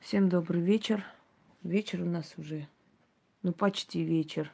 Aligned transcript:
Всем 0.00 0.30
добрый 0.30 0.62
вечер. 0.62 1.04
Вечер 1.62 2.00
у 2.00 2.06
нас 2.06 2.32
уже, 2.38 2.66
ну 3.42 3.52
почти 3.52 4.02
вечер. 4.02 4.50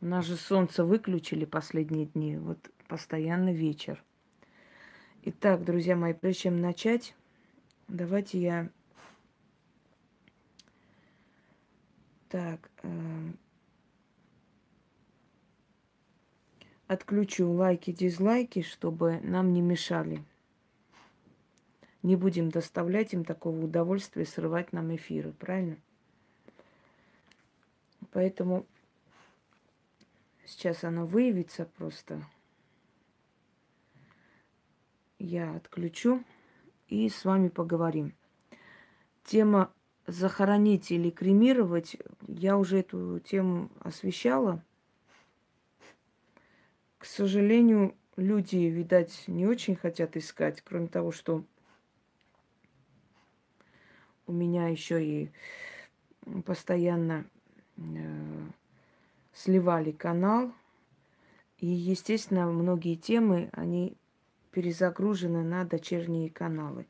У 0.00 0.06
нас 0.06 0.24
же 0.26 0.36
солнце 0.36 0.84
выключили 0.84 1.44
последние 1.44 2.06
дни, 2.06 2.38
вот 2.38 2.70
постоянно 2.86 3.52
вечер. 3.52 4.02
Итак, 5.24 5.64
друзья 5.64 5.96
мои, 5.96 6.14
прежде 6.14 6.42
чем 6.42 6.60
начать, 6.60 7.16
давайте 7.88 8.40
я 8.40 8.70
так 12.28 12.70
э, 12.84 13.32
отключу 16.86 17.50
лайки, 17.50 17.90
дизлайки, 17.90 18.62
чтобы 18.62 19.18
нам 19.20 19.52
не 19.52 19.60
мешали 19.60 20.24
не 22.02 22.16
будем 22.16 22.50
доставлять 22.50 23.12
им 23.14 23.24
такого 23.24 23.64
удовольствия 23.64 24.26
срывать 24.26 24.72
нам 24.72 24.94
эфиры, 24.94 25.32
правильно? 25.32 25.76
Поэтому 28.10 28.66
сейчас 30.44 30.84
оно 30.84 31.06
выявится 31.06 31.64
просто. 31.64 32.26
Я 35.18 35.54
отключу 35.54 36.24
и 36.88 37.08
с 37.08 37.24
вами 37.24 37.48
поговорим. 37.48 38.14
Тема 39.24 39.72
захоронить 40.06 40.90
или 40.90 41.10
кремировать, 41.10 41.96
я 42.26 42.58
уже 42.58 42.80
эту 42.80 43.20
тему 43.20 43.70
освещала. 43.80 44.64
К 46.98 47.04
сожалению, 47.04 47.96
люди, 48.16 48.56
видать, 48.56 49.24
не 49.28 49.46
очень 49.46 49.76
хотят 49.76 50.16
искать, 50.16 50.60
кроме 50.60 50.88
того, 50.88 51.12
что 51.12 51.44
у 54.26 54.32
меня 54.32 54.68
еще 54.68 55.04
и 55.04 55.30
постоянно 56.44 57.26
э, 57.76 58.50
сливали 59.32 59.92
канал. 59.92 60.52
И, 61.58 61.66
естественно, 61.66 62.46
многие 62.46 62.96
темы, 62.96 63.50
они 63.52 63.96
перезагружены 64.50 65.42
на 65.42 65.64
дочерние 65.64 66.30
каналы. 66.30 66.86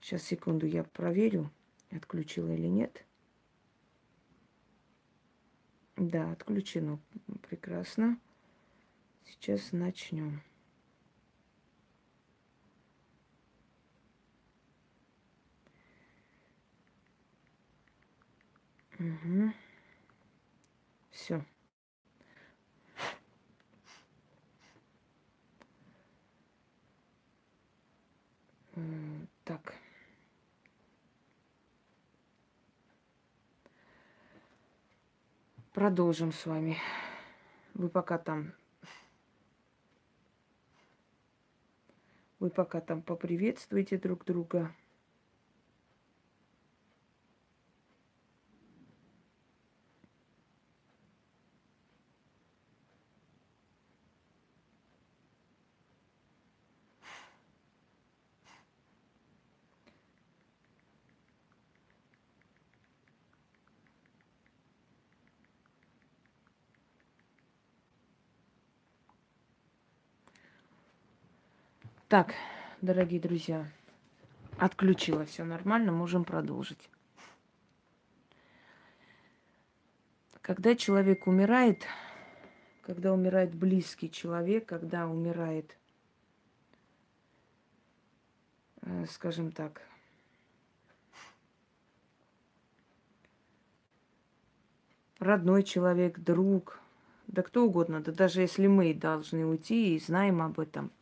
Сейчас, 0.00 0.22
секунду, 0.22 0.66
я 0.66 0.84
проверю, 0.84 1.50
отключила 1.90 2.52
или 2.52 2.66
нет. 2.66 3.04
Да, 5.96 6.32
отключено. 6.32 6.98
Прекрасно. 7.48 8.18
Сейчас 9.24 9.72
начнем. 9.72 10.42
Угу. 18.98 19.52
Все. 21.10 21.44
Так. 29.44 29.74
Продолжим 35.72 36.32
с 36.32 36.46
вами. 36.46 36.78
Вы 37.74 37.88
пока 37.90 38.18
там... 38.18 38.54
Вы 42.38 42.50
пока 42.50 42.80
там 42.80 43.02
поприветствуйте 43.02 43.98
друг 43.98 44.24
друга. 44.24 44.74
Так, 72.08 72.34
дорогие 72.82 73.18
друзья, 73.18 73.66
отключила 74.58 75.24
все 75.24 75.42
нормально, 75.42 75.90
можем 75.90 76.24
продолжить. 76.24 76.88
Когда 80.40 80.76
человек 80.76 81.26
умирает, 81.26 81.82
когда 82.82 83.12
умирает 83.12 83.56
близкий 83.56 84.08
человек, 84.08 84.66
когда 84.66 85.08
умирает, 85.08 85.76
э, 88.82 89.06
скажем 89.10 89.50
так, 89.50 89.82
родной 95.18 95.64
человек, 95.64 96.20
друг, 96.20 96.78
да 97.26 97.42
кто 97.42 97.64
угодно, 97.64 98.00
да 98.00 98.12
даже 98.12 98.42
если 98.42 98.68
мы 98.68 98.94
должны 98.94 99.44
уйти 99.44 99.96
и 99.96 99.98
знаем 99.98 100.40
об 100.40 100.60
этом– 100.60 100.92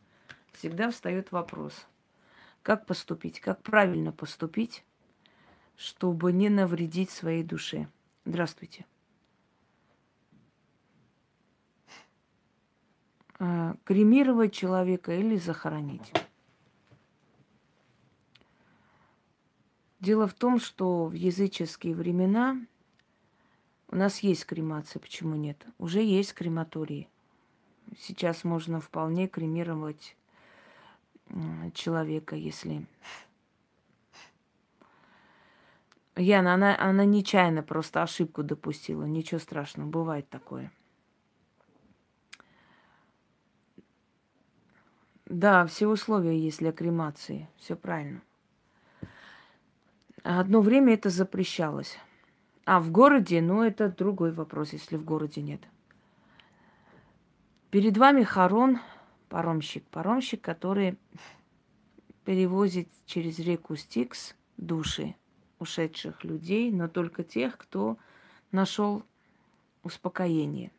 всегда 0.55 0.89
встает 0.89 1.31
вопрос, 1.31 1.85
как 2.63 2.85
поступить, 2.85 3.39
как 3.39 3.61
правильно 3.61 4.11
поступить, 4.11 4.83
чтобы 5.75 6.31
не 6.33 6.49
навредить 6.49 7.09
своей 7.09 7.43
душе. 7.43 7.87
Здравствуйте. 8.25 8.85
А, 13.37 13.75
кремировать 13.83 14.53
человека 14.53 15.13
или 15.13 15.35
захоронить. 15.35 16.13
Дело 19.99 20.27
в 20.27 20.33
том, 20.33 20.59
что 20.59 21.05
в 21.05 21.13
языческие 21.13 21.95
времена 21.95 22.61
у 23.89 23.95
нас 23.95 24.19
есть 24.19 24.45
кремация, 24.45 24.99
почему 24.99 25.35
нет? 25.35 25.65
Уже 25.77 26.01
есть 26.01 26.33
крематории. 26.33 27.09
Сейчас 27.97 28.43
можно 28.43 28.79
вполне 28.79 29.27
кремировать 29.27 30.15
человека, 31.73 32.35
если... 32.35 32.85
Яна, 36.15 36.53
она, 36.53 36.79
она 36.79 37.03
нечаянно 37.03 37.61
просто 37.61 38.01
ошибку 38.01 38.41
допустила. 38.41 39.03
Ничего 39.03 39.39
страшного, 39.39 39.89
бывает 39.89 40.29
такое. 40.29 40.71
Да, 45.25 45.65
все 45.65 45.87
условия 45.87 46.39
есть 46.39 46.59
для 46.59 46.71
кремации. 46.71 47.49
Все 47.57 47.75
правильно. 47.75 48.21
Одно 50.23 50.61
время 50.61 50.93
это 50.93 51.09
запрещалось. 51.09 51.97
А 52.65 52.79
в 52.79 52.91
городе, 52.91 53.41
ну, 53.41 53.61
это 53.61 53.89
другой 53.89 54.31
вопрос, 54.31 54.73
если 54.73 54.95
в 54.97 55.03
городе 55.03 55.41
нет. 55.41 55.61
Перед 57.69 57.97
вами 57.97 58.23
Харон 58.23 58.79
паромщик. 59.35 59.83
Паромщик, 59.89 60.39
который 60.39 60.97
перевозит 62.23 62.87
через 63.05 63.37
реку 63.37 63.75
Стикс 63.75 64.33
души 64.55 65.13
ушедших 65.59 66.23
людей, 66.23 66.71
но 66.71 66.87
только 66.87 67.25
тех, 67.25 67.57
кто 67.57 67.97
нашел 68.53 69.03
успокоение. 69.83 70.71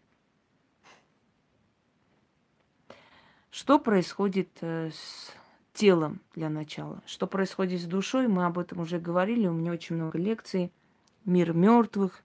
Что 3.50 3.78
происходит 3.78 4.48
э, 4.62 4.88
с 4.90 5.34
телом 5.74 6.22
для 6.34 6.48
начала? 6.48 7.02
Что 7.04 7.26
происходит 7.26 7.82
с 7.82 7.84
душой? 7.84 8.26
Мы 8.26 8.46
об 8.46 8.58
этом 8.58 8.80
уже 8.80 8.98
говорили. 8.98 9.48
У 9.48 9.52
меня 9.52 9.72
очень 9.72 9.96
много 9.96 10.16
лекций. 10.16 10.72
Мир 11.26 11.52
мертвых, 11.52 12.24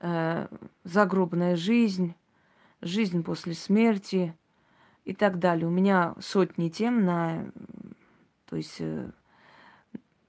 э, 0.00 0.48
загробная 0.82 1.56
жизнь, 1.56 2.14
жизнь 2.80 3.22
после 3.22 3.52
смерти 3.52 4.34
и 5.06 5.14
так 5.14 5.38
далее. 5.38 5.66
У 5.66 5.70
меня 5.70 6.14
сотни 6.20 6.68
тем 6.68 7.04
на, 7.04 7.50
то 8.44 8.56
есть, 8.56 8.80
э, 8.80 9.10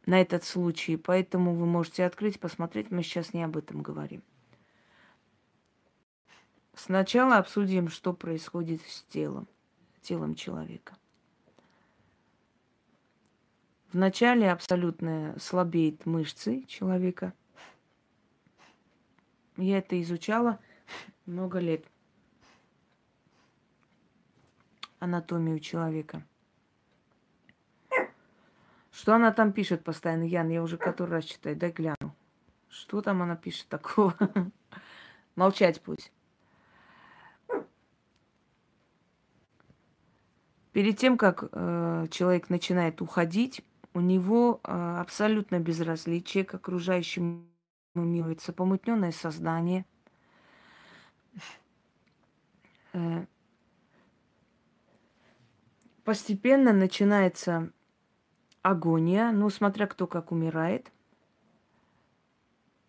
на 0.06 0.22
этот 0.22 0.44
случай, 0.44 0.96
поэтому 0.96 1.56
вы 1.56 1.66
можете 1.66 2.06
открыть, 2.06 2.40
посмотреть. 2.40 2.92
Мы 2.92 3.02
сейчас 3.02 3.34
не 3.34 3.44
об 3.44 3.58
этом 3.58 3.82
говорим. 3.82 4.22
Сначала 6.76 7.38
обсудим, 7.38 7.90
что 7.90 8.14
происходит 8.14 8.82
с 8.84 9.04
телом, 9.06 9.48
телом 10.02 10.36
человека. 10.36 10.96
Вначале 13.92 14.52
абсолютно 14.52 15.36
слабеет 15.40 16.06
мышцы 16.06 16.64
человека. 16.68 17.34
Я 19.56 19.80
это 19.80 20.00
изучала 20.00 20.60
много 21.26 21.58
лет– 21.58 21.84
анатомию 25.00 25.60
человека. 25.60 26.24
Что 28.92 29.14
она 29.14 29.32
там 29.32 29.52
пишет 29.52 29.84
постоянно, 29.84 30.24
Ян? 30.24 30.50
Я 30.50 30.64
уже 30.64 30.78
который 30.78 31.12
раз 31.12 31.26
читаю. 31.26 31.56
Дай 31.56 31.72
гляну. 31.72 32.16
Что 32.68 33.02
там 33.02 33.22
она 33.22 33.36
пишет 33.36 33.68
такого? 33.68 34.16
Молчать 35.36 35.82
пусть. 35.82 36.12
Перед 40.72 40.98
тем, 40.98 41.18
как 41.18 41.44
э, 41.52 42.08
человек 42.12 42.50
начинает 42.50 43.02
уходить, 43.02 43.64
у 43.94 44.00
него 44.00 44.62
э, 44.64 44.98
абсолютно 45.00 45.60
безразличие 45.60 46.44
к 46.44 46.54
окружающему 46.54 47.46
миру, 47.96 48.36
помутненное 48.56 49.12
сознание. 49.12 49.86
Э, 52.94 53.26
постепенно 56.08 56.72
начинается 56.72 57.70
агония, 58.62 59.34
ну, 59.34 59.50
смотря 59.50 59.88
кто 59.88 60.08
как 60.08 60.32
умирает. 60.32 60.90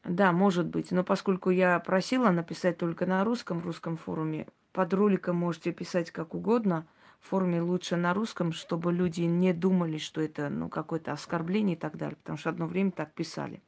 Да, 0.04 0.30
может 0.30 0.68
быть. 0.68 0.92
Но 0.92 1.02
поскольку 1.02 1.50
я 1.50 1.80
просила 1.80 2.30
написать 2.30 2.78
только 2.78 3.06
на 3.06 3.24
русском, 3.24 3.58
русском 3.58 3.96
форуме, 3.96 4.46
под 4.72 4.94
роликом 4.94 5.34
можете 5.34 5.72
писать 5.72 6.12
как 6.12 6.32
угодно. 6.32 6.86
В 7.18 7.30
форуме 7.30 7.60
лучше 7.60 7.96
на 7.96 8.14
русском, 8.14 8.52
чтобы 8.52 8.92
люди 8.92 9.22
не 9.22 9.52
думали, 9.52 9.98
что 9.98 10.20
это 10.20 10.48
ну, 10.48 10.68
какое-то 10.68 11.10
оскорбление 11.10 11.74
и 11.74 11.78
так 11.78 11.96
далее. 11.96 12.18
Потому 12.18 12.38
что 12.38 12.50
одно 12.50 12.68
время 12.68 12.92
так 12.92 13.12
писали. 13.14 13.60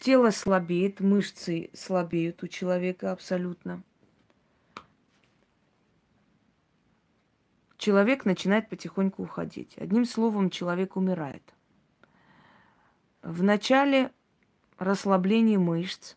Тело 0.00 0.30
слабеет, 0.30 1.00
мышцы 1.00 1.68
слабеют 1.74 2.42
у 2.42 2.46
человека 2.46 3.12
абсолютно. 3.12 3.82
Человек 7.80 8.26
начинает 8.26 8.68
потихоньку 8.68 9.22
уходить. 9.22 9.76
Одним 9.78 10.04
словом, 10.04 10.50
человек 10.50 10.96
умирает. 10.96 11.42
В 13.22 13.42
начале 13.42 14.12
расслабления 14.78 15.58
мышц 15.58 16.14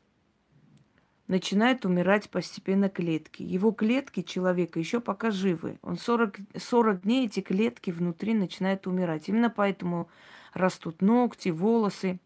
начинают 1.27 1.86
умирать 1.86 2.30
постепенно 2.30 2.89
клетки. 2.89 3.44
Его 3.44 3.71
клетки 3.71 4.21
человека 4.21 4.77
еще 4.77 5.00
пока 5.00 5.31
живы. 5.31 5.80
Он 5.81 5.98
40, 5.98 6.38
40 6.57 7.01
дней 7.01 7.27
эти 7.27 7.39
клетки 7.39 7.92
внутри 7.92 8.33
начинают 8.33 8.86
умирать. 8.86 9.30
Именно 9.30 9.50
поэтому 9.50 10.10
растут 10.54 11.01
ногти, 11.01 11.48
волосы. 11.48 12.19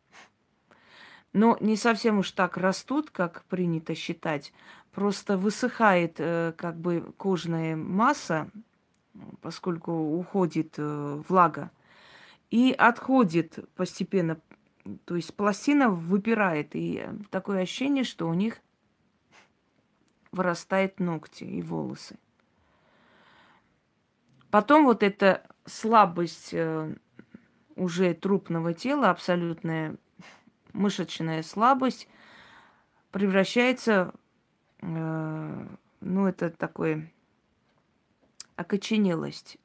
Но 1.31 1.57
не 1.61 1.77
совсем 1.77 2.17
уж 2.19 2.31
так 2.31 2.57
растут, 2.57 3.11
как 3.11 3.45
принято 3.45 3.93
считать. 3.93 4.51
Просто 4.91 5.37
высыхает 5.37 6.15
э, 6.17 6.53
как 6.57 6.79
бы 6.79 7.13
кожная 7.17 7.75
масса, 7.75 8.49
поскольку 9.41 9.91
уходит 9.91 10.75
э, 10.77 11.21
влага, 11.27 11.71
и 12.49 12.73
отходит 12.77 13.59
постепенно, 13.75 14.39
то 15.05 15.15
есть 15.15 15.33
пластина 15.33 15.89
выпирает, 15.89 16.75
и 16.75 17.05
такое 17.29 17.61
ощущение, 17.61 18.03
что 18.03 18.27
у 18.27 18.33
них 18.33 18.59
вырастают 20.31 20.99
ногти 20.99 21.43
и 21.43 21.61
волосы. 21.61 22.17
Потом 24.49 24.85
вот 24.85 25.03
эта 25.03 25.45
слабость 25.65 26.53
э, 26.53 26.95
уже 27.75 28.13
трупного 28.13 28.73
тела, 28.73 29.09
абсолютная 29.09 29.97
мышечная 30.73 31.43
слабость, 31.43 32.07
превращается, 33.11 34.13
э, 34.81 35.67
ну, 35.99 36.27
это 36.27 36.49
такое 36.49 37.11
окоченелость 38.57 39.57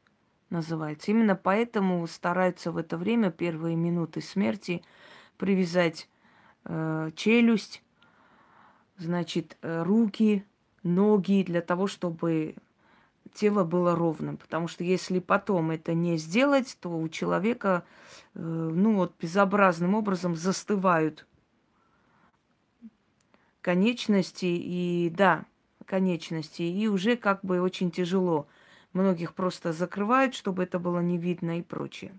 называется. 0.50 1.10
Именно 1.10 1.34
поэтому 1.34 2.06
стараются 2.06 2.70
в 2.70 2.76
это 2.76 2.96
время, 2.96 3.32
первые 3.32 3.74
минуты 3.74 4.20
смерти, 4.20 4.82
привязать 5.38 6.08
э, 6.64 7.10
челюсть, 7.16 7.82
значит, 8.98 9.56
э, 9.62 9.82
руки, 9.82 10.44
ноги 10.84 11.42
для 11.42 11.62
того, 11.62 11.86
чтобы 11.86 12.54
тело 13.32 13.64
было 13.64 13.96
ровным. 13.96 14.36
Потому 14.36 14.68
что 14.68 14.84
если 14.84 15.18
потом 15.18 15.70
это 15.70 15.94
не 15.94 16.18
сделать, 16.18 16.76
то 16.80 16.90
у 16.90 17.08
человека, 17.08 17.84
э, 18.34 18.40
ну 18.40 18.96
вот, 18.96 19.14
безобразным 19.18 19.94
образом 19.94 20.36
застывают 20.36 21.26
конечности 23.62 24.44
и, 24.44 25.10
да, 25.16 25.46
конечности, 25.86 26.62
и 26.62 26.88
уже 26.88 27.16
как 27.16 27.42
бы 27.42 27.62
очень 27.62 27.90
тяжело– 27.90 28.46
Многих 28.92 29.34
просто 29.34 29.72
закрывают, 29.72 30.34
чтобы 30.34 30.64
это 30.64 30.78
было 30.78 31.00
не 31.00 31.18
видно 31.18 31.58
и 31.58 31.62
прочее. 31.62 32.12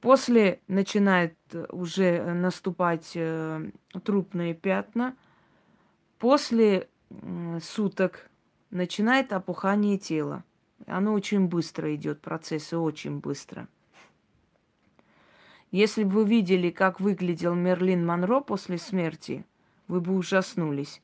После 0.00 0.60
начинает 0.66 1.36
уже 1.68 2.32
наступать 2.32 3.12
э, 3.14 3.70
трупные 4.02 4.54
пятна. 4.54 5.14
После 6.18 6.88
суток 7.60 8.30
начинает 8.70 9.32
опухание 9.32 9.98
тела. 9.98 10.44
Оно 10.86 11.12
очень 11.12 11.48
быстро 11.48 11.94
идет, 11.94 12.20
процессы 12.20 12.78
очень 12.78 13.18
быстро. 13.18 13.68
Если 15.70 16.02
бы 16.02 16.10
вы 16.10 16.24
видели, 16.24 16.70
как 16.70 17.00
выглядел 17.00 17.54
Мерлин 17.54 18.04
Монро 18.04 18.40
после 18.40 18.78
смерти, 18.78 19.44
вы 19.86 20.00
бы 20.00 20.14
ужаснулись. 20.14 21.02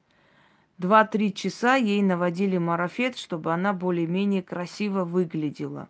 Два-три 0.79 1.33
часа 1.33 1.77
ей 1.77 2.03
наводили 2.03 2.59
марафет, 2.59 3.17
чтобы 3.17 3.53
она 3.53 3.73
более-менее 3.73 4.43
красиво 4.43 5.05
выглядела. 5.05 5.89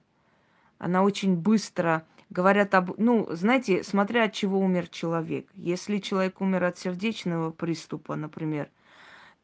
Она 0.78 1.02
очень 1.02 1.36
быстро 1.36 2.04
говорят 2.30 2.74
об... 2.74 2.98
Ну, 2.98 3.26
знаете, 3.30 3.82
смотря 3.82 4.24
от 4.24 4.32
чего 4.32 4.60
умер 4.60 4.88
человек. 4.88 5.48
Если 5.54 5.98
человек 5.98 6.40
умер 6.40 6.64
от 6.64 6.78
сердечного 6.78 7.50
приступа, 7.50 8.14
например, 8.14 8.68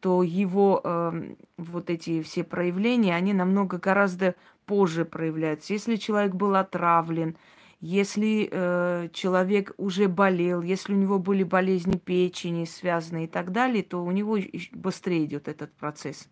то 0.00 0.22
его 0.22 0.80
э, 0.82 1.34
вот 1.56 1.90
эти 1.90 2.22
все 2.22 2.44
проявления, 2.44 3.14
они 3.14 3.32
намного 3.32 3.78
гораздо 3.78 4.34
позже 4.66 5.04
проявляются. 5.04 5.72
Если 5.72 5.96
человек 5.96 6.34
был 6.34 6.56
отравлен, 6.56 7.36
если 7.82 8.48
э, 8.48 9.08
человек 9.12 9.74
уже 9.76 10.06
болел, 10.06 10.62
если 10.62 10.94
у 10.94 10.96
него 10.96 11.18
были 11.18 11.42
болезни 11.42 11.98
печени 11.98 12.64
связанные 12.64 13.24
и 13.24 13.28
так 13.28 13.50
далее, 13.50 13.82
то 13.82 14.04
у 14.04 14.10
него 14.12 14.38
быстрее 14.70 15.24
идет 15.24 15.48
этот 15.48 15.72
процесс. 15.72 16.28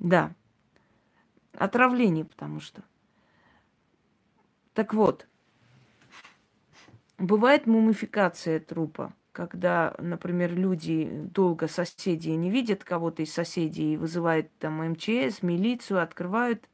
Да. 0.00 0.34
Отравление, 1.52 2.24
потому 2.24 2.58
что. 2.58 2.82
Так 4.74 4.92
вот, 4.92 5.28
бывает 7.16 7.68
мумификация 7.68 8.58
трупа, 8.58 9.14
когда, 9.30 9.94
например, 9.98 10.52
люди 10.52 11.08
долго 11.32 11.68
соседи 11.68 12.30
не 12.30 12.50
видят 12.50 12.82
кого-то 12.82 13.22
из 13.22 13.32
соседей 13.32 13.94
и 13.94 13.96
вызывают 13.96 14.50
там 14.58 14.84
МЧС, 14.84 15.42
милицию, 15.42 16.02
открывают 16.02 16.68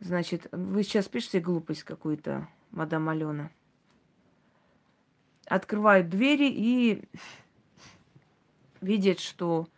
значит, 0.00 0.48
вы 0.52 0.82
сейчас 0.82 1.08
пишете 1.08 1.40
глупость 1.40 1.82
какую-то, 1.82 2.48
мадам 2.70 3.08
Алена. 3.08 3.50
Открывают 5.46 6.08
двери 6.08 6.50
и 6.50 7.04
видят, 8.80 9.20
что 9.20 9.68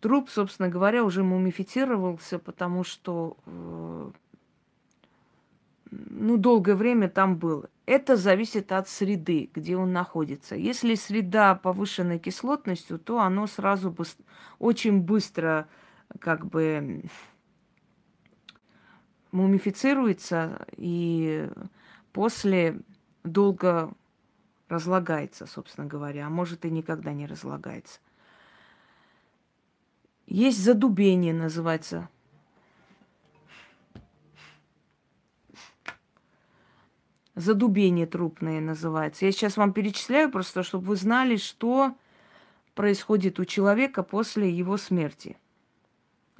труп, 0.00 0.28
собственно 0.28 0.68
говоря, 0.68 1.04
уже 1.04 1.22
мумифицировался, 1.22 2.38
потому 2.38 2.84
что 2.84 3.36
э, 3.46 4.10
ну, 5.92 6.36
долгое 6.36 6.74
время 6.74 7.08
там 7.08 7.36
был. 7.36 7.66
Это 7.86 8.16
зависит 8.16 8.72
от 8.72 8.88
среды, 8.88 9.50
где 9.54 9.76
он 9.76 9.92
находится. 9.92 10.56
Если 10.56 10.94
среда 10.94 11.54
повышенной 11.54 12.18
кислотностью, 12.18 12.98
то 12.98 13.20
оно 13.20 13.46
сразу 13.46 13.90
быс- 13.90 14.18
очень 14.58 15.00
быстро 15.00 15.68
как 16.20 16.46
бы 16.46 17.04
мумифицируется 19.32 20.66
и 20.76 21.48
после 22.12 22.80
долго 23.24 23.92
разлагается, 24.68 25.46
собственно 25.46 25.86
говоря, 25.86 26.26
а 26.26 26.30
может 26.30 26.64
и 26.64 26.70
никогда 26.70 27.12
не 27.12 27.26
разлагается. 27.26 28.00
Есть 30.26 30.62
задубение, 30.62 31.34
называется. 31.34 32.08
Задубение 37.34 38.06
трупное 38.06 38.60
называется. 38.60 39.24
Я 39.24 39.32
сейчас 39.32 39.56
вам 39.56 39.72
перечисляю 39.72 40.30
просто, 40.30 40.62
чтобы 40.62 40.86
вы 40.86 40.96
знали, 40.96 41.36
что 41.36 41.94
происходит 42.74 43.40
у 43.40 43.44
человека 43.44 44.02
после 44.02 44.50
его 44.50 44.76
смерти. 44.76 45.36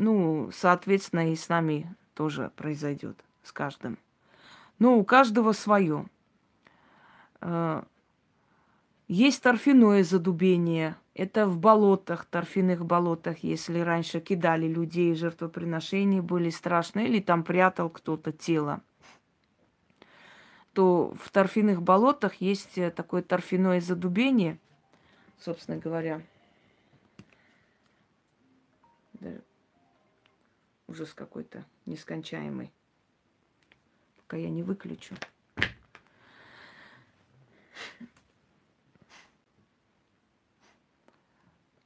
Ну, 0.03 0.51
соответственно, 0.53 1.31
и 1.31 1.37
с 1.37 1.49
нами 1.49 1.95
тоже 2.15 2.51
произойдет, 2.57 3.17
с 3.45 3.53
каждым. 3.53 3.99
Но 4.81 4.99
у 4.99 5.05
каждого 5.05 5.53
свое. 5.53 6.07
Э, 7.41 7.85
есть 9.07 9.45
торфяное 9.45 10.03
задубение, 10.03 10.97
Это 11.15 11.47
в 11.47 11.61
болотах, 11.61 12.25
торфяных 12.25 12.85
болотах, 12.85 13.45
если 13.45 13.79
раньше 13.79 14.19
кидали 14.19 14.67
людей, 14.67 15.15
жертвоприношения 15.15 16.21
были 16.21 16.51
страшные, 16.51 17.07
или 17.07 17.21
там 17.21 17.45
прятал 17.45 17.89
кто-то 17.89 18.33
тело, 18.33 18.81
то 20.73 21.15
в 21.15 21.31
торфяных 21.31 21.81
болотах 21.81 22.41
есть 22.41 22.77
э, 22.77 22.91
такое 22.91 23.23
торфяное 23.23 23.81
задубение, 23.81 24.59
собственно 25.39 25.79
говоря. 25.79 26.23
Ужас 30.93 31.15
какой-то 31.15 31.65
нескончаемый. 31.87 32.71
Пока 34.19 34.37
я 34.37 34.51
не 34.51 34.63
выключу. 34.63 35.15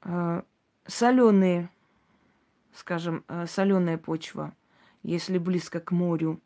А, 0.00 0.44
соленые, 0.88 1.70
скажем, 2.74 3.24
а, 3.28 3.46
соленая 3.46 3.96
почва, 3.96 4.52
если 5.04 5.38
близко 5.38 5.78
к 5.78 5.92
морю, 5.92 6.40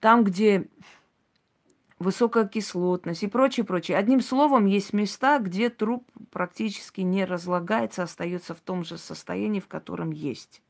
там, 0.00 0.22
где 0.22 0.68
высокая 1.98 2.46
кислотность 2.46 3.22
и 3.22 3.26
прочее, 3.26 3.64
прочее. 3.64 3.96
Одним 3.96 4.20
словом, 4.20 4.66
есть 4.66 4.92
места, 4.92 5.38
где 5.38 5.70
труп 5.70 6.06
практически 6.30 7.00
не 7.00 7.24
разлагается, 7.24 8.02
остается 8.02 8.52
в 8.52 8.60
том 8.60 8.84
же 8.84 8.98
состоянии, 8.98 9.60
в 9.60 9.66
котором 9.66 10.10
есть. 10.10 10.60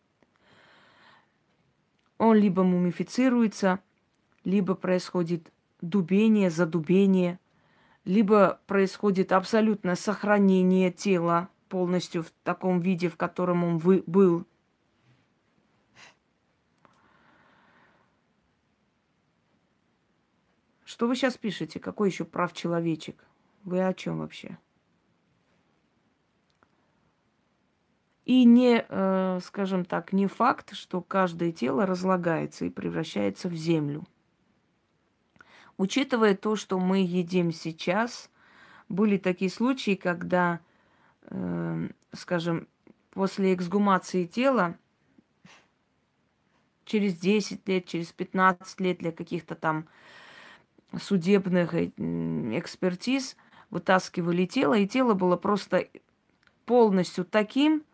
Он 2.19 2.37
либо 2.37 2.63
мумифицируется, 2.63 3.81
либо 4.45 4.75
происходит 4.75 5.53
дубение, 5.81 6.51
задубение– 6.51 7.39
либо 8.07 8.61
происходит 8.67 9.33
абсолютное 9.33 9.97
сохранение 9.97 10.93
тела 10.93 11.51
полностью 11.69 12.23
в 12.23 12.31
таком 12.45 12.79
виде, 12.79 13.09
в 13.09 13.17
котором 13.17 13.65
он 13.65 13.79
вы, 13.79 14.05
был. 14.07 14.47
Что 20.85 21.09
вы 21.09 21.17
сейчас 21.17 21.37
пишете? 21.37 21.81
Какой 21.81 22.09
еще 22.09 22.25
прав 22.25 22.53
человечек? 22.53 23.23
Вы 23.65 23.85
о 23.85 23.93
чем 23.93 24.21
вообще? 24.21 24.57
И 28.27 28.45
не, 28.45 28.85
э, 28.87 29.41
скажем 29.43 29.87
так, 29.87 30.13
не 30.13 30.27
факт, 30.27 30.75
что 30.75 31.01
каждое 31.01 31.53
тело 31.53 31.87
разлагается 31.87 32.67
и 32.67 32.71
превращается 32.71 33.49
в 33.49 33.55
землю– 33.55 34.05
Учитывая 35.79 36.35
то, 36.35 36.57
что 36.57 36.79
мы 36.79 36.99
едим 36.99 37.53
сейчас, 37.53 38.31
были 38.89 39.19
такие 39.19 39.51
случаи, 39.51 39.95
когда, 39.95 40.61
э, 41.23 41.89
скажем, 42.13 42.67
после 43.11 43.55
эксгумации 43.55 44.25
тела 44.25 44.77
через 46.87 47.17
10 47.19 47.69
лет, 47.69 47.85
через 47.87 48.13
15 48.13 48.81
лет 48.81 48.99
для 48.99 49.13
каких-то 49.13 49.55
там 49.55 49.87
судебных 50.99 51.75
э, 51.75 51.91
экспертиз 52.59 53.37
вытаскивали 53.69 54.47
тело, 54.47 54.75
и 54.75 54.87
тело 54.87 55.13
было 55.13 55.37
просто 55.37 55.89
полностью 56.65 57.27
таким, 57.27 57.85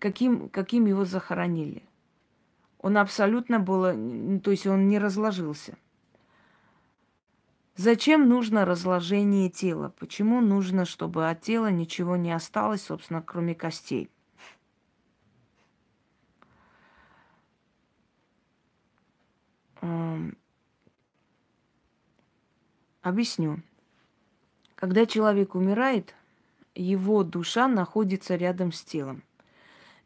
каким, 0.00 0.48
каким 0.48 0.86
его 0.86 1.04
захоронили. 1.04 1.82
Он 2.78 2.98
абсолютно 2.98 3.58
было, 3.58 3.92
то 4.40 4.50
есть 4.50 4.66
он 4.66 4.88
не 4.88 4.98
разложился. 4.98 5.76
Зачем 7.76 8.28
нужно 8.28 8.64
разложение 8.64 9.50
тела? 9.50 9.92
Почему 9.98 10.40
нужно, 10.40 10.86
чтобы 10.86 11.28
от 11.28 11.42
тела 11.42 11.70
ничего 11.70 12.16
не 12.16 12.32
осталось, 12.32 12.82
собственно, 12.82 13.20
кроме 13.20 13.54
костей? 13.54 14.10
Объясню. 23.02 23.62
Когда 24.74 25.06
человек 25.06 25.54
умирает, 25.54 26.14
его 26.74 27.22
душа 27.22 27.68
находится 27.68 28.34
рядом 28.36 28.72
с 28.72 28.82
телом. 28.82 29.22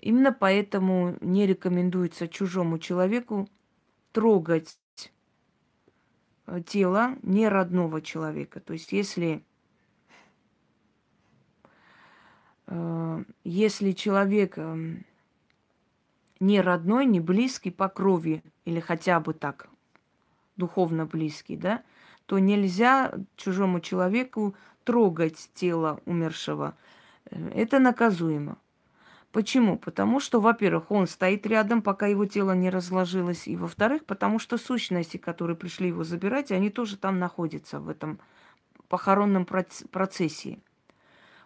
Именно 0.01 0.33
поэтому 0.33 1.17
не 1.21 1.47
рекомендуется 1.47 2.27
чужому 2.27 2.79
человеку 2.79 3.49
трогать 4.13 4.77
Э, 6.51 6.61
тела 6.61 7.17
не 7.23 7.49
родного 7.49 8.03
человека. 8.03 8.61
То 8.61 8.73
есть 8.73 8.93
если, 8.93 9.45
э, 12.67 13.25
если 13.45 13.93
человек 13.93 14.55
э, 14.57 14.97
не 16.41 16.61
родной, 16.61 17.07
не 17.07 17.21
близкий 17.21 17.71
по 17.71 17.89
крови, 17.89 18.43
или 18.65 18.81
хотя 18.81 19.21
бы 19.21 19.33
так, 19.33 19.69
духовно 20.57 21.07
близкий, 21.07 21.57
да, 21.57 21.83
то 22.27 22.39
нельзя 22.39 23.13
чужому 23.37 23.81
человеку 23.81 24.55
трогать 24.85 25.51
тело 25.55 26.01
умершего. 26.05 26.77
Это 27.31 27.79
наказуемо. 27.79 28.59
Почему? 29.33 29.79
Потому 29.79 30.19
что, 30.19 30.41
во-первых, 30.41 30.91
он 30.91 31.07
стоит 31.07 31.47
рядом, 31.47 31.83
пока 31.83 32.09
его 32.09 32.27
тело 32.27 32.53
не 32.53 32.69
разложилось, 32.69 33.47
и 33.47 33.57
во-вторых, 33.57 34.05
потому 34.05 34.41
что 34.41 34.59
сущности, 34.59 35.19
которые 35.19 35.57
пришли 35.57 35.89
его 35.89 36.03
забирать, 36.03 36.51
они 36.51 36.69
тоже 36.69 36.97
там 36.97 37.21
находятся 37.21 37.79
в 37.79 37.89
этом 37.89 38.19
похоронном 38.89 39.45
процессе. 39.47 40.59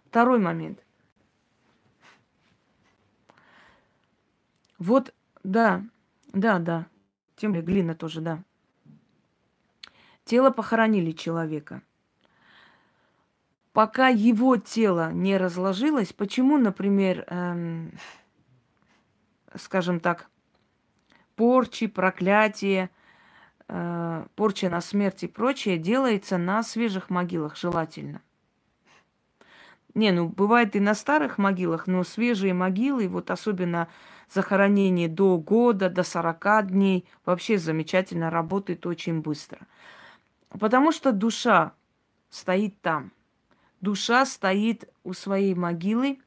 Второй 0.07 0.39
момент. 0.39 0.83
Вот, 4.79 5.13
да, 5.43 5.85
да, 6.33 6.59
да, 6.59 6.87
тем 7.37 7.53
более 7.53 7.65
глина 7.65 7.95
тоже, 7.95 8.23
да. 8.23 8.43
Тело 10.25 10.51
похоронили 10.51 11.13
человека– 11.13 11.83
пока 13.75 14.07
его 14.09 14.57
тело 14.57 15.13
не 15.13 15.37
разложилось, 15.37 16.13
почему, 16.13 16.57
например, 16.59 17.25
эм, 17.27 17.91
скажем 19.57 19.99
так, 19.99 20.31
порчи, 21.35 21.89
проклятие, 21.89 22.89
э, 23.69 24.27
порча 24.37 24.71
на 24.71 24.81
смерть 24.81 25.25
и 25.25 25.27
прочее 25.27 25.77
делается 25.77 26.39
на 26.39 26.63
свежих 26.63 27.11
могилах 27.11 27.57
желательно. 27.57 28.23
Не, 29.95 30.13
ну 30.13 30.29
бывает 30.29 30.77
и 30.77 30.81
на 30.81 30.95
старых 30.95 31.37
могилах, 31.39 31.89
но 31.89 32.05
свежие 32.05 32.55
могилы, 32.55 33.09
вот 33.09 33.33
особенно 33.33 33.89
захоронение 34.33 35.09
до 35.09 35.37
года, 35.37 35.91
до 35.91 36.05
40 36.05 36.69
дней, 36.69 37.09
вообще 37.25 37.59
замечательно 37.59 38.31
работает 38.31 38.87
очень 38.87 39.21
быстро. 39.21 39.67
Потому 40.61 40.93
что 40.93 41.11
душа 41.11 41.73
стоит 42.31 42.81
там– 42.81 43.11
душа 43.85 44.27
стоит 44.27 44.89
у 45.05 45.13
своей 45.13 45.55
могилы 45.55 46.19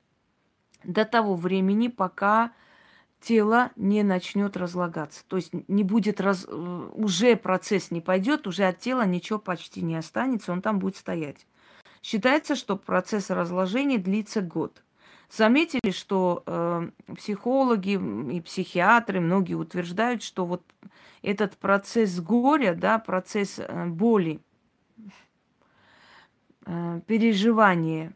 до 0.83 1.03
того 1.03 1.35
времени, 1.35 1.89
пока 1.89 2.53
тело 3.19 3.71
не 3.75 4.03
начнет 4.03 4.55
разлагаться. 4.55 5.25
То 5.27 5.35
есть 5.37 5.51
не 5.67 5.83
будет 5.83 6.21
раз... 6.21 6.45
Э, 6.47 6.89
уже 6.93 7.35
процесс 7.35 7.91
не 7.91 7.99
пойдет, 7.99 8.47
уже 8.47 8.63
от 8.63 8.79
тела 8.79 9.05
ничего 9.05 9.39
почти 9.39 9.81
не 9.81 9.95
останется, 9.95 10.53
он 10.53 10.61
там 10.61 10.79
будет 10.79 10.95
стоять. 10.95 11.45
Считается, 12.01 12.55
что 12.55 12.77
процесс 12.77 13.29
разложения 13.29 13.97
длится 13.97 14.41
год. 14.41 14.83
Заметили, 15.29 15.91
что 15.91 16.43
э, 16.45 16.89
психологи 17.17 17.99
и 18.33 18.39
психиатры, 18.39 19.19
многие 19.19 19.55
утверждают, 19.55 20.23
что 20.23 20.45
вот 20.45 20.63
этот 21.21 21.57
процесс 21.57 22.19
горя, 22.21 22.75
да, 22.75 22.99
процесс 22.99 23.59
э, 23.59 23.85
боли, 23.87 24.39
переживание 27.05 28.13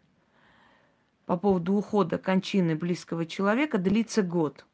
по 1.25 1.38
поводу 1.38 1.75
ухода, 1.75 2.17
кончины 2.17 2.75
близкого 2.75 3.25
человека 3.25 3.77
длится 3.77 4.22
год. 4.22 4.65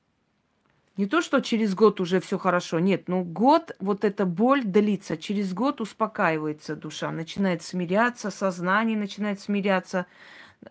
Не 0.95 1.05
то, 1.05 1.21
что 1.21 1.41
через 1.41 1.75
год 1.75 2.01
уже 2.01 2.19
все 2.19 2.39
хорошо, 2.39 2.79
нет, 2.79 3.07
но 3.07 3.23
год 3.23 3.75
вот 3.79 4.03
эта 4.03 4.25
боль 4.25 4.63
длится, 4.63 5.15
через 5.15 5.53
год 5.53 5.79
успокаивается 5.79 6.75
душа, 6.75 7.11
начинает 7.11 7.61
смиряться, 7.61 8.31
сознание 8.31 8.97
начинает 8.97 9.39
смиряться, 9.39 10.07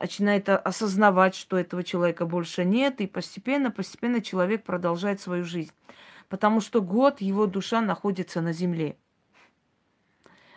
начинает 0.01 0.49
осознавать, 0.49 1.37
что 1.37 1.57
этого 1.57 1.85
человека 1.85 2.27
больше 2.27 2.65
нет, 2.65 3.01
и 3.01 3.07
постепенно, 3.07 3.71
постепенно 3.71 4.21
человек 4.21 4.65
продолжает 4.65 5.21
свою 5.21 5.45
жизнь. 5.45 5.73
Потому 6.29 6.61
что 6.61 6.83
год 6.83 7.21
его 7.21 7.47
душа 7.47 7.81
находится 7.81 8.41
на 8.41 8.53
земле. 8.53 8.97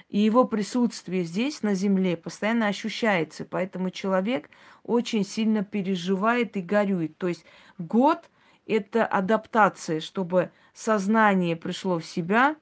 И 0.10 0.18
его 0.18 0.46
присутствие 0.46 1.24
здесь, 1.24 1.62
на 1.62 1.76
Земле, 1.76 2.18
постоянно 2.18 2.68
ощущается. 2.68 3.46
Поэтому 3.46 3.92
человек 3.92 4.50
очень 4.84 5.24
сильно 5.24 5.64
переживает 5.64 6.58
и 6.58 6.62
горюет. 6.62 7.18
То 7.18 7.28
есть 7.28 7.46
год– 7.78 8.30
это 8.66 9.06
адаптация, 9.06 10.00
чтобы 10.00 10.52
сознание 10.74 11.56
пришло 11.56 12.00
в 12.00 12.06
себя. 12.06 12.56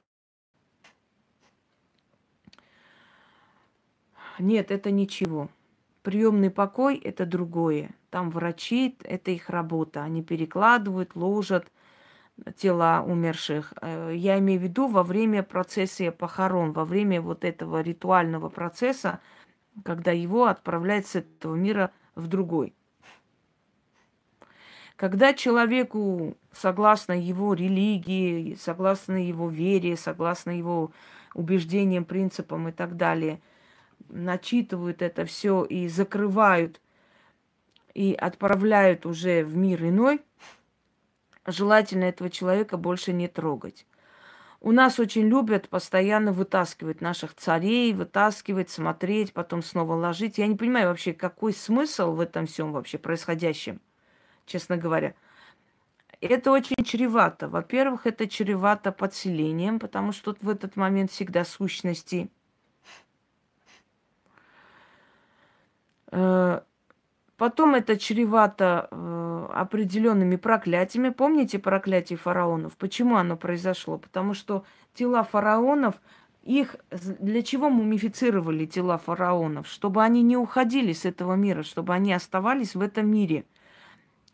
Нет, 4.38 4.70
это 4.70 4.90
ничего. 4.90 5.48
Приемный 6.02 6.50
покой– 6.50 6.96
это 7.04 7.24
другое. 7.24 7.94
Там 8.10 8.30
врачи– 8.30 8.96
это 9.04 9.30
их 9.30 9.48
работа. 9.48 10.02
Они 10.02 10.22
перекладывают, 10.22 11.16
ложат 11.16 11.72
тела 12.56 13.02
умерших. 13.06 13.72
Э, 13.80 14.12
я 14.14 14.38
имею 14.38 14.60
в 14.60 14.62
виду 14.62 14.88
во 14.88 15.02
время 15.02 15.42
процесса 15.42 16.10
похорон, 16.10 16.72
во 16.72 16.84
время 16.84 17.20
вот 17.20 17.44
этого 17.44 17.80
ритуального 17.80 18.48
процесса, 18.48 19.20
когда 19.84 20.12
его 20.12 20.46
отправляют 20.46 21.06
с 21.06 21.16
этого 21.16 21.54
мира 21.54 21.90
в 22.14 22.26
другой. 22.26 22.74
Когда 24.96 25.32
человеку, 25.32 26.36
согласно 26.52 27.12
его 27.12 27.54
религии, 27.54 28.56
согласно 28.60 29.24
его 29.24 29.48
вере, 29.48 29.96
согласно 29.96 30.50
его 30.50 30.90
убеждениям, 31.34 32.04
принципам 32.04 32.68
и 32.68 32.72
так 32.72 32.96
далее, 32.96 33.40
начитывают 34.08 35.02
это 35.02 35.24
все 35.24 35.64
и 35.64 35.86
закрывают 35.86 36.80
и 37.94 38.12
отправляют 38.12 39.06
уже 39.06 39.44
в 39.44 39.56
мир 39.56 39.84
иной, 39.84 40.20
желательно 41.50 42.04
этого 42.04 42.30
человека 42.30 42.76
больше 42.76 43.12
не 43.12 43.28
трогать. 43.28 43.86
У 44.60 44.72
нас 44.72 44.98
очень 44.98 45.28
любят 45.28 45.68
постоянно 45.68 46.32
вытаскивать 46.32 47.00
наших 47.00 47.34
царей, 47.34 47.92
вытаскивать, 47.92 48.70
смотреть, 48.70 49.32
потом 49.32 49.62
снова 49.62 49.94
ложить. 49.94 50.38
Я 50.38 50.48
не 50.48 50.56
понимаю 50.56 50.88
вообще, 50.88 51.12
какой 51.12 51.52
смысл 51.52 52.12
в 52.12 52.20
этом 52.20 52.46
всем 52.46 52.72
вообще 52.72 52.98
происходящем, 52.98 53.80
честно 54.46 54.76
говоря. 54.76 55.14
Это 56.20 56.50
очень 56.50 56.82
чревато. 56.84 57.48
Во-первых, 57.48 58.06
это 58.06 58.26
чревато 58.28 58.90
подселением, 58.90 59.78
потому 59.78 60.10
что 60.12 60.34
в 60.40 60.48
этот 60.48 60.74
момент 60.74 61.12
всегда 61.12 61.44
сущности 61.44 62.28
э, 66.10 66.60
Потом 67.38 67.76
это 67.76 67.96
чревато 67.96 68.88
э, 68.90 69.48
определенными 69.54 70.34
проклятиями. 70.34 71.10
Помните 71.10 71.60
проклятие 71.60 72.18
фараонов? 72.18 72.76
Почему 72.76 73.16
оно 73.16 73.36
произошло? 73.36 73.96
Потому 73.96 74.34
что 74.34 74.64
тела 74.92 75.22
фараонов, 75.22 75.94
их 76.42 76.74
для 76.90 77.42
чего 77.42 77.70
мумифицировали 77.70 78.66
тела 78.66 78.98
фараонов? 78.98 79.68
Чтобы 79.68 80.02
они 80.02 80.22
не 80.22 80.36
уходили 80.36 80.92
с 80.92 81.04
этого 81.04 81.34
мира, 81.34 81.62
чтобы 81.62 81.94
они 81.94 82.12
оставались 82.12 82.74
в 82.74 82.80
этом 82.80 83.08
мире 83.08 83.44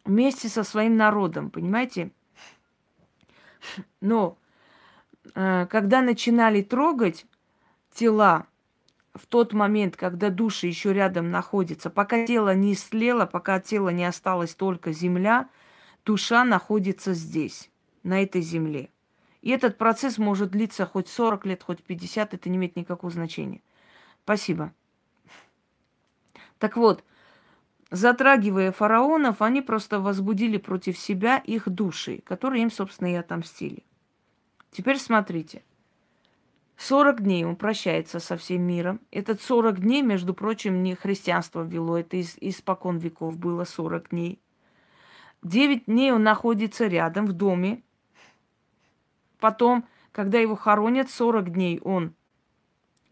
вместе 0.07 0.49
со 0.49 0.65
своим 0.65 0.97
народом, 0.97 1.51
понимаете? 1.51 2.11
Но 4.01 4.39
э, 5.35 5.67
когда 5.67 6.01
начинали 6.01 6.63
трогать 6.63 7.27
тела 7.93 8.47
в 9.15 9.27
тот 9.27 9.53
момент, 9.53 9.97
когда 9.97 10.29
души 10.29 10.67
еще 10.67 10.93
рядом 10.93 11.31
находятся, 11.31 11.89
пока 11.89 12.27
тело 12.27 12.55
не 12.55 12.75
слело, 12.75 13.27
пока 13.27 13.55
от 13.57 13.65
тела 13.65 13.91
не 13.91 14.05
осталась 14.05 14.55
только 14.55 14.93
земля, 14.93 15.49
душа 16.05 16.45
находится 16.45 17.15
здесь, 17.15 17.71
на 18.03 18.23
этой 18.23 18.41
земле. 18.41 18.91
И 19.41 19.51
этот 19.51 19.79
процесс 19.79 20.19
может 20.19 20.51
длиться 20.51 20.85
хоть 20.85 21.09
40 21.09 21.47
лет, 21.47 21.63
хоть 21.63 21.83
50, 21.83 22.35
это 22.35 22.49
не 22.49 22.57
имеет 22.57 22.77
никакого 22.77 23.13
значения. 23.13 23.61
Спасибо. 24.25 24.73
Так 26.59 26.77
вот, 26.77 27.05
затрагивая 27.91 28.73
фараонов, 28.73 29.43
они 29.43 29.63
просто 29.63 30.01
возбудили 30.01 30.57
против 30.57 30.99
себя 30.99 31.39
их 31.39 31.69
души, 31.69 32.21
которые 32.25 32.63
им, 32.63 32.71
собственно, 32.71 33.13
и 33.13 33.17
отомстили. 33.17 33.85
Теперь 34.73 34.99
смотрите– 34.99 35.63
40 36.77 37.23
дней 37.23 37.45
он 37.45 37.57
прощается 37.57 38.19
со 38.19 38.37
всем 38.37 38.63
миром. 38.63 39.01
Этот 39.11 39.41
40 39.41 39.81
дней, 39.81 40.03
между 40.03 40.35
прочим, 40.35 40.83
не 40.83 40.95
христианство 40.95 41.63
ввело, 41.63 41.99
это 41.99 42.17
из, 42.17 42.37
испокон 42.41 42.99
веков 42.99 43.39
было 43.39 43.65
40 43.65 44.11
дней. 44.11 44.41
9 45.43 45.85
дней 45.87 46.13
он 46.13 46.23
находится 46.23 46.87
рядом 46.87 47.27
в 47.27 47.33
доме. 47.33 47.83
Потом, 49.39 49.87
когда 50.11 50.39
его 50.39 50.57
хоронят, 50.57 51.11
40 51.11 51.53
дней 51.53 51.81
он 51.85 52.15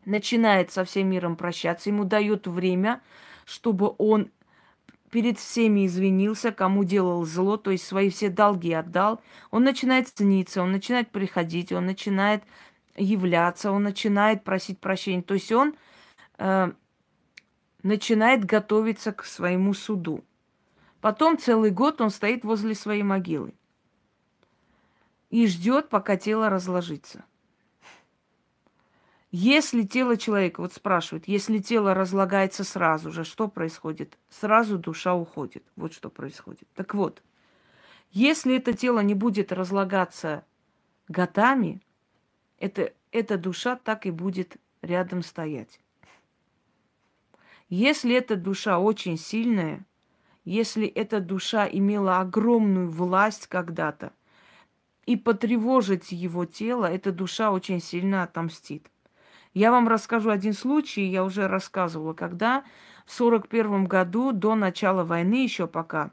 начинает 0.04 0.72
со 0.72 0.84
всем 0.84 1.08
миром 1.08 1.36
прощаться. 1.36 1.90
Ему 1.90 2.04
дают 2.04 2.46
время, 2.46 3.00
чтобы 3.44 3.94
он 3.98 4.30
перед 5.10 5.38
всеми 5.38 5.86
извинился, 5.86 6.52
кому 6.52 6.84
делал 6.84 7.24
зло, 7.26 7.58
то 7.58 7.70
есть 7.70 7.86
свои 7.86 8.08
все 8.08 8.30
долги 8.30 8.72
отдал. 8.72 9.20
Он 9.50 9.62
начинает 9.62 10.08
цениться, 10.08 10.62
он 10.62 10.72
начинает 10.72 11.10
приходить, 11.10 11.70
он 11.70 11.84
начинает 11.84 12.42
являться, 12.96 13.72
он 13.72 13.82
начинает 13.82 14.44
просить 14.44 14.78
прощения. 14.78 15.22
То 15.22 15.34
есть 15.34 15.50
он 15.52 15.74
э, 16.38 16.72
начинает 17.82 18.44
готовиться 18.44 19.12
к 19.12 19.24
своему 19.24 19.74
суду. 19.74 20.24
Потом 21.00 21.38
целый 21.38 21.70
год 21.70 22.00
он 22.00 22.10
стоит 22.10 22.44
возле 22.44 22.74
своей 22.74 23.02
могилы 23.02 23.54
и 25.30 25.46
ждет, 25.46 25.88
пока 25.88 26.16
тело 26.16 26.48
разложится. 26.50 27.24
Если 29.32 29.82
тело 29.82 30.18
человека, 30.18 30.60
вот 30.60 30.74
спрашивают, 30.74 31.26
если 31.26 31.58
тело 31.58 31.94
разлагается 31.94 32.64
сразу 32.64 33.10
же, 33.10 33.24
что 33.24 33.48
происходит? 33.48 34.18
Сразу 34.28 34.76
душа 34.76 35.14
уходит. 35.14 35.64
Вот 35.74 35.94
что 35.94 36.10
происходит. 36.10 36.68
Так 36.74 36.94
вот, 36.94 37.22
если 38.10 38.56
это 38.56 38.74
тело 38.74 39.00
не 39.00 39.14
будет 39.14 39.50
разлагаться 39.50 40.44
годами, 41.08 41.80
это, 42.62 42.92
эта 43.10 43.38
душа 43.38 43.74
так 43.74 44.06
и 44.06 44.12
будет 44.12 44.56
рядом 44.82 45.22
стоять. 45.22 45.80
Если 47.68 48.14
эта 48.14 48.36
душа 48.36 48.78
очень 48.78 49.18
сильная, 49.18 49.84
если 50.44 50.86
эта 50.86 51.18
душа 51.20 51.66
имела 51.66 52.20
огромную 52.20 52.88
власть 52.88 53.48
когда-то, 53.48 54.12
и 55.06 55.16
потревожить 55.16 56.12
его 56.12 56.44
тело, 56.44 56.86
эта 56.86 57.10
душа 57.10 57.50
очень 57.50 57.80
сильно 57.80 58.22
отомстит. 58.22 58.86
Я 59.54 59.72
вам 59.72 59.88
расскажу 59.88 60.30
один 60.30 60.52
случай, 60.52 61.02
я 61.02 61.24
уже 61.24 61.48
рассказывала, 61.48 62.12
когда 62.14 62.62
в 63.04 63.12
сорок 63.12 63.48
первом 63.48 63.86
году, 63.86 64.30
до 64.30 64.54
начала 64.54 65.02
войны 65.02 65.42
еще 65.42 65.66
пока, 65.66 66.12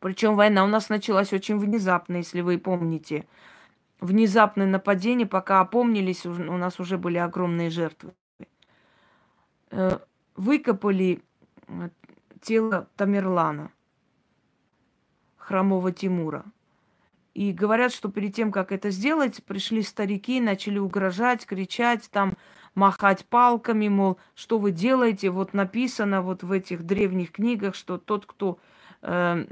причем 0.00 0.36
война 0.36 0.62
у 0.64 0.68
нас 0.68 0.90
началась 0.90 1.32
очень 1.32 1.58
внезапно, 1.58 2.16
если 2.16 2.42
вы 2.42 2.58
помните, 2.58 3.26
внезапное 4.00 4.66
нападение, 4.66 5.26
пока 5.26 5.60
опомнились, 5.60 6.26
у 6.26 6.32
нас 6.32 6.80
уже 6.80 6.98
были 6.98 7.18
огромные 7.18 7.70
жертвы. 7.70 8.14
Э, 9.70 9.98
выкопали 10.36 11.22
э, 11.68 11.88
тело 12.40 12.88
Тамерлана, 12.96 13.70
хромого 15.36 15.92
Тимура. 15.92 16.44
И 17.34 17.52
говорят, 17.52 17.92
что 17.92 18.10
перед 18.10 18.34
тем, 18.34 18.50
как 18.50 18.72
это 18.72 18.90
сделать, 18.90 19.44
пришли 19.44 19.82
старики, 19.82 20.40
начали 20.40 20.78
угрожать, 20.78 21.44
кричать, 21.44 22.08
там, 22.10 22.36
махать 22.74 23.26
палками, 23.26 23.88
мол, 23.88 24.18
что 24.34 24.58
вы 24.58 24.70
делаете? 24.70 25.30
Вот 25.30 25.52
написано 25.52 26.22
вот 26.22 26.42
в 26.42 26.52
этих 26.52 26.84
древних 26.84 27.32
книгах, 27.32 27.74
что 27.74 27.98
тот, 27.98 28.24
кто 28.24 28.58
э, 29.02 29.44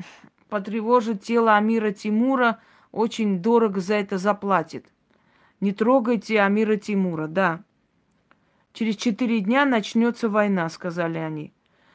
потревожит 0.49 1.23
тело 1.23 1.57
Амира 1.57 1.91
Тимура, 1.91 2.61
очень 2.95 3.43
дорого 3.43 3.81
за 3.81 3.95
это 3.95 4.19
заплатит. 4.19 4.87
Не 5.61 5.73
трогайте 5.73 6.41
Амира 6.41 6.77
Тимура, 6.77 7.27
да. 7.27 7.65
Через 8.73 8.97
четыре 8.97 9.41
дня 9.41 9.65
начнется 9.65 10.29
война, 10.29 10.69
сказали 10.69 11.19
они. 11.19 11.53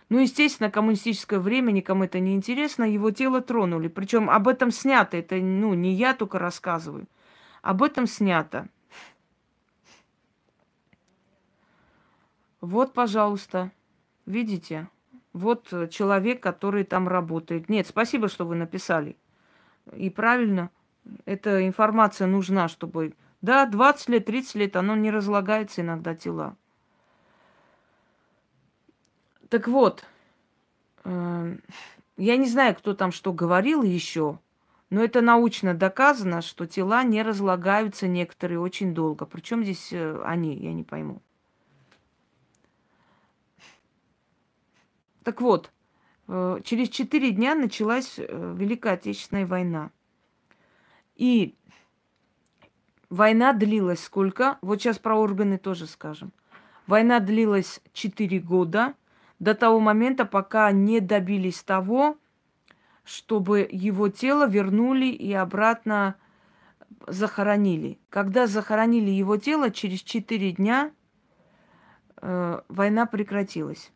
Ну, 0.10 0.20
естественно, 0.20 0.70
коммунистическое 0.70 1.40
время, 1.40 1.72
никому 1.72 2.04
это 2.04 2.20
не 2.20 2.36
интересно, 2.36 2.84
его 2.84 3.12
тело 3.12 3.42
тронули. 3.42 3.88
Причем 3.88 4.30
об 4.30 4.48
этом 4.48 4.72
снято, 4.72 5.16
это, 5.16 5.36
ну, 5.36 5.74
не 5.74 5.94
я 5.94 6.14
только 6.14 6.38
рассказываю. 6.38 7.08
Об 7.62 7.84
этом 7.84 8.06
снято. 8.06 8.68
Вот, 12.60 12.94
пожалуйста, 12.94 13.72
видите? 14.26 14.90
Вот 15.32 15.70
человек, 15.92 16.44
который 16.44 16.84
там 16.84 17.08
работает. 17.08 17.70
Нет, 17.70 17.88
спасибо, 17.88 18.28
что 18.28 18.46
вы 18.46 18.56
написали. 18.56 19.16
И 19.96 20.10
правильно– 20.10 20.72
эта 21.26 21.66
информация 21.68 22.28
нужна, 22.28 22.68
чтобы... 22.68 23.14
Да, 23.42 23.66
20 23.66 24.10
лет, 24.10 24.26
30 24.26 24.56
лет, 24.56 24.76
оно 24.76 24.96
не 24.96 25.12
разлагается 25.12 25.82
иногда 25.82 26.14
тела. 26.14 26.58
Так 29.50 29.68
вот, 29.68 30.06
э, 31.06 31.58
я 32.18 32.38
не 32.38 32.48
знаю, 32.48 32.76
кто 32.76 32.94
там 32.94 33.12
что 33.12 33.34
говорил 33.34 33.82
еще, 33.82 34.40
но 34.92 35.04
это 35.04 35.22
научно 35.22 35.74
доказано, 35.74 36.42
что 36.42 36.68
тела 36.68 37.04
не 37.04 37.24
разлагаются 37.24 38.08
некоторые 38.08 38.60
очень 38.60 38.94
долго. 38.94 39.26
Причем 39.26 39.64
здесь 39.64 39.92
э, 39.92 40.22
они, 40.24 40.56
я 40.56 40.72
не 40.74 40.84
пойму. 40.84 41.22
Так 45.24 45.42
вот, 45.42 45.72
э, 46.28 46.60
через 46.64 46.90
четыре 46.90 47.32
дня 47.32 47.56
началась 47.56 48.18
Великая 48.18 48.94
Отечественная 48.94 49.48
война. 49.48 49.92
И 51.20 51.54
война 53.10 53.52
длилась 53.52 54.02
сколько? 54.02 54.58
Вот 54.62 54.82
сейчас 54.82 55.00
про 55.00 55.18
органы 55.18 55.58
тоже 55.58 55.86
скажем. 55.86 56.32
Война 56.88 57.20
длилась 57.20 57.82
4 57.92 58.40
года. 58.40 58.94
до 59.38 59.54
того 59.54 59.82
момента, 59.82 60.26
пока 60.26 60.72
не 60.72 61.02
добились 61.02 61.62
того, 61.62 62.18
чтобы 63.04 63.68
его 63.70 64.08
тело 64.08 64.48
вернули 64.48 65.08
и 65.08 65.34
обратно 65.34 66.16
захоронили. 67.06 68.00
Когда 68.10 68.48
захоронили 68.48 69.10
его 69.10 69.36
тело, 69.36 69.72
через 69.72 70.02
четыре 70.02 70.54
дня 70.54 70.92
э, 72.22 72.62
война 72.70 73.06
прекратилась. 73.06 73.92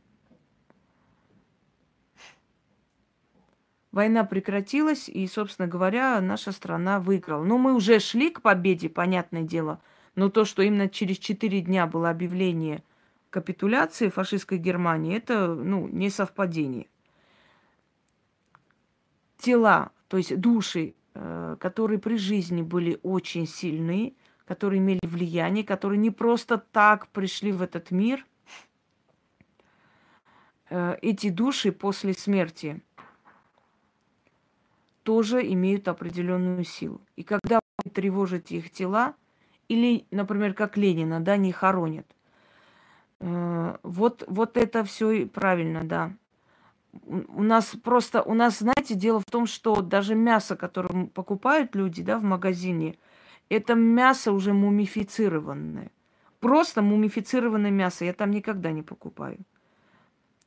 Война 3.93 4.23
прекратилась, 4.23 5.07
и, 5.07 5.27
собственно 5.27 5.67
говоря, 5.67 6.19
наша 6.19 6.51
страна 6.51 6.99
выиграла. 6.99 7.43
Ну, 7.43 7.59
мы 7.59 7.75
уже 7.75 7.99
шли 7.99 8.31
к 8.31 8.41
победе, 8.41 8.89
понятное 8.89 9.43
дело, 9.43 9.79
но 10.15 10.29
то, 10.29 10.45
что 10.45 10.63
именно 10.63 10.89
через 10.89 11.19
четыре 11.19 11.61
дня 11.61 11.85
было 11.85 12.09
объявление 12.09 12.83
капитуляции 13.29 14.09
фашистской 14.09 14.57
Германии, 14.57 15.15
это, 15.15 15.45
ну, 15.53 15.87
не 15.87 16.09
совпадение. 16.09 16.87
Тела, 19.37 19.91
то 20.07 20.17
есть 20.17 20.39
души, 20.39 20.95
э, 21.13 21.57
которые 21.59 21.99
при 21.99 22.17
жизни 22.17 22.63
были 22.63 22.99
очень 23.03 23.45
сильные, 23.45 24.13
которые 24.45 24.79
имели 24.79 25.01
влияние, 25.03 25.63
которые 25.63 25.99
не 25.99 26.09
просто 26.09 26.57
так 26.57 27.09
пришли 27.09 27.51
в 27.51 27.61
этот 27.61 27.91
мир, 27.91 28.25
э, 30.71 30.97
эти 31.03 31.29
души 31.29 31.71
после 31.71 32.15
смерти– 32.15 32.81
тоже 35.03 35.45
имеют 35.53 35.87
определенную 35.87 36.63
силу. 36.63 37.01
И 37.15 37.23
когда 37.23 37.59
вы 37.83 37.91
тревожите 37.91 38.57
их 38.57 38.71
тела, 38.71 39.15
или, 39.67 40.05
например, 40.11 40.53
как 40.53 40.77
Ленина, 40.77 41.19
да, 41.19 41.37
не 41.37 41.51
хоронят, 41.51 42.07
э, 43.19 43.77
вот, 43.83 44.23
вот 44.27 44.57
это 44.57 44.83
все 44.83 45.25
правильно, 45.25 45.83
да. 45.83 46.13
У 47.01 47.41
нас 47.41 47.75
просто, 47.83 48.21
у 48.21 48.33
нас, 48.33 48.59
знаете, 48.59 48.93
дело 48.93 49.19
в 49.19 49.25
том, 49.25 49.47
что 49.47 49.81
даже 49.81 50.15
мясо, 50.15 50.55
которое 50.55 51.07
покупают 51.07 51.75
люди, 51.75 52.03
да, 52.03 52.19
в 52.19 52.23
магазине, 52.23 52.97
это 53.49 53.73
мясо 53.73 54.31
уже 54.31 54.53
мумифицированное. 54.53 55.91
Просто 56.39 56.81
мумифицированное 56.81 57.71
мясо. 57.71 58.05
Я 58.05 58.13
там 58.13 58.31
никогда 58.31 58.71
не 58.71 58.83
покупаю. 58.83 59.39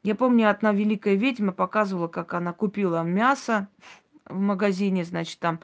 Я 0.02 0.14
помню, 0.14 0.48
одна 0.48 0.72
великая 0.72 1.16
ведьма 1.16 1.52
показывала, 1.52 2.06
как 2.06 2.34
она 2.34 2.52
купила 2.52 3.02
мясо, 3.02 3.68
в 4.28 4.38
магазине, 4.38 5.04
значит, 5.04 5.38
там 5.38 5.60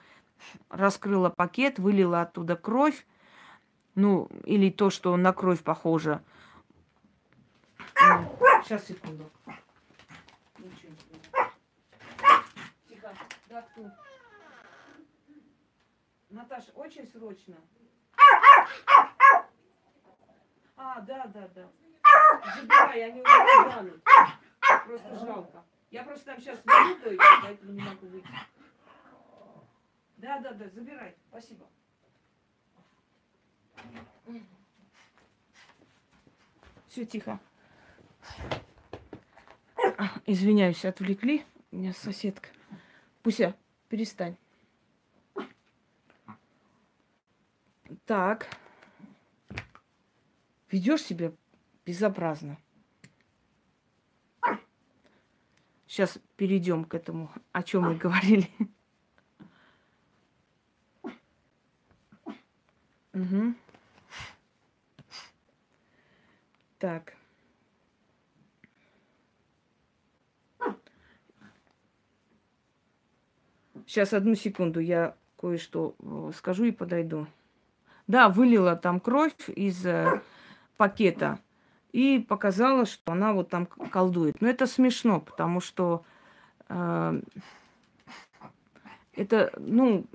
раскрыла 0.69 1.31
пакет, 1.31 1.79
вылила 1.79 2.23
оттуда 2.23 2.57
кровь, 2.57 3.07
ну, 3.95 4.29
или 4.45 4.71
то, 4.71 4.91
что 4.91 5.17
на 5.17 5.33
кровь 5.33 5.63
похоже. 5.63 6.23
Сейчас, 8.65 8.87
секунду. 8.87 9.31
Тихо. 12.89 13.15
Наташа, 16.31 16.71
очень 16.75 17.07
срочно. 17.07 17.57
А, 20.77 21.01
да, 21.01 21.27
да, 21.27 21.49
да. 21.55 21.69
Забирай, 22.57 23.05
они 23.11 23.21
станут. 23.21 24.03
Просто 24.87 25.19
жалко. 25.19 25.65
Я 25.93 26.05
просто 26.05 26.25
там 26.25 26.41
сейчас 26.41 26.59
выйду, 26.65 27.21
поэтому 27.43 27.73
не 27.73 27.83
могу 27.83 28.07
выйти. 28.07 28.27
Да, 30.17 30.41
да, 30.41 30.55
да, 30.55 30.67
забирай. 30.71 31.15
Спасибо. 31.29 31.69
Все 36.89 37.05
тихо. 37.05 37.39
Извиняюсь, 40.25 40.83
отвлекли. 40.87 41.45
Меня 41.71 41.93
соседка. 41.93 42.49
Пуся, 43.23 43.55
перестань. 43.91 44.39
Так. 48.07 48.49
Ведешь 50.71 51.03
себя 51.03 51.33
безобразно. 51.85 52.57
Сейчас 55.93 56.19
перейдем 56.39 56.87
к 56.87 56.95
этому, 56.95 57.31
о 57.53 57.63
чем 57.63 57.83
мы 57.83 57.97
говорили. 57.97 58.49
Угу. 63.13 63.55
Так. 66.79 67.15
Сейчас 73.85 74.15
одну 74.15 74.35
секунду, 74.35 74.81
я 74.81 75.15
кое-что 75.39 75.95
э, 75.99 76.31
скажу 76.35 76.65
и 76.65 76.71
подойду. 76.71 77.27
Да, 78.07 78.31
вылила 78.31 78.77
там 78.77 78.99
кровь 78.99 79.51
из 79.51 79.85
э, 79.85 80.23
пакета 80.79 81.39
и 81.93 82.19
показала, 82.19 82.87
что 82.87 83.13
она 83.13 83.33
вот 83.33 83.51
там 83.51 83.67
колдует. 83.67 84.41
Но 84.41 84.49
это 84.49 84.67
смешно, 84.67 85.21
потому 85.21 85.61
что 85.61 86.05
э, 86.69 87.21
это, 89.15 89.53
ну, 89.59 90.07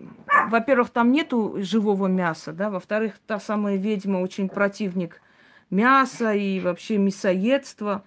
во-первых, 0.50 0.90
там 0.90 1.12
нету 1.12 1.56
живого 1.58 2.08
мяса, 2.08 2.52
да, 2.52 2.70
во-вторых, 2.70 3.20
та 3.28 3.40
самая 3.40 3.76
ведьма 3.76 4.18
очень 4.18 4.50
противник 4.50 5.22
мяса 5.70 6.34
и 6.34 6.60
вообще 6.60 6.98
мясоедства. 6.98 8.04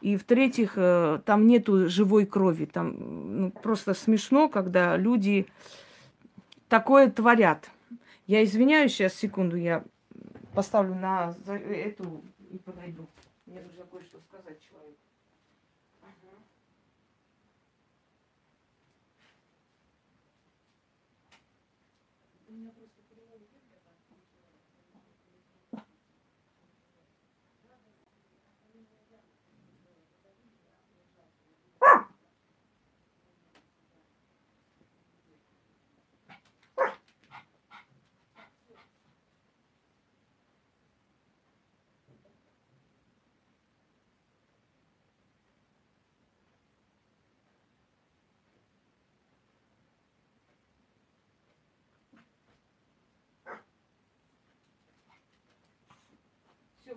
И 0.00 0.16
в-третьих, 0.16 0.74
э, 0.76 1.20
там 1.24 1.46
нету 1.46 1.88
живой 1.88 2.26
крови. 2.26 2.66
Там 2.66 3.40
ну, 3.40 3.50
просто 3.50 3.94
смешно, 3.94 4.50
когда 4.50 4.98
люди 4.98 5.46
такое 6.68 7.10
творят. 7.10 7.70
Я 8.26 8.44
извиняюсь, 8.44 8.92
сейчас 8.92 9.14
секунду, 9.14 9.56
я 9.56 9.82
поставлю 10.54 10.94
на 10.94 11.34
эту 11.46 12.22
и 12.54 12.58
подойду. 12.58 13.08
Мне 13.46 13.60
нужно 13.60 13.84
кое-что 13.86 14.20
сказать 14.20 14.60
человеку. 14.62 15.03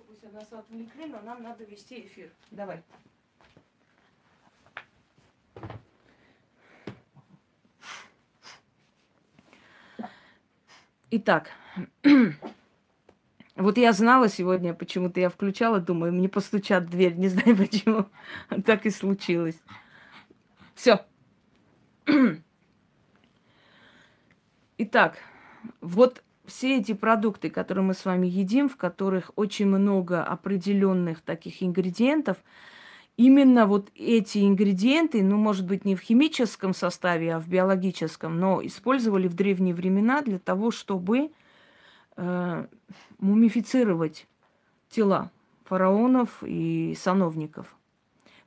Пусть 0.02 0.24
нас 0.32 0.52
отвлекли, 0.52 1.06
но 1.06 1.22
нам 1.22 1.44
надо 1.44 1.64
вести 1.64 2.02
эфир. 2.02 2.32
Давай. 2.52 2.84
Итак, 11.10 11.52
вот 13.56 13.78
я 13.78 13.94
знала 13.94 14.28
сегодня, 14.28 14.74
почему-то 14.74 15.22
я 15.22 15.30
включала, 15.30 15.80
думаю, 15.80 16.12
мне 16.12 16.28
постучат 16.28 16.84
в 16.84 16.90
дверь, 16.90 17.16
не 17.16 17.30
знаю 17.30 17.56
почему. 17.58 18.10
Так 18.66 18.86
и 18.86 18.90
случилось. 18.90 19.62
Все. 20.76 21.06
Итак, 24.78 25.18
вот 25.82 26.24
все 26.48 26.78
эти 26.78 26.94
продукты, 26.94 27.50
которые 27.50 27.84
мы 27.84 27.94
с 27.94 28.06
вами 28.06 28.26
едим, 28.26 28.70
в 28.70 28.78
которых 28.78 29.32
очень 29.36 29.68
много 29.68 30.24
определенных 30.24 31.22
таких 31.22 31.62
ингредиентов, 31.62 32.38
именно 33.18 33.68
вот 33.68 33.92
эти 33.96 34.40
ингредиенты, 34.40 35.22
ну, 35.24 35.38
может 35.38 35.68
быть, 35.68 35.86
не 35.86 35.96
в 35.96 36.02
химическом 36.02 36.74
составе, 36.74 37.36
а 37.36 37.40
в 37.40 37.48
биологическом, 37.48 38.40
но 38.40 38.66
использовали 38.66 39.28
в 39.28 39.36
древние 39.36 39.76
времена 39.76 40.22
для 40.22 40.40
того, 40.40 40.72
чтобы 40.72 41.32
э, 42.16 42.68
мумифицировать 43.20 44.28
тела 44.90 45.32
фараонов 45.66 46.44
и 46.44 46.96
сановников. 46.98 47.76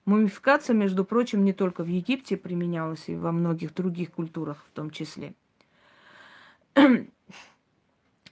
Мумификация, 0.06 0.74
между 0.74 1.04
прочим, 1.04 1.44
не 1.44 1.52
только 1.52 1.84
в 1.84 1.88
Египте 1.88 2.38
применялась, 2.38 3.08
и 3.08 3.14
во 3.14 3.30
многих 3.30 3.74
других 3.74 4.10
культурах 4.10 4.64
в 4.66 4.70
том 4.70 4.90
числе. 4.90 5.34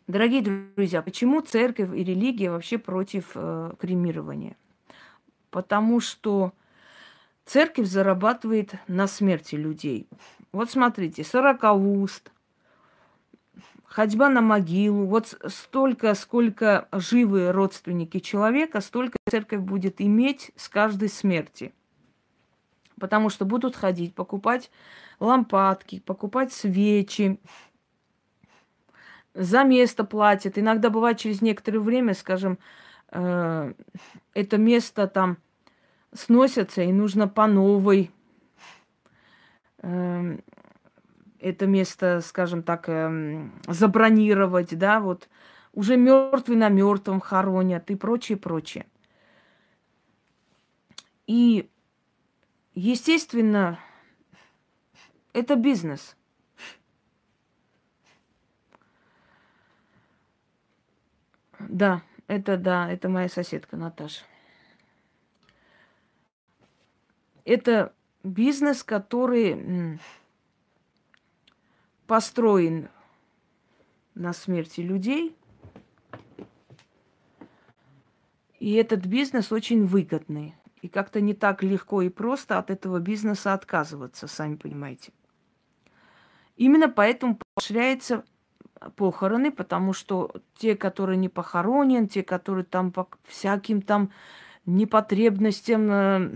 Дорогие 0.09 0.41
друзья, 0.41 1.03
почему 1.03 1.43
церковь 1.43 1.91
и 1.93 2.03
религия 2.03 2.51
вообще 2.51 2.79
против 2.79 3.33
э, 3.35 3.73
кремирования? 3.79 4.57
Потому 5.51 6.01
что 6.01 6.55
церковь 7.45 7.87
зарабатывает 7.87 8.73
на 8.87 9.07
смерти 9.07 9.55
людей. 9.57 10.09
Вот 10.51 10.71
смотрите, 10.71 11.25
сорокауст, 11.25 12.33
ходьба 13.85 14.31
на 14.31 14.41
могилу. 14.41 15.05
Вот 15.05 15.39
столько, 15.47 16.15
сколько 16.15 16.89
живы 16.91 17.53
родственники 17.53 18.19
человека, 18.19 18.81
столько 18.81 19.19
церковь 19.29 19.61
будет 19.61 20.01
иметь 20.01 20.53
с 20.57 20.71
каждой 20.71 21.11
смерти. 21.11 21.75
Потому 22.99 23.29
что 23.29 23.45
будут 23.45 23.77
ходить, 23.77 24.15
покупать 24.15 24.71
лампадки, 25.21 26.01
покупать 26.01 26.51
свечи, 26.51 27.39
за 29.39 29.63
место 29.63 30.05
платят. 30.05 30.59
Иногда 30.59 30.91
бывает 30.91 31.19
через 31.19 31.41
некоторое 31.41 31.79
время, 31.79 32.15
скажем, 32.15 32.59
э, 33.13 33.73
это 34.35 34.59
место 34.59 35.07
там 35.07 35.39
сносятся, 36.13 36.83
и 36.83 36.93
нужно 36.93 37.29
по 37.29 37.47
новой 37.47 38.11
э, 39.79 40.39
это 41.39 41.67
место, 41.67 42.21
скажем 42.21 42.65
так, 42.65 42.89
э, 42.89 43.49
забронировать, 43.69 44.77
да, 44.77 44.99
вот 44.99 45.29
уже 45.73 45.97
мертвый 45.97 46.57
на 46.57 46.69
мертвом 46.69 47.21
хоронят 47.21 47.91
и 47.93 47.95
прочее, 47.95 48.37
прочее. 48.37 48.87
И, 51.29 51.71
естественно, 52.75 53.79
это 55.33 55.55
бизнес. 55.55 56.17
Да, 61.59 62.03
это 62.27 62.57
да, 62.57 62.91
это 62.91 63.09
моя 63.09 63.29
соседка 63.29 63.77
Наташа. 63.77 64.25
Это 67.45 67.95
бизнес, 68.23 68.85
который 68.85 69.99
построен 72.07 72.89
на 74.15 74.33
смерти 74.33 74.81
людей. 74.81 75.35
И 78.59 78.75
этот 78.75 79.07
бизнес 79.07 79.53
очень 79.53 79.87
выгодный. 79.87 80.55
И 80.83 80.89
как-то 80.89 81.21
не 81.21 81.35
так 81.35 81.63
легко 81.63 82.03
и 82.03 82.09
просто 82.09 82.59
от 82.59 82.71
этого 82.71 82.99
бизнеса 82.99 83.55
отказываться, 83.55 84.27
сами 84.27 84.57
понимаете. 84.57 85.13
Именно 86.57 86.89
поэтому 86.89 87.39
поощряется 87.55 88.25
похороны, 88.97 89.51
потому 89.51 89.93
что 89.93 90.31
те, 90.57 90.77
которые 90.77 91.17
не 91.17 91.29
похоронен, 91.29 92.09
те, 92.09 92.23
которые 92.23 92.65
там 92.65 92.93
по 92.93 93.09
всяким 93.27 93.83
там 93.83 94.11
непотребностям 94.67 95.91
э, 95.91 96.31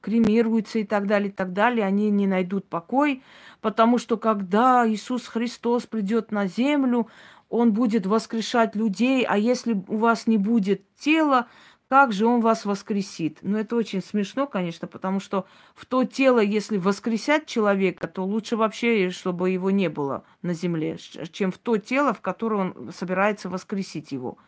кремируются 0.00 0.80
и 0.80 0.84
так 0.84 1.06
далее, 1.06 1.30
и 1.30 1.32
так 1.32 1.52
далее, 1.52 1.86
они 1.86 2.10
не 2.10 2.26
найдут 2.26 2.66
покой, 2.68 3.22
потому 3.60 3.98
что 3.98 4.16
когда 4.16 4.88
Иисус 4.88 5.26
Христос 5.26 5.86
придет 5.86 6.32
на 6.32 6.46
землю, 6.46 7.08
Он 7.48 7.72
будет 7.72 8.06
воскрешать 8.06 8.76
людей, 8.76 9.24
а 9.24 9.38
если 9.38 9.74
у 9.88 9.96
вас 9.96 10.26
не 10.26 10.38
будет 10.38 10.82
тела, 10.96 11.46
как 11.88 12.12
же 12.12 12.26
он 12.26 12.40
вас 12.40 12.64
воскресит? 12.64 13.38
Ну, 13.42 13.56
это 13.58 13.74
очень 13.76 14.02
смешно, 14.02 14.46
конечно, 14.46 14.86
потому 14.86 15.20
что 15.20 15.46
в 15.74 15.86
то 15.86 16.04
тело, 16.04 16.40
если 16.40 16.76
воскресять 16.76 17.46
человека, 17.46 18.06
то 18.08 18.24
лучше 18.24 18.56
вообще, 18.56 19.10
чтобы 19.10 19.50
его 19.50 19.70
не 19.70 19.88
было 19.88 20.24
на 20.42 20.52
земле, 20.52 20.98
чем 21.32 21.50
в 21.50 21.58
то 21.58 21.78
тело, 21.78 22.12
в 22.12 22.20
которое 22.20 22.56
он 22.56 22.92
собирается 22.92 23.48
воскресить 23.48 24.12
его 24.12 24.38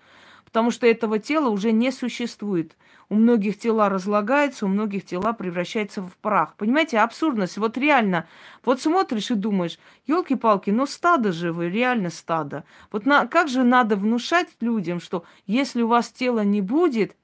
потому 0.50 0.72
что 0.72 0.84
этого 0.84 1.20
тела 1.20 1.48
уже 1.48 1.70
не 1.70 1.92
существует. 1.92 2.76
У 3.08 3.14
многих 3.14 3.56
тела 3.56 3.88
разлагаются, 3.88 4.66
у 4.66 4.68
многих 4.68 5.04
тела 5.04 5.32
превращаются 5.32 6.02
в 6.02 6.16
прах. 6.16 6.56
Понимаете, 6.56 6.98
абсурдность. 6.98 7.56
Вот 7.56 7.78
реально, 7.78 8.26
вот 8.64 8.80
смотришь 8.80 9.30
и 9.30 9.34
думаешь, 9.34 9.78
елки-палки, 10.08 10.70
ну 10.70 10.86
стадо 10.86 11.30
же 11.30 11.52
вы, 11.52 11.70
реально 11.70 12.10
стадо. 12.10 12.64
Вот 12.90 13.06
на, 13.06 13.28
как 13.28 13.48
же 13.48 13.62
надо 13.62 13.94
внушать 13.94 14.48
людям, 14.58 15.00
что 15.00 15.24
если 15.46 15.82
у 15.82 15.88
вас 15.88 16.10
тела 16.10 16.44
не 16.44 16.60
будет, 16.60 17.14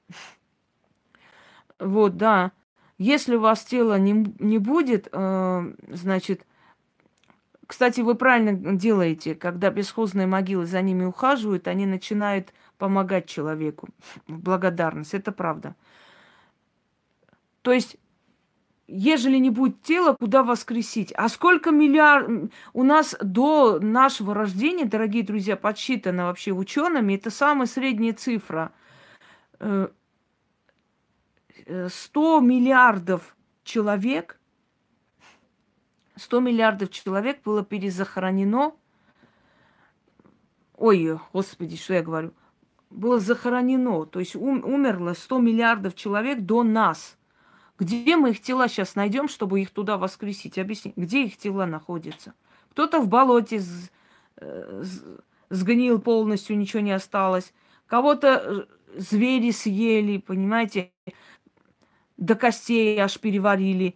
вот, 1.79 2.15
да, 2.15 2.53
если 2.97 3.35
у 3.35 3.41
вас 3.41 3.63
тела 3.65 3.99
не, 3.99 4.33
не 4.39 4.59
будет, 4.59 5.09
э, 5.11 5.73
значит, 5.89 6.45
кстати, 7.67 7.99
вы 7.99 8.15
правильно 8.15 8.77
делаете, 8.77 9.35
когда 9.35 9.69
бесхозные 9.69 10.25
могилы 10.25 10.65
за 10.65 10.81
ними 10.81 11.03
ухаживают, 11.03 11.67
они 11.67 11.85
начинают 11.85 12.53
помогать 12.77 13.27
человеку 13.27 13.89
в 14.27 14.39
благодарность. 14.39 15.13
Это 15.13 15.31
правда. 15.31 15.75
То 17.61 17.71
есть, 17.71 17.97
ежели 18.87 19.37
не 19.37 19.49
будет 19.49 19.81
тела, 19.81 20.15
куда 20.15 20.43
воскресить? 20.43 21.11
А 21.13 21.29
сколько 21.29 21.71
миллиард... 21.71 22.51
У 22.73 22.83
нас 22.83 23.15
до 23.21 23.79
нашего 23.79 24.33
рождения, 24.33 24.85
дорогие 24.85 25.23
друзья, 25.23 25.57
подсчитано 25.57 26.25
вообще 26.25 26.51
учеными, 26.51 27.15
это 27.15 27.29
самая 27.29 27.67
средняя 27.67 28.13
цифра. 28.13 28.71
100 29.59 29.65
э, 29.65 29.89
э, 31.65 32.41
миллиардов 32.41 33.35
человек, 33.63 34.39
100 36.15 36.39
миллиардов 36.39 36.89
человек 36.89 37.41
было 37.43 37.63
перезахоронено. 37.63 38.73
Ой, 40.75 41.19
господи, 41.33 41.75
что 41.75 41.95
я 41.95 42.03
говорю? 42.03 42.33
Было 42.97 43.19
захоронено, 43.19 44.05
то 44.05 44.19
есть 44.19 44.35
ум, 44.35 44.63
умерло 44.65 45.13
100 45.13 45.39
миллиардов 45.39 45.95
человек 45.95 46.41
до 46.41 46.63
нас. 46.63 47.17
Где 47.79 48.17
мы 48.17 48.31
их 48.31 48.41
тела 48.41 48.67
сейчас 48.67 48.95
найдем, 48.95 49.29
чтобы 49.29 49.61
их 49.61 49.69
туда 49.69 49.97
воскресить? 49.97 50.57
Объясни, 50.57 50.93
где 50.95 51.25
их 51.25 51.37
тела 51.37 51.65
находятся? 51.65 52.33
Кто-то 52.71 52.99
в 52.99 53.07
болоте 53.07 53.61
э, 54.37 54.83
сгнил 55.49 56.01
полностью, 56.01 56.57
ничего 56.57 56.81
не 56.81 56.91
осталось. 56.91 57.53
Кого-то 57.85 58.27
э, 58.27 58.99
звери 58.99 59.51
съели, 59.51 60.17
понимаете, 60.17 60.91
до 62.17 62.33
костей 62.33 62.99
аж 62.99 63.19
переварили. 63.19 63.95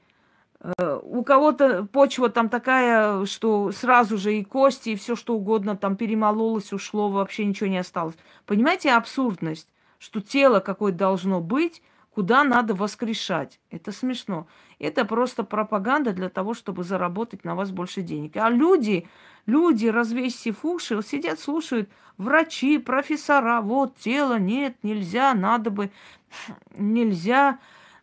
Э, 0.62 1.00
у 1.02 1.24
кого-то 1.24 1.86
почва 1.92 2.30
там 2.30 2.50
такая, 2.50 3.26
что 3.26 3.72
сразу 3.72 4.18
же 4.18 4.38
и 4.38 4.44
кости, 4.44 4.90
и 4.90 4.96
все 4.96 5.16
что 5.16 5.36
угодно 5.36 5.76
там 5.76 5.96
перемололось, 5.96 6.74
ушло, 6.74 7.10
вообще 7.10 7.46
ничего 7.46 7.70
не 7.70 7.80
осталось. 7.80 8.16
Понимаете 8.46 8.92
абсурдность, 8.92 9.70
что 9.98 10.22
тело 10.22 10.60
какое 10.60 10.92
должно 10.92 11.42
быть, 11.42 11.82
куда 12.14 12.44
надо 12.44 12.76
воскрешать. 12.76 13.60
Это 13.72 13.92
смешно. 13.92 14.48
Это 14.80 15.06
просто 15.06 15.44
пропаганда 15.44 16.12
для 16.14 16.30
того, 16.30 16.54
чтобы 16.54 16.84
заработать 16.84 17.44
на 17.44 17.56
вас 17.56 17.72
больше 17.72 18.02
денег. 18.02 18.36
А 18.38 18.50
люди, 18.50 19.08
люди, 19.46 19.88
развесив 19.88 20.64
уши, 20.66 21.02
сидят, 21.04 21.40
слушают, 21.40 21.90
врачи, 22.18 22.78
профессора, 22.78 23.62
вот 23.62 23.96
тело, 23.96 24.38
нет, 24.38 24.76
нельзя, 24.84 25.34
надо 25.34 25.72
бы, 25.72 25.92
нельзя, 26.78 27.58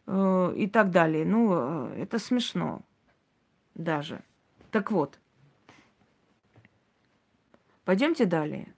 и 0.09 0.66
так 0.73 0.90
далее. 0.90 1.27
Ну, 1.27 1.51
э, 1.53 2.03
это 2.03 2.18
смешно 2.18 2.83
даже. 3.75 4.23
Так 4.71 4.90
вот, 4.90 5.18
пойдемте 7.85 8.25
далее. 8.25 8.75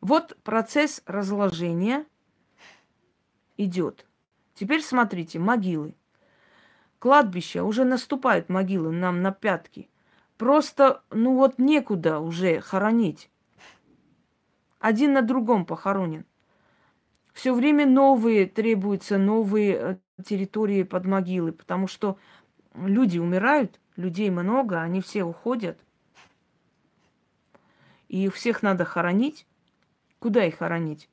Вот 0.00 0.36
процесс 0.42 1.02
разложения 1.06 2.06
идет. 3.56 4.06
Теперь 4.54 4.82
смотрите, 4.82 5.38
могилы. 5.38 5.94
Кладбища, 6.98 7.64
уже 7.64 7.84
наступают 7.84 8.48
могилы 8.48 8.90
нам 8.92 9.22
на 9.22 9.32
пятки. 9.32 9.88
Просто, 10.36 11.02
ну 11.10 11.36
вот 11.36 11.58
некуда 11.58 12.18
уже 12.18 12.60
хоронить. 12.60 13.30
Один 14.78 15.12
на 15.12 15.22
другом 15.22 15.64
похоронен. 15.66 16.24
Все 17.32 17.54
время 17.54 17.86
новые 17.86 18.46
требуются, 18.46 19.18
новые 19.18 19.76
э, 19.76 19.96
территории 20.24 20.82
под 20.82 21.06
могилы, 21.06 21.52
потому 21.52 21.86
что 21.86 22.18
люди 22.74 23.18
умирают, 23.18 23.78
людей 23.96 24.30
много, 24.30 24.80
они 24.80 25.00
все 25.00 25.24
уходят. 25.24 25.78
И 28.08 28.28
всех 28.28 28.62
надо 28.62 28.84
хоронить. 28.84 29.46
Куда 30.18 30.44
их 30.44 30.58
хоронить? 30.58 31.08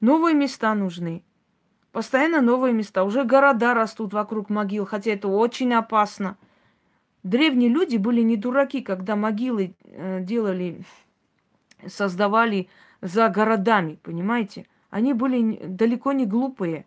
Новые 0.00 0.34
места 0.34 0.74
нужны. 0.74 1.24
Постоянно 1.90 2.40
новые 2.40 2.72
места. 2.72 3.02
Уже 3.02 3.24
города 3.24 3.74
растут 3.74 4.12
вокруг 4.12 4.48
могил, 4.48 4.86
хотя 4.86 5.10
это 5.10 5.26
очень 5.26 5.74
опасно. 5.74 6.36
Древние 7.24 7.68
люди 7.68 7.96
были 7.96 8.20
не 8.20 8.36
дураки, 8.36 8.80
когда 8.80 9.16
могилы 9.16 9.74
э, 9.82 10.20
делали, 10.22 10.82
создавали 11.86 12.68
за 13.00 13.28
городами, 13.28 13.98
понимаете? 14.02 14.66
Они 14.90 15.12
были 15.12 15.58
далеко 15.64 16.12
не 16.12 16.26
глупые, 16.26 16.86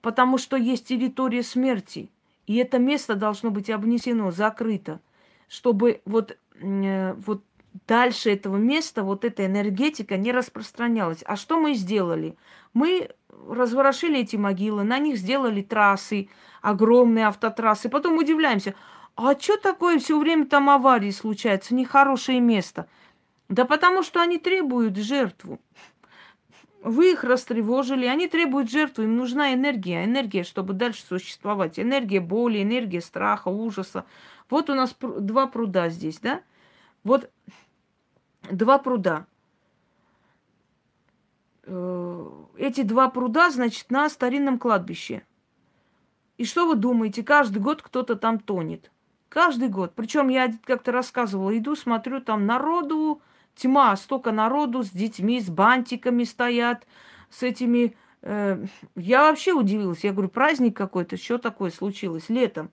потому 0.00 0.38
что 0.38 0.56
есть 0.56 0.88
территория 0.88 1.42
смерти, 1.42 2.10
и 2.46 2.56
это 2.56 2.78
место 2.78 3.14
должно 3.14 3.50
быть 3.50 3.70
обнесено, 3.70 4.30
закрыто, 4.30 5.00
чтобы 5.48 6.00
вот, 6.06 6.36
э, 6.60 7.14
вот 7.14 7.42
дальше 7.86 8.30
этого 8.30 8.56
места 8.56 9.02
вот 9.02 9.24
эта 9.24 9.46
энергетика 9.46 10.16
не 10.16 10.32
распространялась. 10.32 11.22
А 11.26 11.36
что 11.36 11.60
мы 11.60 11.74
сделали? 11.74 12.36
Мы 12.72 13.10
разворошили 13.48 14.20
эти 14.20 14.36
могилы, 14.36 14.84
на 14.84 14.98
них 14.98 15.16
сделали 15.16 15.62
трассы, 15.62 16.28
огромные 16.62 17.26
автотрассы. 17.26 17.88
Потом 17.88 18.16
удивляемся, 18.18 18.74
а 19.16 19.38
что 19.38 19.56
такое 19.56 19.98
все 19.98 20.18
время 20.18 20.46
там 20.46 20.70
аварии 20.70 21.10
случаются, 21.10 21.74
нехорошее 21.74 22.40
место? 22.40 22.88
Да 23.48 23.64
потому 23.64 24.02
что 24.02 24.20
они 24.20 24.38
требуют 24.38 24.96
жертву. 24.96 25.60
Вы 26.82 27.12
их 27.12 27.24
растревожили, 27.24 28.06
они 28.06 28.28
требуют 28.28 28.70
жертву, 28.70 29.02
им 29.02 29.16
нужна 29.16 29.52
энергия, 29.52 30.04
энергия, 30.04 30.44
чтобы 30.44 30.74
дальше 30.74 31.04
существовать. 31.04 31.78
Энергия 31.78 32.20
боли, 32.20 32.62
энергия 32.62 33.00
страха, 33.00 33.48
ужаса. 33.48 34.04
Вот 34.48 34.70
у 34.70 34.74
нас 34.74 34.94
два 35.00 35.46
пруда 35.46 35.88
здесь, 35.88 36.20
да? 36.20 36.42
Вот 37.02 37.30
два 38.50 38.78
пруда. 38.78 39.26
Э, 41.64 42.30
эти 42.56 42.82
два 42.82 43.10
пруда, 43.10 43.50
значит, 43.50 43.90
на 43.90 44.08
старинном 44.08 44.58
кладбище. 44.58 45.22
И 46.36 46.44
что 46.44 46.66
вы 46.66 46.76
думаете, 46.76 47.24
каждый 47.24 47.58
год 47.58 47.82
кто-то 47.82 48.14
там 48.14 48.38
тонет. 48.38 48.92
Каждый 49.28 49.68
год. 49.68 49.92
Причем 49.94 50.28
я 50.28 50.54
как-то 50.64 50.92
рассказывала, 50.92 51.56
иду, 51.56 51.74
смотрю, 51.74 52.20
там 52.20 52.46
народу 52.46 53.20
тьма, 53.58 53.96
столько 53.96 54.32
народу 54.32 54.82
с 54.82 54.90
детьми, 54.90 55.40
с 55.40 55.48
бантиками 55.48 56.24
стоят, 56.24 56.86
с 57.30 57.42
этими... 57.42 57.96
Э, 58.22 58.64
я 58.94 59.28
вообще 59.28 59.52
удивилась. 59.52 60.04
Я 60.04 60.12
говорю, 60.12 60.28
праздник 60.28 60.76
какой-то, 60.76 61.16
что 61.16 61.38
такое 61.38 61.70
случилось 61.70 62.28
летом? 62.28 62.70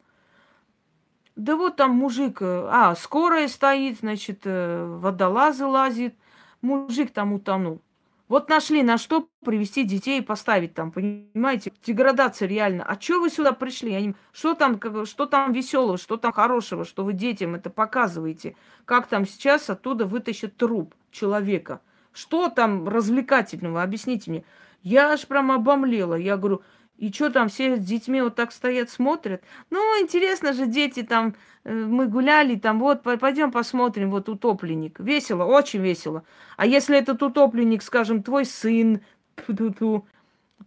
Да 1.35 1.55
вот 1.57 1.75
там 1.75 1.91
мужик, 1.91 2.41
э, 2.41 2.67
а, 2.71 2.95
скорая 2.95 3.47
стоит, 3.47 3.99
значит, 3.99 4.41
э, 4.45 4.85
водолазы 4.97 5.65
лазит, 5.65 6.15
мужик 6.61 7.11
там 7.11 7.33
утонул. 7.33 7.81
Вот 8.27 8.49
нашли 8.49 8.81
на 8.81 8.97
что 8.97 9.29
привести 9.43 9.83
детей 9.83 10.19
и 10.19 10.23
поставить 10.23 10.73
там, 10.73 10.91
понимаете? 10.91 11.71
Деградация 11.85 12.47
реально. 12.47 12.83
А 12.83 12.99
что 12.99 13.19
вы 13.19 13.29
сюда 13.29 13.51
пришли? 13.51 13.93
Они, 13.93 14.15
что 14.31 14.55
там, 14.55 14.79
что 15.05 15.27
там 15.27 15.51
веселого, 15.51 15.97
что 15.97 16.17
там 16.17 16.31
хорошего, 16.31 16.85
что 16.85 17.03
вы 17.03 17.13
детям 17.13 17.53
это 17.53 17.69
показываете? 17.69 18.55
Как 18.85 19.07
там 19.07 19.27
сейчас 19.27 19.69
оттуда 19.69 20.05
вытащат 20.05 20.57
труп 20.57 20.95
человека? 21.11 21.81
Что 22.13 22.49
там 22.49 22.87
развлекательного? 22.87 23.83
Объясните 23.83 24.31
мне. 24.31 24.43
Я 24.81 25.11
аж 25.11 25.27
прям 25.27 25.51
обомлела. 25.51 26.15
Я 26.15 26.37
говорю, 26.37 26.63
и 26.97 27.11
что 27.11 27.29
там, 27.29 27.49
все 27.49 27.75
с 27.75 27.79
детьми 27.81 28.21
вот 28.21 28.35
так 28.35 28.51
стоят, 28.51 28.89
смотрят? 28.89 29.43
Ну, 29.69 29.79
интересно 30.01 30.53
же, 30.53 30.65
дети 30.65 31.03
там, 31.03 31.35
э, 31.65 31.73
мы 31.73 32.07
гуляли, 32.07 32.55
там, 32.55 32.79
вот, 32.79 33.03
пойдем 33.03 33.51
посмотрим, 33.51 34.11
вот 34.11 34.29
утопленник. 34.29 34.99
Весело, 34.99 35.43
очень 35.43 35.81
весело. 35.81 36.23
А 36.55 36.65
если 36.65 36.97
этот 36.97 37.21
утопленник, 37.21 37.83
скажем, 37.83 38.23
твой 38.23 38.45
сын, 38.45 39.01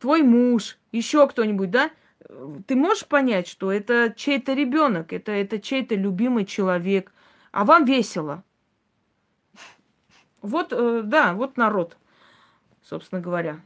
твой 0.00 0.22
муж, 0.22 0.78
еще 0.92 1.26
кто-нибудь, 1.26 1.70
да? 1.70 1.90
Ты 2.66 2.76
можешь 2.76 3.06
понять, 3.06 3.48
что 3.48 3.72
это 3.72 4.12
чей-то 4.14 4.52
ребенок, 4.52 5.14
это, 5.14 5.32
это 5.32 5.58
чей-то 5.58 5.94
любимый 5.94 6.44
человек, 6.44 7.10
а 7.52 7.64
вам 7.64 7.86
весело. 7.86 8.44
Вот, 10.42 10.72
э, 10.72 11.02
да, 11.04 11.32
вот 11.32 11.56
народ, 11.56 11.96
собственно 12.82 13.22
говоря. 13.22 13.60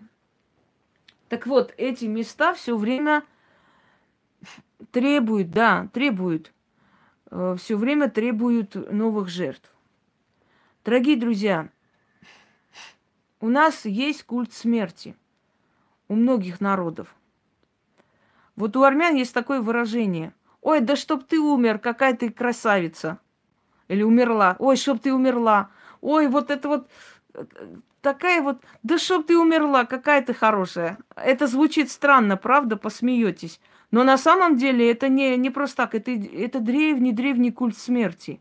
Так 1.33 1.47
вот, 1.47 1.73
эти 1.79 2.05
места 2.05 2.53
все 2.53 2.77
время 2.77 3.25
требуют, 4.91 5.51
да, 5.51 5.89
требуют, 5.95 6.53
э, 7.31 7.57
все 7.59 7.77
время 7.79 8.11
требуют 8.11 8.75
новых 8.93 9.31
жертв. 9.31 9.75
Дорогие 10.85 11.17
друзья, 11.17 11.71
у 13.41 13.49
нас 13.49 13.87
есть 13.87 14.25
культ 14.25 14.53
смерти 14.53 15.17
у 16.07 16.17
многих 16.17 16.61
народов. 16.61 17.17
Вот 18.55 18.77
у 18.77 18.83
армян 18.83 19.15
есть 19.15 19.33
такое 19.33 19.63
выражение. 19.63 20.35
Ой, 20.61 20.81
да 20.81 20.97
чтоб 20.97 21.25
ты 21.25 21.41
умер, 21.41 21.79
какая 21.79 22.15
ты 22.15 22.29
красавица. 22.29 23.19
Или 23.89 24.03
умерла. 24.03 24.57
Ой, 24.59 24.77
чтоб 24.77 25.01
ты 25.01 25.15
умерла. 25.15 25.71
Ой, 26.03 26.29
вот 26.29 26.51
это 26.51 26.69
вот 26.69 26.91
э, 27.33 27.47
такая 28.03 28.43
вот, 28.43 28.63
да 28.83 28.99
чтоб 28.99 29.27
ты 29.27 29.39
умерла, 29.39 29.87
какая 29.87 30.23
ты 30.23 30.35
хорошая. 30.35 30.99
Это 31.17 31.47
звучит 31.47 31.91
странно, 31.91 32.37
правда, 32.37 32.77
посмеетесь. 32.77 33.61
Но 33.91 34.05
на 34.05 34.19
самом 34.19 34.57
деле 34.57 34.91
это 34.91 35.09
не, 35.09 35.37
не 35.37 35.51
просто 35.51 35.77
так, 35.77 35.95
это, 35.95 36.11
это 36.11 36.61
древний-древний 36.61 37.53
культ 37.53 37.79
смерти. 37.79 38.41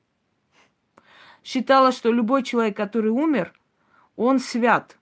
Считала, 1.43 1.91
что 1.91 2.11
любой 2.11 2.43
человек, 2.43 2.75
который 2.75 3.11
умер, 3.11 3.53
он 4.15 4.39
свят. 4.39 4.97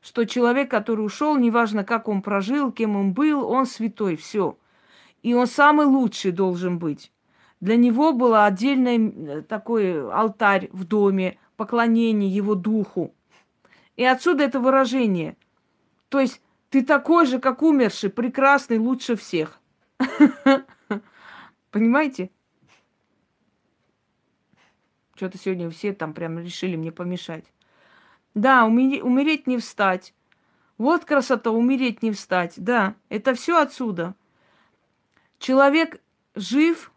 Что 0.00 0.24
человек, 0.24 0.70
который 0.70 1.04
ушел, 1.04 1.36
неважно, 1.36 1.84
как 1.84 2.08
он 2.08 2.22
прожил, 2.22 2.72
кем 2.72 2.96
он 2.96 3.12
был, 3.12 3.46
он 3.46 3.66
святой, 3.66 4.16
все. 4.16 4.56
И 5.22 5.34
он 5.34 5.46
самый 5.46 5.86
лучший 5.86 6.32
должен 6.32 6.78
быть. 6.78 7.12
Для 7.60 7.76
него 7.76 8.12
был 8.12 8.34
отдельный 8.34 9.42
такой 9.42 10.10
алтарь 10.10 10.70
в 10.72 10.84
доме, 10.84 11.38
поклонение 11.56 12.30
его 12.30 12.54
духу. 12.54 13.14
И 14.00 14.04
отсюда 14.06 14.44
это 14.44 14.58
выражение. 14.60 15.36
То 16.08 16.20
есть 16.20 16.40
ты 16.70 16.82
такой 16.82 17.26
же, 17.26 17.38
как 17.38 17.60
умерший, 17.60 18.08
прекрасный, 18.08 18.78
лучше 18.78 19.14
всех. 19.14 19.60
Понимаете? 21.70 22.30
Что-то 25.14 25.36
сегодня 25.36 25.68
все 25.68 25.92
там 25.92 26.14
прям 26.14 26.38
решили 26.38 26.76
мне 26.76 26.90
помешать. 26.90 27.44
Да, 28.32 28.64
умереть, 28.64 29.46
не 29.46 29.58
встать. 29.58 30.14
Вот 30.78 31.04
красота, 31.04 31.50
умереть 31.50 32.02
не 32.02 32.10
встать. 32.10 32.54
Да, 32.56 32.94
это 33.10 33.34
все 33.34 33.60
отсюда. 33.60 34.14
Человек 35.38 36.00
жив, 36.34 36.90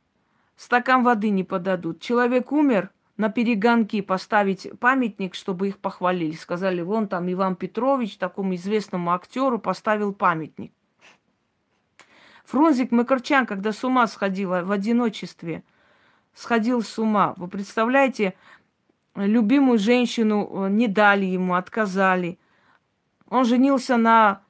стакан 0.56 1.04
воды 1.04 1.32
не 1.32 1.44
подадут. 1.44 2.00
Человек 2.00 2.54
умер, 2.54 2.92
на 3.18 3.30
перегонки 3.30 4.02
поставить 4.02 4.68
памятник, 4.80 5.36
чтобы 5.36 5.68
их 5.68 5.78
похвалили. 5.78 6.36
Сказали, 6.36 6.82
вон 6.82 7.08
там 7.08 7.32
Иван 7.32 7.56
Петрович, 7.56 8.18
такому 8.18 8.56
известному 8.56 9.14
актеру, 9.14 9.60
поставил 9.60 10.14
памятник. 10.14 10.72
Фрунзик 12.46 12.92
Макарчан, 12.92 13.46
когда 13.46 13.72
с 13.72 13.84
ума 13.84 14.08
сходила 14.08 14.64
в 14.64 14.72
одиночестве, 14.72 15.64
сходил 16.34 16.82
с 16.82 17.00
ума. 17.00 17.34
Вы 17.38 17.48
представляете, 17.48 18.34
любимую 19.16 19.80
женщину 19.80 20.66
э, 20.66 20.70
не 20.70 20.88
дали 20.88 21.26
ему, 21.26 21.56
отказали. 21.56 22.38
Он 23.30 23.46
женился 23.46 23.96
на 23.98 24.42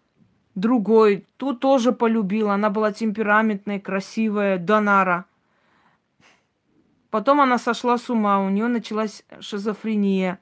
другой, 0.56 1.28
ту 1.38 1.54
тоже 1.54 1.92
полюбил. 1.92 2.50
Она 2.50 2.70
была 2.70 2.92
темпераментная, 2.92 3.80
красивая, 3.80 4.58
Донара– 4.58 5.26
Потом 7.14 7.42
она 7.42 7.60
сошла 7.60 8.00
с 8.00 8.10
ума, 8.10 8.40
у 8.40 8.50
нее 8.50 8.66
началась 8.66 9.24
шизофрения. 9.40 10.40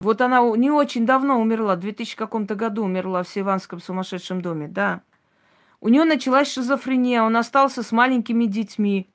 Вот 0.00 0.20
она 0.20 0.40
не 0.56 0.72
очень 0.72 1.06
давно 1.06 1.40
умерла, 1.40 1.76
в 1.76 1.78
2000 1.78 2.16
каком-то 2.16 2.56
году 2.56 2.82
умерла 2.82 3.22
в 3.22 3.28
Севанском 3.28 3.80
сумасшедшем 3.80 4.42
доме, 4.42 4.66
да. 4.66 5.02
У 5.80 5.88
нее 5.88 6.02
началась 6.02 6.52
шизофрения, 6.52 7.22
он 7.22 7.36
остался 7.36 7.84
с 7.84 7.92
маленькими 7.92 8.46
детьми. 8.46 9.08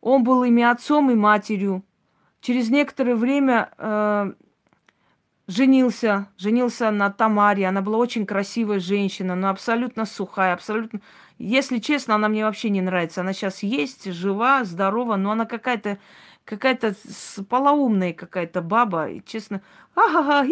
Он 0.00 0.22
был 0.22 0.44
ими 0.44 0.62
отцом 0.62 1.10
и 1.10 1.16
матерью. 1.16 1.82
Через 2.40 2.70
некоторое 2.70 3.16
время 3.16 3.70
э, 3.78 4.34
женился, 5.48 6.28
женился 6.36 6.92
на 6.92 7.10
Тамаре. 7.10 7.66
Она 7.66 7.82
была 7.82 7.96
очень 7.96 8.24
красивая 8.24 8.78
женщина, 8.78 9.34
но 9.34 9.48
абсолютно 9.48 10.04
сухая, 10.04 10.54
абсолютно 10.54 11.00
если 11.38 11.78
честно, 11.78 12.14
она 12.14 12.28
мне 12.28 12.44
вообще 12.44 12.70
не 12.70 12.80
нравится. 12.80 13.20
Она 13.20 13.32
сейчас 13.32 13.62
есть, 13.62 14.10
жива, 14.12 14.64
здорова, 14.64 15.16
но 15.16 15.32
она 15.32 15.44
какая-то 15.46 15.98
какая-то 16.44 16.94
полоумная 17.48 18.14
какая-то 18.14 18.62
баба. 18.62 19.10
И, 19.10 19.22
честно, 19.24 19.62
ага. 19.94 20.46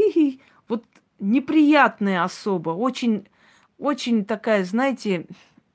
Вот 0.69 0.85
неприятная 1.21 2.25
особа, 2.25 2.71
очень, 2.71 3.29
очень 3.79 4.25
такая, 4.25 4.65
знаете, 4.65 5.27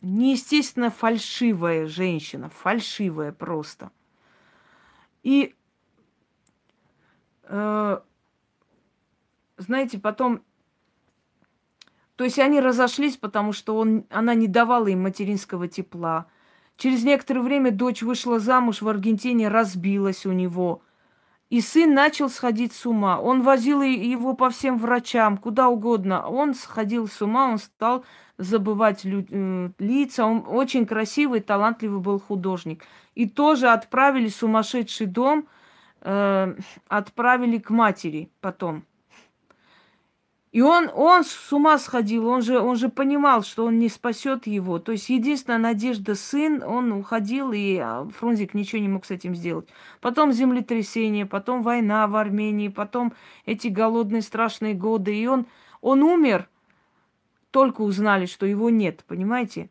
неестественно 0.01 0.89
фальшивая 0.91 1.88
женщина, 1.88 2.49
фальшивая 2.49 3.32
просто. 3.32 3.91
И, 5.24 5.55
э, 7.43 7.99
знаете, 9.57 9.99
потом 9.99 10.43
то 12.20 12.26
есть 12.26 12.38
они 12.38 12.59
разошлись, 12.59 13.15
потому 13.15 13.53
что 13.53 13.78
он, 13.78 14.03
она 14.09 14.34
не 14.34 14.49
давала 14.49 14.88
им 14.88 15.03
материнского 15.03 15.70
тепла. 15.70 16.26
Через 16.76 17.05
некоторое 17.05 17.39
время 17.39 17.72
дочь 17.72 18.01
вышла 18.01 18.39
замуж 18.39 18.82
в 18.82 18.89
Аргентине, 18.89 19.47
разбилась 19.47 20.26
у 20.26 20.34
него. 20.34 20.82
И 21.49 21.61
сын 21.61 21.93
начал 21.93 22.28
сходить 22.30 22.74
с 22.74 22.86
ума. 22.86 23.22
Он 23.22 23.41
возил 23.41 23.82
его 23.82 24.34
по 24.34 24.49
всем 24.49 24.78
врачам, 24.78 25.38
куда 25.38 25.70
угодно. 25.70 26.28
Он 26.28 26.55
сходил 26.55 27.07
с 27.07 27.22
ума, 27.22 27.47
он 27.51 27.57
стал 27.57 28.03
забывать 28.38 29.05
лю- 29.05 29.26
э, 29.32 29.70
лица. 29.80 30.26
Он 30.26 30.43
очень 30.45 30.86
красивый, 30.86 31.39
талантливый 31.39 32.01
был 32.01 32.20
художник. 32.20 32.84
И 33.15 33.30
тоже 33.30 33.70
отправили 33.70 34.28
в 34.28 34.36
сумасшедший 34.36 35.07
дом, 35.07 35.47
э, 36.01 36.53
отправили 36.89 37.59
к 37.59 37.70
матери 37.70 38.30
потом. 38.41 38.84
И 40.52 40.62
он, 40.62 40.89
он 40.95 41.24
с 41.24 41.54
ума 41.54 41.78
сходил, 41.78 42.28
он 42.28 42.41
же, 42.41 42.60
он 42.60 42.76
же 42.76 42.89
понимал, 42.89 43.43
что 43.43 43.66
он 43.66 43.78
не 43.78 43.88
спасет 43.88 44.47
его. 44.47 44.80
То 44.80 44.93
есть 44.93 45.10
единственная 45.10 45.60
надежда 45.60 46.16
сын, 46.16 46.64
он 46.64 46.91
уходил, 46.91 47.52
и 47.52 47.78
а, 47.78 48.08
Фрунзик 48.18 48.56
ничего 48.56 48.82
не 48.82 48.88
мог 48.88 49.06
с 49.06 49.12
этим 49.12 49.36
сделать. 49.36 49.68
Потом 50.02 50.32
землетрясение, 50.32 51.28
потом 51.28 51.62
война 51.62 52.08
в 52.08 52.16
Армении, 52.16 52.68
потом 52.68 53.14
эти 53.45 53.68
голодные 53.68 54.24
страшные 54.24 54.74
годы. 54.74 55.16
И 55.16 55.28
он, 55.28 55.45
он 55.82 56.02
умер, 56.02 56.50
только 57.52 57.82
узнали, 57.82 58.26
что 58.26 58.47
его 58.47 58.72
нет, 58.72 59.04
понимаете? 59.08 59.70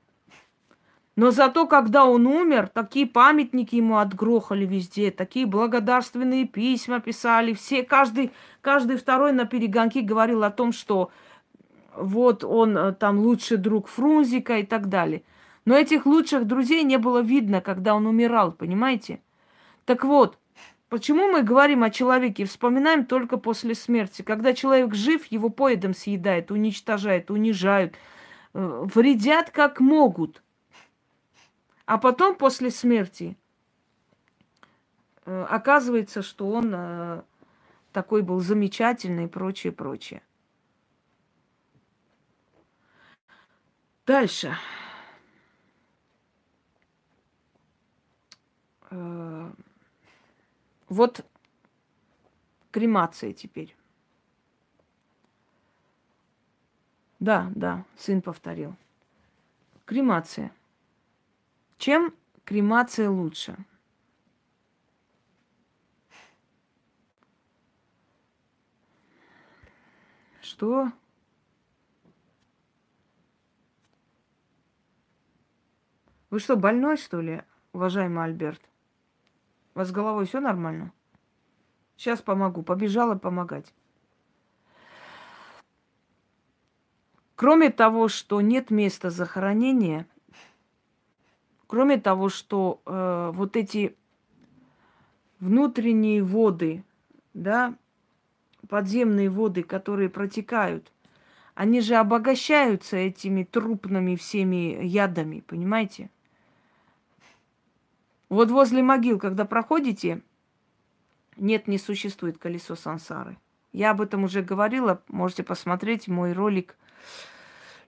Но 1.18 1.32
зато, 1.32 1.66
когда 1.66 2.04
он 2.04 2.28
умер, 2.28 2.68
такие 2.68 3.04
памятники 3.04 3.74
ему 3.74 3.98
отгрохали 3.98 4.64
везде, 4.64 5.10
такие 5.10 5.46
благодарственные 5.46 6.46
письма 6.46 7.00
писали. 7.00 7.54
Все, 7.54 7.82
каждый, 7.82 8.30
каждый 8.60 8.98
второй 8.98 9.32
на 9.32 9.44
перегонке 9.44 10.00
говорил 10.02 10.44
о 10.44 10.52
том, 10.52 10.70
что 10.70 11.10
вот 11.96 12.44
он 12.44 12.78
э, 12.78 12.92
там 12.92 13.18
лучший 13.18 13.56
друг 13.56 13.88
Фрунзика 13.88 14.58
и 14.58 14.62
так 14.62 14.88
далее. 14.88 15.24
Но 15.64 15.74
этих 15.74 16.06
лучших 16.06 16.46
друзей 16.46 16.84
не 16.84 16.98
было 16.98 17.18
видно, 17.18 17.60
когда 17.60 17.96
он 17.96 18.06
умирал, 18.06 18.52
понимаете? 18.52 19.20
Так 19.86 20.04
вот, 20.04 20.38
почему 20.88 21.26
мы 21.26 21.42
говорим 21.42 21.82
о 21.82 21.90
человеке 21.90 22.44
и 22.44 22.46
вспоминаем 22.46 23.04
только 23.04 23.38
после 23.38 23.74
смерти? 23.74 24.22
Когда 24.22 24.52
человек 24.52 24.94
жив, 24.94 25.24
его 25.32 25.48
поедом 25.48 25.94
съедают, 25.94 26.52
уничтожают, 26.52 27.28
унижают, 27.28 27.96
э, 28.54 28.86
вредят 28.94 29.50
как 29.50 29.80
могут– 29.80 30.44
а 31.88 31.96
потом, 31.96 32.36
после 32.36 32.70
смерти, 32.70 33.34
э, 35.24 35.46
оказывается, 35.48 36.20
что 36.20 36.50
он 36.50 36.70
э, 36.74 37.22
такой 37.92 38.20
был 38.20 38.40
замечательный 38.40 39.24
и 39.24 39.28
прочее, 39.28 39.72
прочее. 39.72 40.20
Дальше. 44.04 44.54
Э, 48.90 49.50
вот 50.90 51.24
кремация 52.70 53.32
теперь. 53.32 53.74
Да, 57.18 57.50
да, 57.54 57.86
сын 57.96 58.20
повторил. 58.20 58.76
Кремация. 59.86 60.52
Чем 61.78 62.12
кремация 62.44 63.08
лучше? 63.08 63.56
Что? 70.40 70.90
Вы 76.30 76.40
что, 76.40 76.56
больной, 76.56 76.96
что 76.96 77.20
ли, 77.20 77.42
уважаемый 77.72 78.24
Альберт? 78.24 78.60
У 79.74 79.78
вас 79.78 79.88
с 79.88 79.92
головой 79.92 80.26
все 80.26 80.40
нормально? 80.40 80.92
Сейчас 81.96 82.20
помогу. 82.20 82.62
Побежала 82.62 83.14
помогать. 83.14 83.72
Кроме 87.36 87.70
того, 87.70 88.08
что 88.08 88.40
нет 88.40 88.70
места 88.70 89.10
захоронения– 89.10 90.08
Кроме 91.68 91.98
того, 91.98 92.30
что 92.30 92.80
э, 92.86 93.30
вот 93.34 93.54
эти 93.54 93.94
внутренние 95.38 96.24
воды, 96.24 96.82
да, 97.34 97.74
подземные 98.68 99.28
воды, 99.28 99.62
которые 99.62 100.08
протекают, 100.08 100.90
они 101.54 101.82
же 101.82 101.96
обогащаются 101.96 102.96
этими 102.96 103.44
трупными 103.44 104.16
всеми 104.16 104.82
ядами, 104.82 105.40
понимаете? 105.40 106.08
Вот 108.30 108.50
возле 108.50 108.82
могил, 108.82 109.18
когда 109.18 109.44
проходите, 109.44 110.22
нет, 111.36 111.68
не 111.68 111.76
существует 111.76 112.38
колесо 112.38 112.76
сансары. 112.76 113.36
Я 113.72 113.90
об 113.90 114.00
этом 114.00 114.24
уже 114.24 114.40
говорила, 114.40 115.02
можете 115.08 115.42
посмотреть 115.42 116.08
мой 116.08 116.32
ролик, 116.32 116.78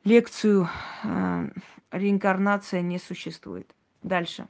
лекцию 0.05 0.68
э, 1.03 1.49
реинкарнация 1.91 2.80
не 2.82 2.99
существует. 2.99 3.74
Дальше. 4.03 4.49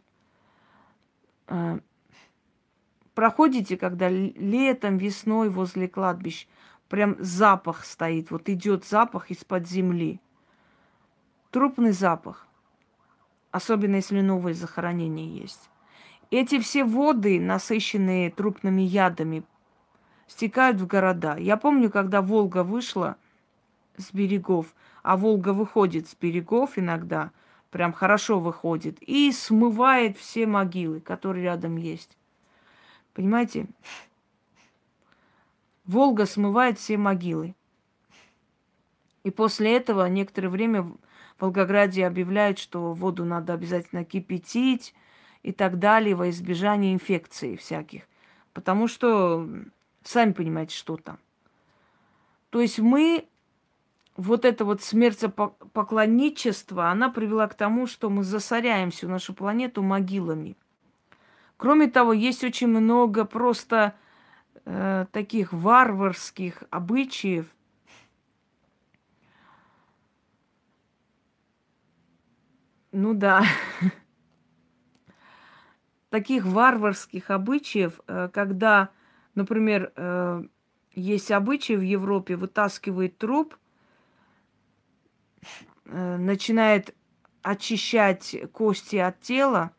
А, 1.46 1.80
проходите, 3.14 3.76
когда 3.76 4.08
летом, 4.08 4.98
весной 4.98 5.48
возле 5.48 5.88
кладбищ 5.88 6.46
прям 6.88 7.16
запах 7.18 7.84
стоит. 7.84 8.30
Вот 8.30 8.48
идет 8.48 8.84
запах 8.84 9.30
из-под 9.30 9.68
земли. 9.68 10.20
Трупный 11.50 11.92
запах. 11.92 12.46
Особенно 13.50 13.96
если 13.96 14.20
новые 14.20 14.54
захоронения 14.54 15.26
есть. 15.26 15.70
Эти 16.30 16.60
все 16.60 16.84
воды, 16.84 17.40
насыщенные 17.40 18.30
трупными 18.30 18.82
ядами, 18.82 19.42
стекают 20.28 20.80
в 20.80 20.86
города. 20.86 21.36
Я 21.36 21.56
помню, 21.56 21.90
когда 21.90 22.22
Волга 22.22 22.62
вышла 22.62 23.16
с 23.96 24.12
берегов, 24.12 24.74
а 25.02 25.16
Волга 25.16 25.52
выходит 25.52 26.08
с 26.08 26.14
берегов 26.14 26.78
иногда, 26.78 27.30
прям 27.70 27.92
хорошо 27.92 28.40
выходит, 28.40 28.98
и 29.00 29.32
смывает 29.32 30.16
все 30.16 30.46
могилы, 30.46 31.00
которые 31.00 31.44
рядом 31.44 31.76
есть. 31.76 32.16
Понимаете? 33.14 33.66
Волга 35.84 36.26
смывает 36.26 36.78
все 36.78 36.96
могилы. 36.96 37.54
И 39.24 39.30
после 39.30 39.76
этого 39.76 40.06
некоторое 40.06 40.48
время 40.48 40.82
в 40.82 40.96
Волгограде 41.38 42.06
объявляют, 42.06 42.58
что 42.58 42.92
воду 42.92 43.24
надо 43.24 43.54
обязательно 43.54 44.04
кипятить 44.04 44.94
и 45.42 45.52
так 45.52 45.78
далее 45.78 46.14
во 46.14 46.30
избежание 46.30 46.94
инфекций 46.94 47.56
всяких. 47.56 48.02
Потому 48.52 48.88
что, 48.88 49.48
сами 50.02 50.32
понимаете, 50.32 50.74
что 50.74 50.96
там. 50.96 51.18
То 52.50 52.60
есть 52.60 52.78
мы 52.78 53.26
вот 54.16 54.44
это 54.44 54.64
вот 54.64 54.82
смертопоклонничество, 54.82 56.90
она 56.90 57.10
привела 57.10 57.46
к 57.48 57.54
тому, 57.54 57.86
что 57.86 58.10
мы 58.10 58.24
засоряем 58.24 58.90
всю 58.90 59.08
нашу 59.08 59.32
планету 59.34 59.82
могилами. 59.82 60.56
Кроме 61.56 61.88
того, 61.88 62.12
есть 62.12 62.44
очень 62.44 62.68
много 62.68 63.24
просто 63.24 63.94
э, 64.64 65.06
таких 65.12 65.52
варварских 65.52 66.64
обычаев. 66.70 67.46
Ну 72.92 73.14
да. 73.14 73.44
Таких 76.10 76.44
варварских 76.44 77.30
обычаев, 77.30 78.00
э, 78.08 78.28
когда, 78.32 78.90
например, 79.34 79.92
э, 79.94 80.42
есть 80.92 81.30
обычаи 81.30 81.74
в 81.74 81.82
Европе, 81.82 82.34
вытаскивает 82.36 83.16
труп– 83.16 83.56
начинает 85.84 86.94
очищать 87.42 88.36
кости 88.52 88.96
от 88.96 89.20
тела. 89.20 89.72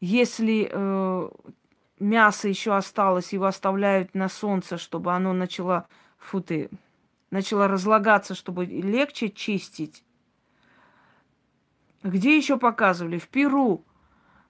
Если 0.00 0.68
э, 0.70 1.30
мясо 1.98 2.48
еще 2.48 2.74
осталось, 2.74 3.32
его 3.32 3.46
оставляют 3.46 4.14
на 4.14 4.28
солнце, 4.28 4.78
чтобы 4.78 5.12
оно 5.12 5.32
начало, 5.32 5.86
фу 6.18 6.40
ты, 6.40 6.70
начало 7.30 7.68
разлагаться, 7.68 8.34
чтобы 8.34 8.64
легче 8.64 9.28
чистить. 9.28 10.04
Где 12.02 12.36
еще 12.36 12.58
показывали? 12.58 13.18
В 13.18 13.28
Перу. 13.28 13.84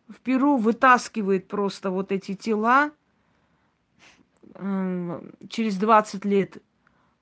В 0.09 0.21
Перу 0.21 0.57
вытаскивает 0.57 1.49
просто 1.49 1.91
вот 1.91 2.13
эти 2.13 2.35
тела 2.35 2.93
э, 4.55 5.23
через 5.49 5.77
20 5.77 6.25
лет 6.25 6.63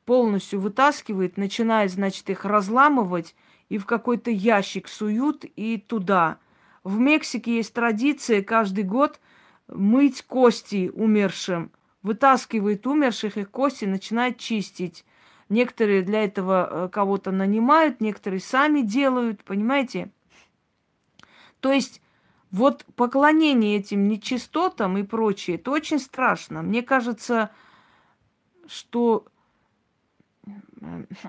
полностью 0.09 0.59
вытаскивает, 0.59 1.37
начинает, 1.37 1.91
значит, 1.91 2.31
их 2.31 2.47
разламывать 2.47 3.35
и 3.69 3.77
в 3.77 3.85
какой-то 3.85 4.31
ящик 4.31 4.89
суют 4.89 5.45
и 5.45 5.77
туда. 5.77 6.39
В 6.83 6.99
Мексике 6.99 7.57
есть 7.57 7.75
традиция 7.75 8.43
каждый 8.43 8.85
год 8.85 9.21
мыть 9.67 10.23
кости 10.23 10.91
умершим. 10.95 11.71
Вытаскивает 12.03 12.87
умерших, 12.87 13.37
их 13.37 13.51
кости 13.51 13.85
начинает 13.85 14.39
чистить. 14.39 15.05
Некоторые 15.51 16.01
для 16.01 16.25
этого 16.25 16.69
э, 16.71 16.89
кого-то 16.89 17.31
нанимают, 17.31 18.01
некоторые 18.01 18.41
сами 18.41 18.81
делают, 18.81 19.45
понимаете? 19.45 20.11
То 21.61 21.71
есть 21.71 22.01
вот 22.51 22.87
поклонение 22.97 23.77
этим 23.77 24.09
нечистотам 24.09 24.97
и 24.97 25.03
прочее, 25.03 25.59
это 25.59 25.71
очень 25.71 25.99
страшно. 25.99 26.63
Мне 26.63 26.81
кажется, 26.81 27.51
что 28.67 29.27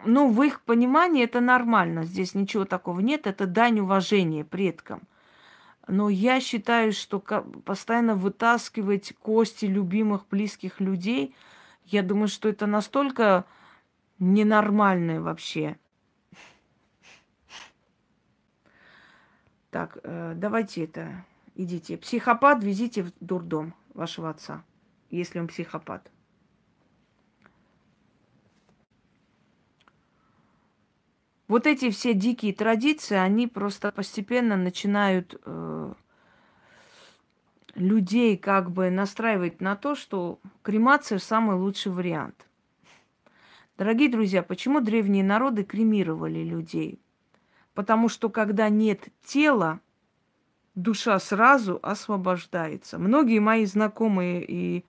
ну, 0.06 0.32
в 0.32 0.42
их 0.44 0.62
понимании 0.62 1.24
это 1.24 1.40
нормально. 1.40 2.04
Здесь 2.04 2.36
ничего 2.36 2.66
такого 2.66 3.00
нет. 3.00 3.28
Это 3.28 3.46
дань 3.46 3.80
уважения 3.80 4.44
предкам. 4.44 5.02
Но 5.88 6.10
я 6.10 6.40
считаю, 6.40 6.94
что 6.94 7.20
постоянно 7.20 8.16
вытаскивать 8.16 9.14
кости 9.20 9.66
любимых, 9.66 10.28
близких 10.30 10.80
людей, 10.80 11.36
я 11.86 12.04
думаю, 12.04 12.28
что 12.28 12.48
это 12.48 12.68
настолько 12.68 13.46
ненормальное 14.20 15.20
вообще. 15.20 15.78
Так, 19.72 19.98
э, 20.04 20.34
давайте 20.36 20.84
это, 20.84 21.26
идите. 21.56 21.98
Психопат 21.98 22.64
везите 22.64 23.04
в 23.04 23.12
дурдом 23.20 23.74
вашего 23.94 24.30
отца, 24.30 24.64
если 25.10 25.40
он 25.40 25.48
психопат. 25.48 26.12
Вот 31.50 31.66
эти 31.66 31.90
все 31.90 32.14
дикие 32.14 32.54
традиции, 32.54 33.16
они 33.16 33.48
просто 33.48 33.92
постепенно 33.92 34.56
начинают 34.56 35.42
э, 35.44 35.94
людей 37.74 38.38
как 38.38 38.70
бы 38.70 38.92
настраивать 38.92 39.60
на 39.60 39.76
то, 39.76 39.96
что 39.96 40.40
кремация 40.62 41.18
самый 41.18 41.56
лучший 41.56 41.92
вариант. 41.92 42.48
Дорогие 43.80 44.10
друзья, 44.10 44.44
почему 44.44 44.80
древние 44.80 45.24
народы 45.24 45.64
кремировали 45.64 46.44
людей? 46.44 47.02
Потому 47.74 48.10
что 48.10 48.30
когда 48.30 48.70
нет 48.70 49.08
тела, 49.24 49.80
душа 50.76 51.18
сразу 51.18 51.80
освобождается. 51.82 53.00
Многие 53.00 53.40
мои 53.40 53.66
знакомые 53.66 54.46
и 54.48 54.86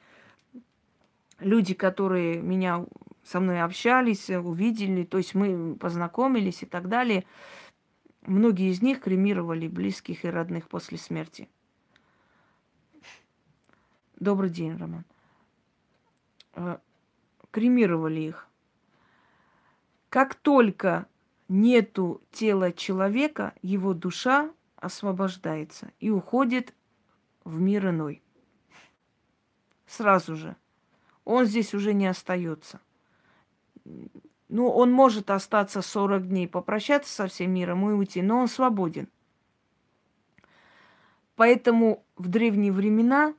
люди, 1.38 1.72
которые 1.72 2.42
меня 2.42 2.84
со 3.30 3.38
мной 3.38 3.62
общались, 3.62 4.28
увидели, 4.28 5.04
то 5.04 5.16
есть 5.16 5.36
мы 5.36 5.76
познакомились 5.76 6.64
и 6.64 6.66
так 6.66 6.88
далее. 6.88 7.24
Многие 8.22 8.72
из 8.72 8.82
них 8.82 9.00
кремировали 9.00 9.68
близких 9.68 10.24
и 10.24 10.28
родных 10.28 10.66
после 10.66 10.98
смерти. 10.98 11.48
Добрый 14.18 14.50
день, 14.50 14.76
Роман. 14.76 15.04
Э, 16.54 16.78
кремировали 17.52 18.20
их. 18.20 18.48
Как 20.08 20.34
только 20.34 21.06
нету 21.46 22.20
тела 22.32 22.72
человека, 22.72 23.54
его 23.62 23.94
душа 23.94 24.50
освобождается 24.74 25.92
и 26.00 26.10
уходит 26.10 26.74
в 27.44 27.60
мир 27.60 27.90
иной. 27.90 28.24
Сразу 29.86 30.34
же. 30.34 30.56
Он 31.24 31.44
здесь 31.44 31.74
уже 31.74 31.94
не 31.94 32.08
остается 32.08 32.80
ну, 34.50 34.68
он 34.68 34.90
может 34.90 35.30
остаться 35.30 35.80
40 35.80 36.28
дней, 36.28 36.48
попрощаться 36.48 37.12
со 37.12 37.26
всем 37.28 37.52
миром 37.52 37.88
и 37.88 37.92
уйти, 37.92 38.20
но 38.20 38.38
он 38.38 38.48
свободен. 38.48 39.08
Поэтому 41.36 42.04
в 42.16 42.28
древние 42.28 42.72
времена 42.72 43.34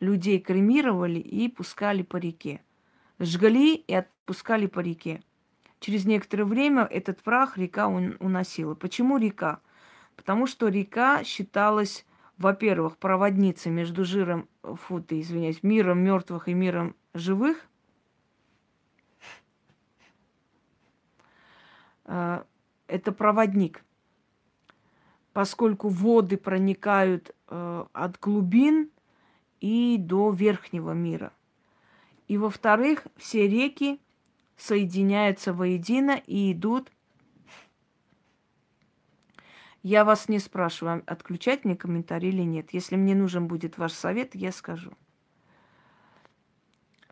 людей 0.00 0.40
кремировали 0.40 1.20
и 1.20 1.48
пускали 1.48 2.02
по 2.02 2.16
реке. 2.16 2.60
Жгли 3.20 3.76
и 3.76 3.94
отпускали 3.94 4.66
по 4.66 4.80
реке. 4.80 5.22
Через 5.78 6.04
некоторое 6.04 6.44
время 6.44 6.82
этот 6.90 7.22
прах 7.22 7.56
река 7.56 7.86
уносила. 7.86 8.74
Почему 8.74 9.18
река? 9.18 9.60
Потому 10.16 10.48
что 10.48 10.68
река 10.68 11.22
считалась, 11.22 12.04
во-первых, 12.38 12.96
проводницей 12.96 13.70
между 13.70 14.04
жиром, 14.04 14.48
фу, 14.62 15.00
ты, 15.00 15.20
извиняюсь, 15.20 15.62
миром 15.62 16.00
мертвых 16.00 16.48
и 16.48 16.54
миром 16.54 16.96
живых– 17.14 17.68
это 22.06 23.12
проводник, 23.12 23.84
поскольку 25.32 25.88
воды 25.88 26.36
проникают 26.36 27.34
э, 27.48 27.84
от 27.92 28.18
глубин 28.20 28.90
и 29.60 29.96
до 29.98 30.30
верхнего 30.30 30.92
мира. 30.92 31.32
И 32.28 32.38
во-вторых, 32.38 33.06
все 33.16 33.46
реки 33.48 34.00
соединяются 34.56 35.52
воедино 35.52 36.20
и 36.26 36.52
идут. 36.52 36.90
Я 39.82 40.04
вас 40.04 40.28
не 40.28 40.38
спрашиваю, 40.38 41.02
отключать 41.06 41.64
мне 41.64 41.76
комментарий 41.76 42.30
или 42.30 42.42
нет. 42.42 42.72
Если 42.72 42.96
мне 42.96 43.14
нужен 43.14 43.46
будет 43.46 43.78
ваш 43.78 43.92
совет, 43.92 44.34
я 44.34 44.50
скажу. 44.50 44.92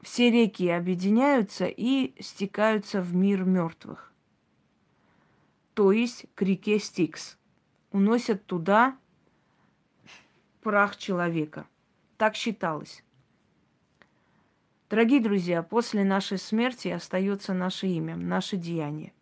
Все 0.02 0.30
реки 0.30 0.68
объединяются 0.68 1.66
и 1.66 2.14
стекаются 2.20 3.00
в 3.00 3.14
мир 3.14 3.44
мертвых 3.44 4.13
то 5.74 5.92
есть 5.92 6.26
к 6.34 6.42
реке 6.42 6.78
Стикс. 6.78 7.36
Уносят 7.90 8.46
туда 8.46 8.96
прах 10.62 10.96
человека. 10.96 11.66
Так 12.16 12.36
считалось. 12.36 13.04
Дорогие 14.88 15.20
друзья, 15.20 15.62
после 15.62 16.04
нашей 16.04 16.38
смерти 16.38 16.88
остается 16.88 17.52
наше 17.52 17.88
имя, 17.88 18.16
наше 18.16 18.56
деяние. 18.56 19.12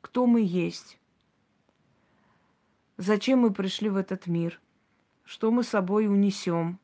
Кто 0.00 0.26
мы 0.26 0.40
есть? 0.40 0.98
Зачем 2.96 3.40
мы 3.40 3.52
пришли 3.52 3.88
в 3.88 3.96
этот 3.96 4.26
мир? 4.26 4.60
Что 5.24 5.50
мы 5.50 5.62
собой 5.62 6.08
унесем? 6.08 6.78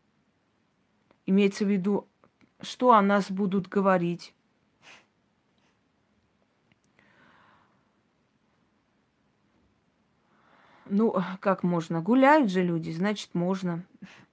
Имеется 1.27 1.65
в 1.65 1.69
виду, 1.69 2.07
что 2.61 2.93
о 2.93 3.03
нас 3.03 3.31
будут 3.31 3.69
говорить? 3.69 4.35
Ну, 10.91 11.17
как 11.41 11.63
можно? 11.63 12.01
Гуляют 12.01 12.51
же 12.51 12.63
люди, 12.63 12.91
значит, 12.91 13.35
можно. 13.35 13.85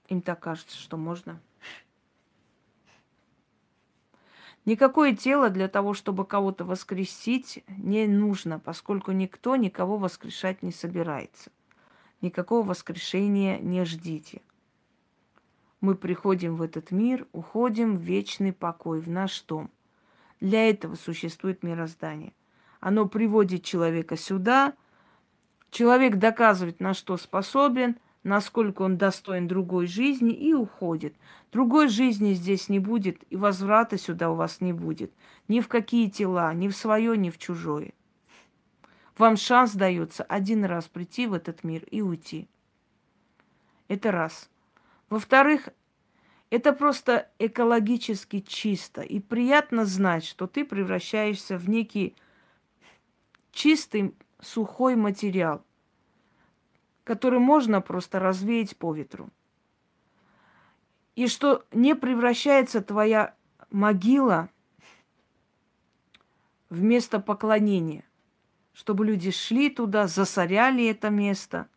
Им 0.08 0.22
так 0.22 0.40
кажется, 0.40 0.76
что 0.76 0.96
можно. 0.96 1.40
Никакое 4.64 5.14
тело 5.14 5.48
для 5.48 5.68
того, 5.68 5.94
чтобы 5.94 6.24
кого-то 6.24 6.64
воскресить, 6.64 7.62
не 7.68 8.06
нужно, 8.06 8.58
поскольку 8.58 9.12
никто 9.12 9.54
никого 9.54 9.96
воскрешать 9.96 10.62
не 10.62 10.72
собирается. 10.72 11.50
Никакого 12.20 12.66
воскрешения 12.66 13.58
не 13.58 13.84
ждите. 13.84 14.42
Мы 15.80 15.94
приходим 15.94 16.56
в 16.56 16.62
этот 16.62 16.90
мир, 16.90 17.28
уходим 17.32 17.96
в 17.96 18.00
вечный 18.00 18.52
покой, 18.52 19.00
в 19.00 19.08
наш 19.08 19.40
дом. 19.42 19.70
Для 20.40 20.68
этого 20.68 20.96
существует 20.96 21.62
мироздание. 21.62 22.32
Оно 22.80 23.06
приводит 23.06 23.62
человека 23.62 24.16
сюда– 24.16 24.74
Человек 25.70 26.16
доказывает, 26.16 26.80
на 26.80 26.94
что 26.94 27.16
способен, 27.16 27.96
насколько 28.22 28.82
он 28.82 28.96
достоин 28.96 29.46
другой 29.46 29.86
жизни 29.86 30.32
и 30.32 30.52
уходит. 30.52 31.14
Другой 31.52 31.88
жизни 31.88 32.32
здесь 32.32 32.68
не 32.68 32.78
будет, 32.78 33.22
и 33.30 33.36
возврата 33.36 33.98
сюда 33.98 34.30
у 34.30 34.34
вас 34.34 34.60
не 34.60 34.72
будет. 34.72 35.12
Ни 35.48 35.60
в 35.60 35.68
какие 35.68 36.10
тела, 36.10 36.52
ни 36.54 36.68
в 36.68 36.76
свое, 36.76 37.16
ни 37.16 37.30
в 37.30 37.38
чужое. 37.38 37.92
Вам 39.16 39.36
шанс 39.36 39.72
дается 39.72 40.24
один 40.24 40.64
раз 40.64 40.88
прийти 40.88 41.26
в 41.26 41.32
этот 41.32 41.64
мир 41.64 41.84
и 41.90 42.02
уйти. 42.02 42.48
Это 43.88 44.10
раз. 44.10 44.50
Во-вторых, 45.08 45.68
это 46.50 46.72
просто 46.72 47.30
экологически 47.38 48.40
чисто. 48.40 49.02
И 49.02 49.20
приятно 49.20 49.84
знать, 49.84 50.24
что 50.24 50.46
ты 50.46 50.64
превращаешься 50.64 51.56
в 51.56 51.68
некий 51.68 52.14
чистый 53.52 54.14
сухой 54.46 54.96
материал, 54.96 55.64
который 57.04 57.40
можно 57.40 57.80
просто 57.80 58.20
развеять 58.20 58.76
по 58.76 58.94
ветру. 58.94 59.28
И 61.16 61.26
что 61.26 61.64
не 61.72 61.94
превращается 61.94 62.80
твоя 62.80 63.34
могила 63.70 64.48
в 66.68 66.82
место 66.82 67.20
поклонения, 67.20 68.04
чтобы 68.72 69.06
люди 69.06 69.30
шли 69.30 69.70
туда, 69.70 70.06
засоряли 70.06 70.86
это 70.86 71.10
место. 71.10 71.68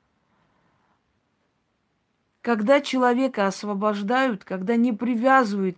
Когда 2.41 2.82
человека 2.82 3.47
освобождают, 3.47 4.43
когда 4.43 4.76
не 4.76 4.93
привязывают 4.93 5.78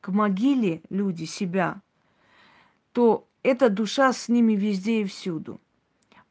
к 0.00 0.08
могиле 0.08 0.82
люди 0.90 1.24
себя, 1.24 1.82
то 2.92 3.26
эта 3.42 3.68
душа 3.68 4.12
с 4.12 4.28
ними 4.28 4.54
везде 4.54 5.02
и 5.02 5.04
всюду. 5.04 5.60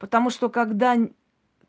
Потому 0.03 0.29
что 0.31 0.49
когда 0.49 0.97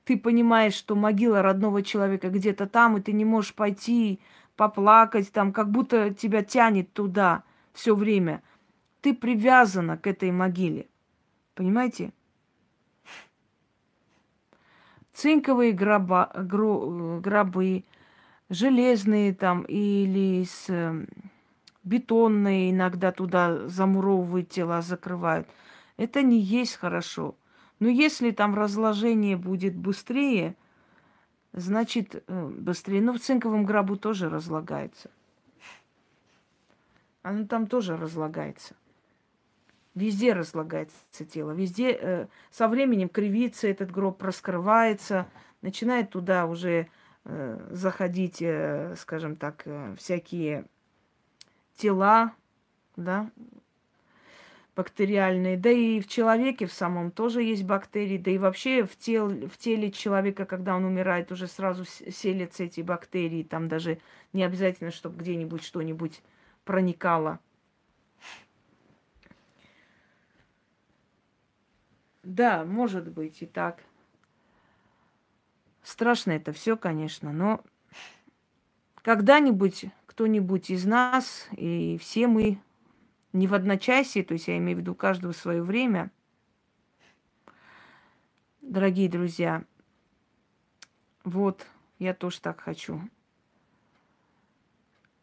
ты 0.05 0.19
понимаешь, 0.19 0.75
что 0.75 0.97
могила 0.97 1.41
родного 1.41 1.85
человека 1.85 2.31
где-то 2.31 2.67
там, 2.67 2.97
и 2.97 3.01
ты 3.01 3.13
не 3.13 3.25
можешь 3.25 3.55
пойти 3.55 4.19
поплакать 4.57 5.31
там, 5.31 5.53
как 5.53 5.71
будто 5.71 6.13
тебя 6.13 6.43
тянет 6.43 6.93
туда 6.93 7.45
все 7.75 7.95
время, 7.95 8.43
ты 9.03 9.15
привязана 9.15 9.97
к 9.97 10.09
этой 10.09 10.33
могиле. 10.33 10.89
Понимаете? 11.55 12.13
Цинковые 15.13 15.71
гроба, 15.71 16.33
гро, 16.35 17.21
гробы, 17.21 17.85
железные 18.51 19.33
там 19.33 19.63
или 19.63 20.43
с 20.43 20.69
эм, 20.71 21.07
бетонные 21.85 22.73
иногда 22.73 23.13
туда 23.13 23.69
замуровывают 23.69 24.49
тела, 24.49 24.83
закрывают. 24.83 25.47
Это 25.97 26.21
не 26.23 26.41
есть 26.41 26.75
хорошо. 26.75 27.37
Но 27.81 27.89
если 27.89 28.31
там 28.31 28.55
разложение 28.55 29.37
будет 29.37 29.75
быстрее, 29.75 30.57
значит 31.53 32.23
э, 32.27 32.49
быстрее. 32.49 33.01
Ну, 33.01 33.13
в 33.13 33.21
цинковом 33.21 33.65
гробу 33.65 33.97
тоже 33.97 34.29
разлагается. 34.29 35.11
Оно 37.23 37.47
там 37.47 37.67
тоже 37.67 37.97
разлагается. 37.97 38.75
Везде 39.95 40.33
разлагается 40.33 41.25
тело, 41.25 41.53
везде 41.53 41.93
э, 41.93 42.27
со 42.51 42.67
временем 42.67 43.09
кривится 43.09 43.69
этот 43.69 43.93
гроб, 43.93 44.21
раскрывается, 44.23 45.29
начинает 45.63 46.11
туда 46.11 46.47
уже 46.47 46.89
э, 47.25 47.69
заходить, 47.71 48.43
э, 48.43 48.97
скажем 48.99 49.37
так, 49.37 49.63
э, 49.67 49.95
всякие 49.97 50.67
тела, 51.77 52.33
да, 52.97 53.31
бактериальные. 54.77 55.57
Да 55.57 55.71
и 55.71 56.01
в 56.01 56.09
человеке 56.09 56.67
в 56.67 56.73
самом 56.73 57.11
тоже 57.11 57.43
есть 57.43 57.65
бактерии. 57.65 58.19
Да 58.19 58.31
и 58.31 58.39
вообще 58.39 58.85
в, 58.85 58.97
тел, 58.97 59.29
в 59.29 59.57
теле 59.59 59.91
человека, 59.91 60.45
когда 60.45 60.77
он 60.77 60.85
умирает, 60.85 61.33
уже 61.33 61.47
сразу 61.47 61.85
селятся 61.85 62.65
эти 62.65 62.81
бактерии. 62.81 63.43
Там 63.43 63.69
даже 63.69 63.99
не 64.33 64.45
обязательно, 64.45 64.91
чтобы 64.91 65.19
где-нибудь 65.19 65.63
что-нибудь 65.63 66.23
проникало. 66.65 67.41
Да, 72.23 72.65
может 72.65 73.11
быть 73.11 73.43
и 73.43 73.47
так. 73.47 73.83
Страшно 75.83 76.33
это 76.33 76.53
все, 76.53 76.77
конечно, 76.77 77.33
но 77.33 77.63
когда-нибудь 79.03 79.85
кто-нибудь 80.07 80.71
из 80.71 80.87
нас 80.87 81.47
и 81.53 81.99
все 82.01 82.27
мы 82.27 82.59
не 83.35 83.49
в 83.49 83.55
одночасье, 83.55 84.23
то 84.25 84.33
есть 84.33 84.49
я 84.49 84.57
имею 84.57 84.79
в 84.79 84.81
виду 84.81 84.95
каждого 84.95 85.33
свое 85.33 85.63
время. 85.63 86.11
Дорогие 88.63 89.11
друзья, 89.11 89.65
вот, 91.25 91.67
я 91.99 92.15
тоже 92.15 92.41
так 92.41 92.61
хочу. 92.61 93.03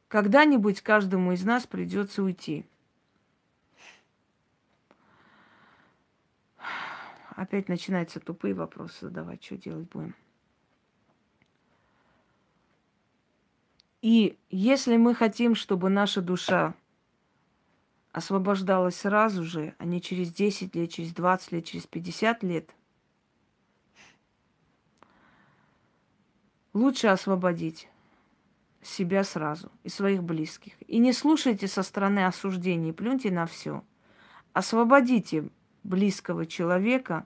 Когда-нибудь 0.10 0.82
каждому 0.82 1.32
из 1.32 1.46
нас 1.46 1.66
придется 1.66 2.22
уйти. 2.22 2.66
Опять 7.30 7.70
начинаются 7.70 8.20
тупые 8.20 8.54
вопросы 8.54 9.06
задавать, 9.06 9.42
что 9.42 9.56
делать 9.56 9.90
будем. 9.90 10.16
И 14.02 14.38
если 14.50 14.98
мы 14.98 15.16
хотим, 15.16 15.56
чтобы 15.56 15.90
наша 15.90 16.22
душа 16.22 16.76
освобождалась 18.12 18.96
сразу 18.96 19.44
же, 19.44 19.76
а 19.78 19.86
не 19.86 20.02
через 20.02 20.32
10 20.32 20.76
лет, 20.76 20.92
через 20.92 21.14
20 21.14 21.52
лет, 21.54 21.66
через 21.66 21.88
50 21.88 22.44
лет, 22.44 22.76
лучше 26.74 27.08
освободить 27.08 27.88
себя 28.82 29.24
сразу 29.24 29.72
и 29.84 29.90
своих 29.90 30.24
близких. 30.24 30.74
И 30.88 30.98
не 30.98 31.14
слушайте 31.14 31.68
со 31.68 31.84
стороны 31.84 32.26
осуждений, 32.26 32.94
плюньте 32.94 33.32
на 33.32 33.46
все. 33.46 33.84
Освободите 34.54 35.50
близкого 35.84 36.46
человека 36.46 37.26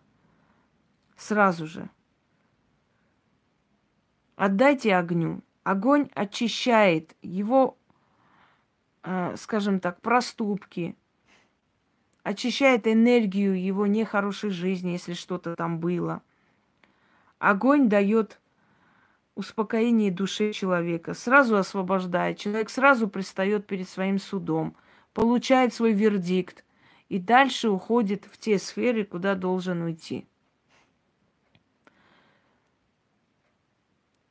сразу 1.17 1.65
же. 1.65 1.89
Отдайте 4.35 4.95
огню. 4.95 5.41
Огонь 5.63 6.09
очищает 6.13 7.15
его 7.21 7.77
скажем 9.37 9.79
так, 9.79 10.01
проступки, 10.01 10.95
очищает 12.23 12.87
энергию 12.87 13.61
его 13.61 13.85
нехорошей 13.85 14.49
жизни, 14.49 14.91
если 14.91 15.13
что-то 15.13 15.55
там 15.55 15.79
было. 15.79 16.23
Огонь 17.37 17.87
дает 17.87 18.39
успокоение 19.35 20.11
душе 20.11 20.53
человека, 20.53 21.13
сразу 21.13 21.57
освобождает. 21.57 22.39
Человек 22.39 22.69
сразу 22.69 23.07
предстает 23.07 23.67
перед 23.67 23.87
своим 23.87 24.17
судом, 24.17 24.75
получает 25.13 25.73
свой 25.73 25.93
вердикт 25.93 26.65
и 27.09 27.19
дальше 27.19 27.69
уходит 27.69 28.25
в 28.25 28.37
те 28.39 28.57
сферы, 28.57 29.05
куда 29.05 29.35
должен 29.35 29.83
уйти. 29.83 30.25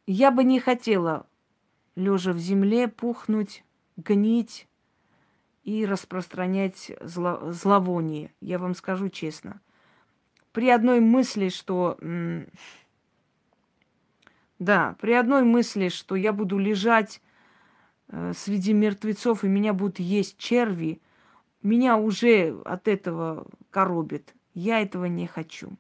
Я 0.07 0.31
бы 0.31 0.43
не 0.43 0.59
хотела, 0.59 1.27
лежа 1.95 2.33
в 2.33 2.39
земле, 2.39 2.89
пухнуть 2.89 3.65
гнить 3.97 4.69
и 5.63 5.87
распространять 5.87 6.93
зло, 7.01 7.51
зловоние. 7.51 8.33
Я 8.41 8.59
вам 8.59 8.75
скажу 8.75 9.09
честно. 9.09 9.61
При 10.53 10.69
одной 10.69 11.01
мысли, 11.01 11.49
что... 11.49 11.99
Да, 14.59 14.97
при 15.01 15.13
одной 15.13 15.43
мысли, 15.43 15.89
что 15.89 16.15
я 16.15 16.33
буду 16.33 16.59
лежать 16.59 17.21
э, 18.09 18.33
среди 18.35 18.73
мертвецов 18.73 19.43
и 19.43 19.49
меня 19.49 19.73
будут 19.73 19.99
есть 19.99 20.39
черви, 20.39 21.03
меня 21.63 21.97
уже 21.97 22.57
от 22.65 22.87
этого 22.87 23.47
коробит. 23.71 24.33
Я 24.55 24.81
этого 24.81 25.07
не 25.07 25.27
хочу. 25.27 25.73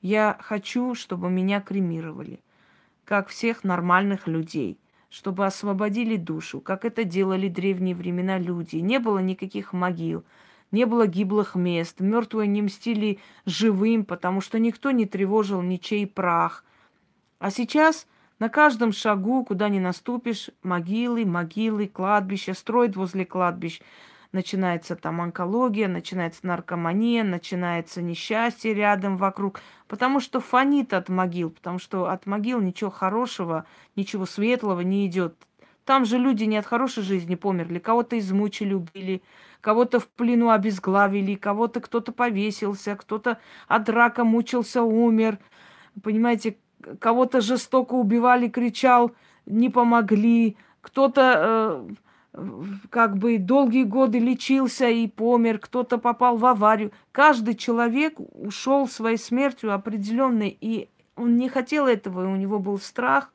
Я 0.00 0.36
хочу, 0.40 0.94
чтобы 0.94 1.30
меня 1.30 1.60
кремировали, 1.60 2.40
как 3.04 3.28
всех 3.28 3.62
нормальных 3.62 4.26
людей– 4.26 4.80
чтобы 5.16 5.46
освободили 5.46 6.16
душу, 6.16 6.60
как 6.60 6.84
это 6.84 7.04
делали 7.04 7.48
древние 7.48 7.94
времена 7.94 8.38
люди. 8.38 8.76
Не 8.76 8.98
было 8.98 9.18
никаких 9.18 9.72
могил, 9.72 10.24
не 10.72 10.84
было 10.84 11.06
гиблых 11.06 11.54
мест, 11.54 12.00
мертвые 12.00 12.46
не 12.48 12.60
мстили 12.60 13.18
живым, 13.46 14.04
потому 14.04 14.42
что 14.42 14.58
никто 14.58 14.90
не 14.90 15.06
тревожил 15.06 15.62
ничей 15.62 16.06
прах. 16.06 16.66
А 17.38 17.50
сейчас 17.50 18.06
на 18.38 18.50
каждом 18.50 18.92
шагу, 18.92 19.42
куда 19.42 19.70
ни 19.70 19.78
наступишь, 19.78 20.50
могилы, 20.62 21.24
могилы, 21.24 21.88
кладбища, 21.88 22.52
строят 22.52 22.94
возле 22.94 23.24
кладбищ– 23.24 23.80
начинается 24.36 24.94
там 24.96 25.20
онкология, 25.20 25.88
начинается 25.88 26.46
наркомания, 26.46 27.24
начинается 27.24 28.02
несчастье 28.02 28.74
рядом 28.74 29.16
вокруг, 29.16 29.60
потому 29.88 30.20
что 30.20 30.40
фонит 30.40 30.92
от 30.92 31.08
могил, 31.08 31.50
потому 31.50 31.78
что 31.78 32.10
от 32.10 32.26
могил 32.26 32.60
ничего 32.60 32.90
хорошего, 32.90 33.64
ничего 33.96 34.26
светлого 34.26 34.82
не 34.82 35.06
идет. 35.06 35.34
Там 35.86 36.04
же 36.04 36.18
люди 36.18 36.44
не 36.44 36.58
от 36.58 36.66
хорошей 36.66 37.02
жизни 37.02 37.34
померли, 37.34 37.78
кого-то 37.78 38.18
измучили, 38.18 38.74
убили, 38.74 39.22
кого-то 39.60 40.00
в 40.00 40.08
плену 40.08 40.50
обезглавили, 40.50 41.34
кого-то 41.34 41.80
кто-то 41.80 42.12
повесился, 42.12 42.94
кто-то 42.94 43.38
от 43.68 43.88
рака 43.88 44.22
мучился, 44.24 44.82
умер. 44.82 45.38
Понимаете, 46.02 46.58
кого-то 47.00 47.40
жестоко 47.40 47.94
убивали, 47.94 48.48
кричал, 48.48 49.12
не 49.46 49.70
помогли, 49.70 50.56
кто-то 50.82 51.86
э, 51.88 51.94
как 52.90 53.16
бы 53.16 53.38
долгие 53.38 53.84
годы 53.84 54.18
лечился 54.18 54.88
и 54.88 55.06
помер, 55.08 55.58
кто-то 55.58 55.98
попал 55.98 56.36
в 56.36 56.44
аварию. 56.44 56.92
Каждый 57.12 57.54
человек 57.54 58.14
ушел 58.18 58.88
своей 58.88 59.16
смертью 59.16 59.72
определенной, 59.72 60.56
и 60.60 60.88
он 61.16 61.36
не 61.36 61.48
хотел 61.48 61.86
этого, 61.86 62.24
и 62.24 62.26
у 62.26 62.36
него 62.36 62.58
был 62.58 62.78
страх, 62.78 63.32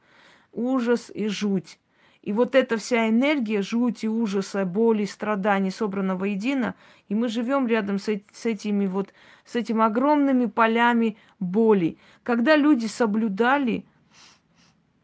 ужас 0.52 1.12
и 1.14 1.28
жуть. 1.28 1.80
И 2.22 2.34
вот 2.34 2.54
эта 2.54 2.78
вся 2.78 3.10
энергия 3.10 3.64
жути, 3.64 4.06
ужаса, 4.06 4.64
боли, 4.66 5.06
страданий 5.06 5.72
собрана 5.72 6.16
воедино, 6.16 6.76
и 7.10 7.16
мы 7.16 7.30
живем 7.30 7.66
рядом 7.66 7.98
с, 7.98 8.08
с 8.32 8.46
этими 8.46 8.86
вот, 8.86 9.12
с 9.44 9.56
этими 9.56 9.84
огромными 9.84 10.46
полями 10.46 11.18
боли. 11.40 11.98
Когда 12.22 12.56
люди 12.56 12.86
соблюдали 12.86 13.86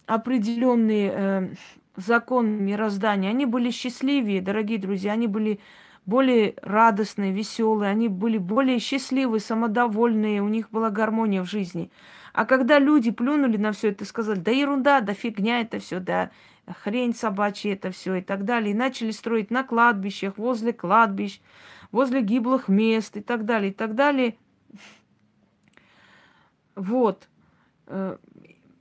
определенные 0.06 1.12
э, 1.14 1.50
закон 1.98 2.64
мироздания. 2.64 3.30
Они 3.30 3.46
были 3.46 3.72
счастливее, 3.72 4.42
дорогие 4.42 4.80
друзья, 4.80 5.14
они 5.14 5.28
были 5.28 5.60
более 6.06 6.54
радостные, 6.62 7.34
веселые, 7.34 7.92
они 7.92 8.08
были 8.08 8.38
более 8.38 8.80
счастливые, 8.80 9.42
самодовольные, 9.42 10.42
у 10.42 10.48
них 10.48 10.70
была 10.72 10.90
гармония 10.90 11.42
в 11.42 11.50
жизни. 11.50 11.92
А 12.32 12.46
когда 12.46 12.80
люди 12.80 13.12
плюнули 13.12 13.58
на 13.58 13.74
все 13.74 13.90
это 13.90 14.06
сказали, 14.06 14.40
да 14.40 14.52
ерунда, 14.52 15.02
да 15.02 15.14
фигня 15.14 15.60
это 15.60 15.80
все, 15.80 16.00
да 16.00 16.32
хрень 16.84 17.14
собачья 17.14 17.74
это 17.74 17.92
все 17.92 18.16
и 18.16 18.22
так 18.22 18.46
далее, 18.46 18.72
и 18.72 18.78
начали 18.78 19.12
строить 19.12 19.52
на 19.52 19.64
кладбищах, 19.64 20.38
возле 20.38 20.72
кладбищ, 20.72 21.42
возле 21.92 22.22
гиблых 22.22 22.68
мест 22.68 23.18
и 23.18 23.22
так 23.22 23.46
далее, 23.46 23.72
и 23.72 23.74
так 23.74 23.96
далее. 23.96 24.38
Вот. 26.76 27.28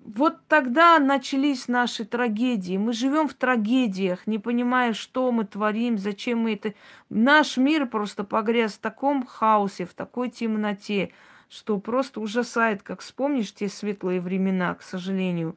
Вот 0.07 0.46
тогда 0.46 1.00
начались 1.00 1.66
наши 1.66 2.04
трагедии. 2.04 2.76
Мы 2.76 2.92
живем 2.92 3.26
в 3.26 3.34
трагедиях, 3.34 4.24
не 4.28 4.38
понимая, 4.38 4.92
что 4.92 5.32
мы 5.32 5.44
творим, 5.44 5.98
зачем 5.98 6.40
мы 6.42 6.54
это. 6.54 6.74
Наш 7.09 7.57
мир 7.57 7.86
просто 7.86 8.22
погряз 8.22 8.74
в 8.74 8.78
таком 8.78 9.26
хаосе, 9.26 9.84
в 9.84 9.94
такой 9.94 10.30
темноте, 10.30 11.11
что 11.48 11.80
просто 11.80 12.20
ужасает, 12.20 12.84
как 12.84 13.00
вспомнишь 13.00 13.52
те 13.52 13.68
светлые 13.68 14.20
времена, 14.20 14.76
к 14.76 14.82
сожалению. 14.82 15.57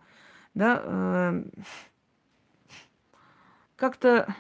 Да, 0.56 0.82
э, 0.84 1.44
как-то, 3.76 4.34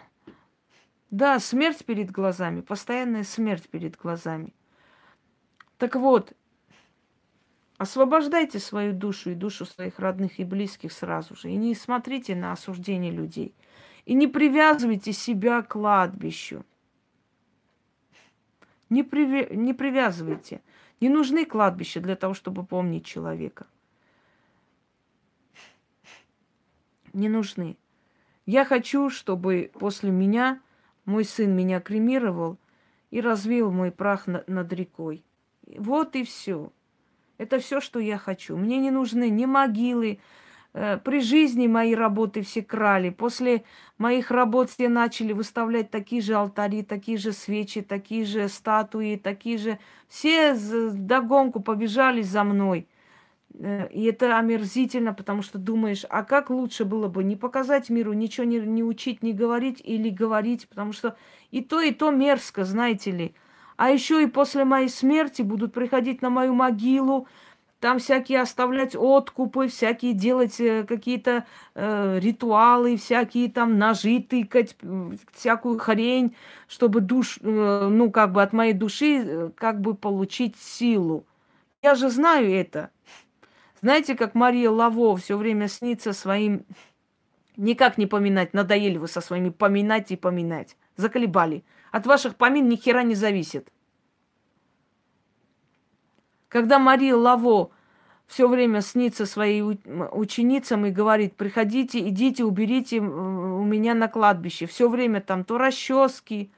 да, 1.11 1.37
смерть 1.39 1.85
перед 1.85 2.09
глазами, 2.09 2.61
постоянная 2.61 3.23
смерть 3.23 3.69
перед 3.69 3.95
глазами. 3.95 4.55
Так 5.77 5.95
вот, 5.95 6.33
Освобождайте 7.79 8.59
свою 8.59 8.91
душу 8.91 9.31
и 9.31 9.35
душу 9.35 9.65
своих 9.65 9.99
родных 9.99 10.37
и 10.37 10.43
близких 10.43 10.91
сразу 10.91 11.33
же. 11.37 11.49
И 11.49 11.55
не 11.55 11.73
смотрите 11.73 12.35
на 12.35 12.51
осуждение 12.51 13.09
людей. 13.09 13.55
И 14.03 14.13
не 14.13 14.27
привязывайте 14.27 15.13
себя 15.13 15.61
к 15.61 15.69
кладбищу. 15.69 16.65
Не, 18.89 19.03
приви... 19.03 19.55
не 19.55 19.73
привязывайте. 19.73 20.61
Не 20.99 21.07
нужны 21.07 21.45
кладбища 21.45 22.01
для 22.01 22.17
того, 22.17 22.33
чтобы 22.33 22.65
помнить 22.65 23.05
человека. 23.05 23.65
Не 27.13 27.29
нужны. 27.29 27.77
Я 28.45 28.65
хочу, 28.65 29.09
чтобы 29.09 29.71
после 29.73 30.11
меня 30.11 30.61
мой 31.05 31.23
сын 31.23 31.55
меня 31.55 31.79
кремировал 31.79 32.57
и 33.09 33.21
развеял 33.21 33.71
мой 33.71 33.91
прах 33.91 34.27
на, 34.27 34.43
над 34.47 34.73
рекой. 34.73 35.23
Вот 35.65 36.17
и 36.17 36.25
все. 36.25 36.73
Это 37.39 37.57
все, 37.59 37.79
что 37.79 37.99
я 37.99 38.17
хочу. 38.17 38.57
Мне 38.57 38.77
не 38.77 38.91
нужны 38.91 39.29
ни 39.29 39.45
могилы. 39.45 40.19
Э, 40.73 40.97
при 40.97 41.21
жизни 41.21 41.67
мои 41.67 41.95
работы 41.95 42.41
все 42.41 42.61
крали. 42.61 43.09
После 43.09 43.63
моих 43.97 44.29
работ 44.29 44.69
все 44.69 44.89
начали 44.89 45.31
выставлять 45.31 45.89
такие 45.89 46.21
же 46.21 46.35
алтари, 46.35 46.83
такие 46.83 47.17
же 47.17 47.31
свечи, 47.31 47.81
такие 47.81 48.25
же 48.25 48.49
статуи, 48.49 49.15
такие 49.15 49.57
же... 49.57 49.79
Все 50.09 50.53
догонку 50.91 51.61
побежали 51.61 52.21
за 52.23 52.43
мной. 52.43 52.89
Э, 53.53 53.87
и 53.89 54.03
это 54.03 54.37
омерзительно, 54.37 55.13
потому 55.13 55.41
что 55.41 55.57
думаешь, 55.57 56.05
а 56.09 56.23
как 56.25 56.49
лучше 56.49 56.83
было 56.83 57.07
бы 57.07 57.23
не 57.23 57.37
показать 57.37 57.89
миру, 57.89 58.11
ничего 58.11 58.45
не, 58.45 58.59
не 58.59 58.83
учить, 58.83 59.23
не 59.23 59.31
говорить 59.31 59.81
или 59.81 60.09
говорить, 60.09 60.67
потому 60.67 60.91
что 60.91 61.15
и 61.51 61.61
то, 61.61 61.79
и 61.79 61.93
то 61.93 62.11
мерзко, 62.11 62.65
знаете 62.65 63.11
ли. 63.11 63.35
А 63.79 63.91
еще 63.91 64.21
и 64.21 64.27
после 64.27 64.65
моей 64.65 64.89
смерти 64.89 65.41
будут 65.41 65.71
приходить 65.71 66.21
на 66.21 66.29
мою 66.29 66.53
могилу, 66.53 67.29
там 67.79 67.99
всякие 67.99 68.41
оставлять 68.41 68.93
откупы, 68.93 69.69
всякие 69.69 70.11
делать 70.11 70.59
э, 70.59 70.83
какие-то 70.83 71.45
э, 71.75 72.19
ритуалы, 72.19 72.97
всякие 72.97 73.49
там 73.49 73.77
ножи 73.77 74.19
тыкать, 74.19 74.75
всякую 75.31 75.79
хрень, 75.79 76.35
чтобы 76.67 76.99
душ, 76.99 77.39
э, 77.41 77.87
ну, 77.89 78.11
как 78.11 78.33
бы 78.33 78.43
от 78.43 78.51
моей 78.51 78.73
души, 78.73 79.23
э, 79.25 79.51
как 79.55 79.79
бы 79.79 79.95
получить 79.95 80.57
силу. 80.57 81.25
Я 81.81 81.95
же 81.95 82.09
знаю 82.09 82.51
это. 82.51 82.89
Знаете, 83.79 84.15
как 84.15 84.35
Мария 84.35 84.69
Лаво 84.69 85.15
все 85.15 85.37
время 85.37 85.69
снится 85.69 86.11
своим... 86.11 86.65
Никак 87.55 87.97
не 87.97 88.07
поминать, 88.07 88.53
надоели 88.53 88.97
вы 88.97 89.07
со 89.07 89.21
своими 89.21 89.51
поминать 89.51 90.11
и 90.11 90.17
поминать. 90.17 90.75
Заколебали. 90.97 91.63
От 91.91 92.05
ваших 92.05 92.35
помин 92.35 92.69
ни 92.69 92.75
хера 92.75 93.03
не 93.03 93.15
зависит. 93.15 93.71
Когда 96.47 96.79
Мария 96.79 97.15
Лаво 97.15 97.71
все 98.25 98.47
время 98.47 98.81
снится 98.81 99.25
своим 99.25 99.79
ученицам 100.11 100.85
и 100.85 100.91
говорит, 100.91 101.35
приходите, 101.35 102.07
идите, 102.07 102.43
уберите 102.43 102.99
у 102.99 103.63
меня 103.63 103.93
на 103.95 104.07
кладбище. 104.07 104.65
Все 104.67 104.87
время 104.87 105.21
там 105.21 105.43
то 105.43 105.57
расчески, 105.57 106.51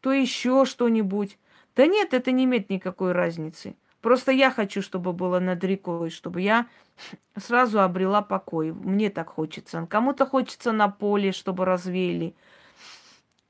то 0.00 0.12
еще 0.12 0.64
что-нибудь. 0.64 1.38
Да 1.74 1.86
нет, 1.86 2.14
это 2.14 2.30
не 2.30 2.44
имеет 2.44 2.70
никакой 2.70 3.12
разницы. 3.12 3.76
Просто 4.00 4.30
я 4.30 4.52
хочу, 4.52 4.82
чтобы 4.82 5.12
было 5.12 5.40
над 5.40 5.64
рекой, 5.64 6.10
чтобы 6.10 6.40
я 6.40 6.66
сразу 7.36 7.80
обрела 7.80 8.22
покой. 8.22 8.72
Мне 8.72 9.10
так 9.10 9.28
хочется. 9.30 9.84
Кому-то 9.90 10.26
хочется 10.26 10.70
на 10.70 10.88
поле, 10.88 11.32
чтобы 11.32 11.64
развеяли. 11.64 12.36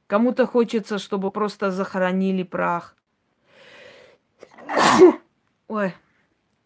Кому-то 0.07 0.47
хочется, 0.47 0.99
чтобы 0.99 1.31
просто 1.31 1.71
захоронили 1.71 2.43
прах. 2.45 2.97
Ой, 5.69 5.95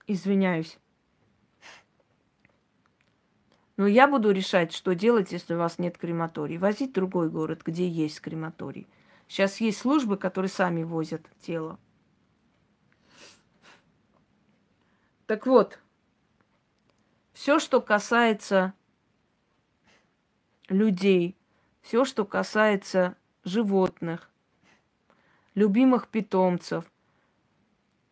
извиняюсь. 0.07 0.79
Но 3.79 3.87
я 3.87 4.07
буду 4.07 4.31
решать, 4.31 4.75
что 4.75 4.95
делать, 4.95 5.33
если 5.33 5.55
у 5.55 5.59
вас 5.59 5.79
нет 5.79 5.97
крематорий. 5.97 6.59
Возить 6.59 6.91
в 6.91 6.95
другой 6.95 7.31
город, 7.31 7.63
где 7.65 7.89
есть 7.89 8.21
крематорий. 8.21 8.87
Сейчас 9.27 9.59
есть 9.59 9.79
службы, 9.79 10.19
которые 10.19 10.51
сами 10.51 10.83
возят 10.83 11.23
тело. 11.41 11.79
Так 15.27 15.47
вот, 15.47 15.79
все, 17.33 17.59
что 17.59 17.81
касается 17.81 18.75
людей, 20.69 21.39
все, 21.81 22.05
что 22.05 22.27
касается 22.27 23.17
животных, 23.45 24.31
любимых 25.55 26.09
питомцев– 26.09 26.85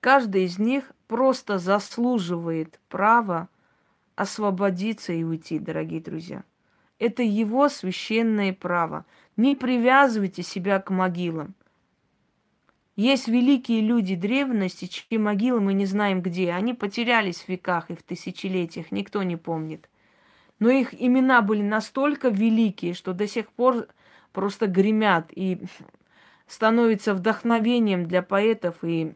Каждый 0.00 0.44
из 0.44 0.58
них 0.58 0.92
просто 1.08 1.58
заслуживает 1.58 2.78
права 2.88 3.48
освободиться 4.14 5.12
и 5.12 5.24
уйти, 5.24 5.58
дорогие 5.58 6.00
друзья. 6.00 6.44
Это 6.98 7.22
его 7.22 7.68
священное 7.68 8.52
право. 8.52 9.06
Не 9.36 9.54
привязывайте 9.54 10.42
себя 10.42 10.80
к 10.80 10.90
могилам. 10.90 11.54
Есть 12.96 13.28
великие 13.28 13.80
люди 13.80 14.16
древности, 14.16 14.86
чьи 14.86 15.18
могилы 15.18 15.60
мы 15.60 15.72
не 15.72 15.86
знаем 15.86 16.20
где. 16.20 16.52
Они 16.52 16.74
потерялись 16.74 17.42
в 17.42 17.48
веках 17.48 17.90
и 17.90 17.94
в 17.94 18.02
тысячелетиях, 18.02 18.90
никто 18.90 19.22
не 19.22 19.36
помнит. 19.36 19.88
Но 20.58 20.70
их 20.70 21.00
имена 21.00 21.40
были 21.42 21.62
настолько 21.62 22.28
великие, 22.28 22.94
что 22.94 23.12
до 23.12 23.28
сих 23.28 23.48
пор 23.50 23.86
просто 24.32 24.66
гремят 24.66 25.30
и 25.34 25.60
становятся 26.46 27.14
вдохновением 27.14 28.06
для 28.06 28.22
поэтов 28.22 28.76
и 28.82 29.14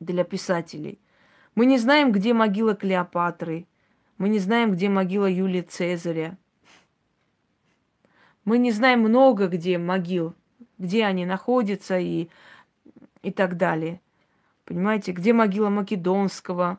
для 0.00 0.24
писателей. 0.24 0.98
Мы 1.54 1.66
не 1.66 1.78
знаем, 1.78 2.12
где 2.12 2.34
могила 2.34 2.74
Клеопатры. 2.74 3.66
Мы 4.18 4.28
не 4.28 4.38
знаем, 4.38 4.72
где 4.72 4.88
могила 4.88 5.26
Юлия 5.26 5.62
Цезаря. 5.62 6.36
Мы 8.44 8.58
не 8.58 8.72
знаем 8.72 9.00
много 9.00 9.46
где 9.48 9.78
могил, 9.78 10.34
где 10.78 11.04
они 11.04 11.26
находятся 11.26 11.98
и, 11.98 12.28
и 13.22 13.30
так 13.30 13.56
далее. 13.56 14.00
Понимаете, 14.64 15.12
где 15.12 15.32
могила 15.32 15.70
Македонского, 15.70 16.78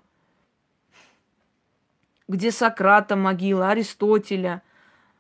где 2.28 2.52
Сократа 2.52 3.16
могила, 3.16 3.70
Аристотеля– 3.70 4.62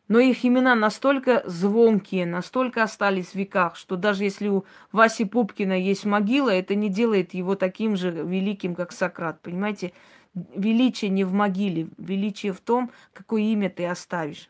но 0.10 0.20
их 0.20 0.43
имена 0.43 0.74
настолько 0.74 1.43
звонкие, 1.45 2.26
настолько 2.26 2.82
остались 2.82 3.28
в 3.28 3.36
веках, 3.36 3.76
что 3.76 3.95
даже 3.95 4.24
если 4.24 4.47
у 4.47 4.66
Васи 4.91 5.24
Пупкина 5.24 5.80
есть 5.80 6.03
могила, 6.03 6.49
это 6.49 6.74
не 6.74 6.89
делает 6.89 7.36
его 7.36 7.55
таким 7.55 7.95
же 7.95 8.10
великим, 8.10 8.74
как 8.74 8.91
Сократ. 8.91 9.39
Понимаете, 9.39 9.93
величие 10.34 11.12
не 11.12 11.24
в 11.24 11.34
могиле, 11.34 11.89
величие 11.99 12.53
в 12.53 12.60
том, 12.60 12.91
какое 13.14 13.43
имя 13.43 13.70
ты 13.70 13.86
оставишь. 13.86 14.49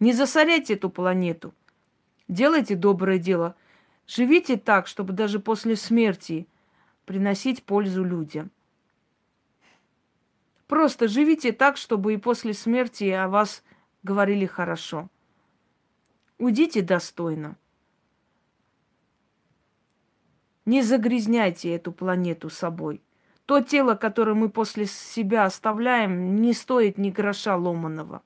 Не 0.00 0.12
засоряйте 0.12 0.74
эту 0.74 0.90
планету. 0.90 1.54
Делайте 2.26 2.74
доброе 2.74 3.18
дело. 3.18 3.54
Живите 4.08 4.56
так, 4.56 4.88
чтобы 4.88 5.12
даже 5.12 5.38
после 5.38 5.76
смерти 5.76 6.48
приносить 7.06 7.62
пользу 7.62 8.02
людям. 8.02 8.50
Просто 10.66 11.06
живите 11.06 11.52
так, 11.52 11.76
чтобы 11.76 12.14
и 12.14 12.16
после 12.16 12.52
смерти 12.52 13.04
о 13.10 13.28
вас 13.28 13.62
говорили 14.02 14.46
хорошо. 14.46 15.08
Уйдите 16.38 16.82
достойно. 16.82 17.56
Не 20.64 20.82
загрязняйте 20.82 21.74
эту 21.74 21.92
планету 21.92 22.50
собой. 22.50 23.02
То 23.46 23.60
тело, 23.60 23.94
которое 23.94 24.34
мы 24.34 24.48
после 24.48 24.86
себя 24.86 25.44
оставляем, 25.44 26.36
не 26.36 26.52
стоит 26.52 26.98
ни 26.98 27.10
гроша 27.10 27.56
ломаного. 27.56 28.22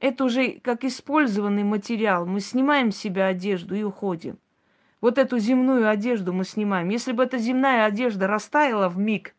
Это 0.00 0.24
уже 0.24 0.58
как 0.60 0.84
использованный 0.84 1.62
материал. 1.62 2.26
Мы 2.26 2.40
снимаем 2.40 2.90
с 2.90 2.96
себя 2.96 3.26
одежду 3.26 3.74
и 3.74 3.82
уходим. 3.82 4.38
Вот 5.00 5.18
эту 5.18 5.38
земную 5.38 5.88
одежду 5.88 6.32
мы 6.32 6.44
снимаем. 6.44 6.88
Если 6.88 7.12
бы 7.12 7.22
эта 7.22 7.38
земная 7.38 7.84
одежда 7.84 8.26
растаяла 8.26 8.88
в 8.88 8.98
миг, 8.98 9.34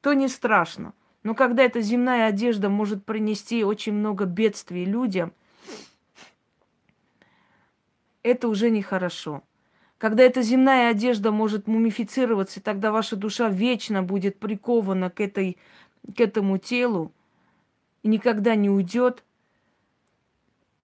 то 0.00 0.12
не 0.12 0.28
страшно. 0.28 0.92
Но 1.26 1.34
когда 1.34 1.64
эта 1.64 1.80
земная 1.80 2.28
одежда 2.28 2.68
может 2.68 3.04
принести 3.04 3.64
очень 3.64 3.94
много 3.94 4.26
бедствий 4.26 4.84
людям, 4.84 5.32
это 8.22 8.46
уже 8.46 8.70
нехорошо. 8.70 9.42
Когда 9.98 10.22
эта 10.22 10.42
земная 10.42 10.88
одежда 10.88 11.32
может 11.32 11.66
мумифицироваться, 11.66 12.62
тогда 12.62 12.92
ваша 12.92 13.16
душа 13.16 13.48
вечно 13.48 14.04
будет 14.04 14.38
прикована 14.38 15.10
к, 15.10 15.20
этой, 15.20 15.58
к 16.16 16.20
этому 16.20 16.58
телу 16.58 17.10
и 18.04 18.08
никогда 18.08 18.54
не 18.54 18.70
уйдет. 18.70 19.24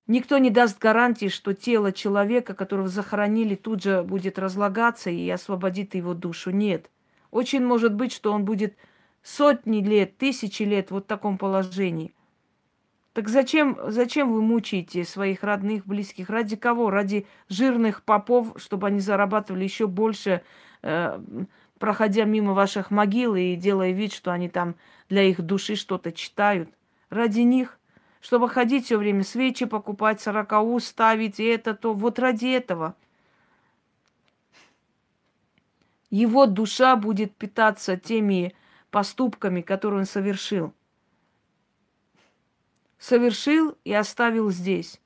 Никто 0.08 0.38
не 0.38 0.50
даст 0.50 0.76
гарантии, 0.80 1.28
что 1.28 1.54
тело 1.54 1.92
человека, 1.92 2.54
которого 2.54 2.88
захоронили, 2.88 3.54
тут 3.54 3.84
же 3.84 4.02
будет 4.02 4.40
разлагаться 4.40 5.08
и 5.08 5.30
освободит 5.30 5.94
его 5.94 6.14
душу. 6.14 6.50
Нет. 6.50 6.90
Очень 7.30 7.64
может 7.64 7.94
быть, 7.94 8.12
что 8.12 8.32
он 8.32 8.44
будет 8.44 8.74
сотни 9.22 9.80
лет, 9.80 10.18
тысячи 10.18 10.62
лет 10.62 10.90
вот 10.90 11.04
в 11.04 11.06
таком 11.06 11.38
положении. 11.38 12.12
Так 13.12 13.28
зачем, 13.28 13.78
зачем 13.88 14.32
вы 14.32 14.40
мучаете 14.40 15.04
своих 15.04 15.44
родных, 15.44 15.86
близких? 15.86 16.30
Ради 16.30 16.56
кого? 16.56 16.88
Ради 16.90 17.26
жирных 17.48 18.02
попов, 18.02 18.54
чтобы 18.56 18.86
они 18.86 19.00
зарабатывали 19.00 19.64
еще 19.64 19.86
больше, 19.86 20.42
э, 20.82 21.20
проходя 21.78 22.24
мимо 22.24 22.54
ваших 22.54 22.90
могил 22.90 23.34
и 23.34 23.54
делая 23.54 23.92
вид, 23.92 24.14
что 24.14 24.32
они 24.32 24.48
там 24.48 24.76
для 25.10 25.24
их 25.24 25.42
души 25.42 25.76
что-то 25.76 26.10
читают. 26.10 26.70
Ради 27.10 27.40
них, 27.40 27.78
чтобы 28.22 28.48
ходить 28.48 28.86
все 28.86 28.96
время, 28.96 29.24
свечи 29.24 29.66
покупать, 29.66 30.22
сорокау 30.22 30.80
ставить, 30.80 31.38
и 31.38 31.44
это 31.44 31.74
то. 31.74 31.92
Вот 31.92 32.18
ради 32.18 32.46
этого. 32.46 32.94
Его 36.08 36.46
душа 36.46 36.96
будет 36.96 37.34
питаться 37.34 37.98
теми 37.98 38.54
поступками, 38.92 39.62
которые 39.62 40.00
он 40.00 40.06
совершил. 40.06 40.72
Совершил 42.98 43.76
и 43.84 43.92
оставил 43.92 44.50
здесь. 44.50 45.00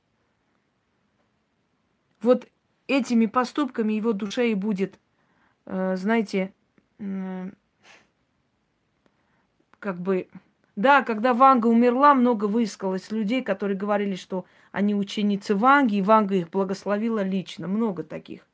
Вот 2.20 2.46
этими 2.88 3.24
поступками 3.26 3.94
его 3.94 4.12
душе 4.12 4.50
и 4.50 4.54
будет, 4.54 4.98
э, 5.64 5.96
знаете, 5.96 6.52
как 9.78 9.98
бы... 9.98 10.28
Да, 10.74 11.02
когда 11.02 11.32
Ванга 11.32 11.68
умерла, 11.68 12.12
много 12.12 12.44
высказалось 12.44 13.10
людей, 13.10 13.42
которые 13.42 13.78
говорили, 13.78 14.14
что 14.14 14.44
они 14.72 14.94
ученицы 14.94 15.54
Ванги, 15.54 15.96
и 15.96 16.02
Ванга 16.02 16.34
их 16.34 16.50
благословила 16.50 17.22
лично. 17.22 17.66
Много 17.66 18.02
таких. 18.02 18.46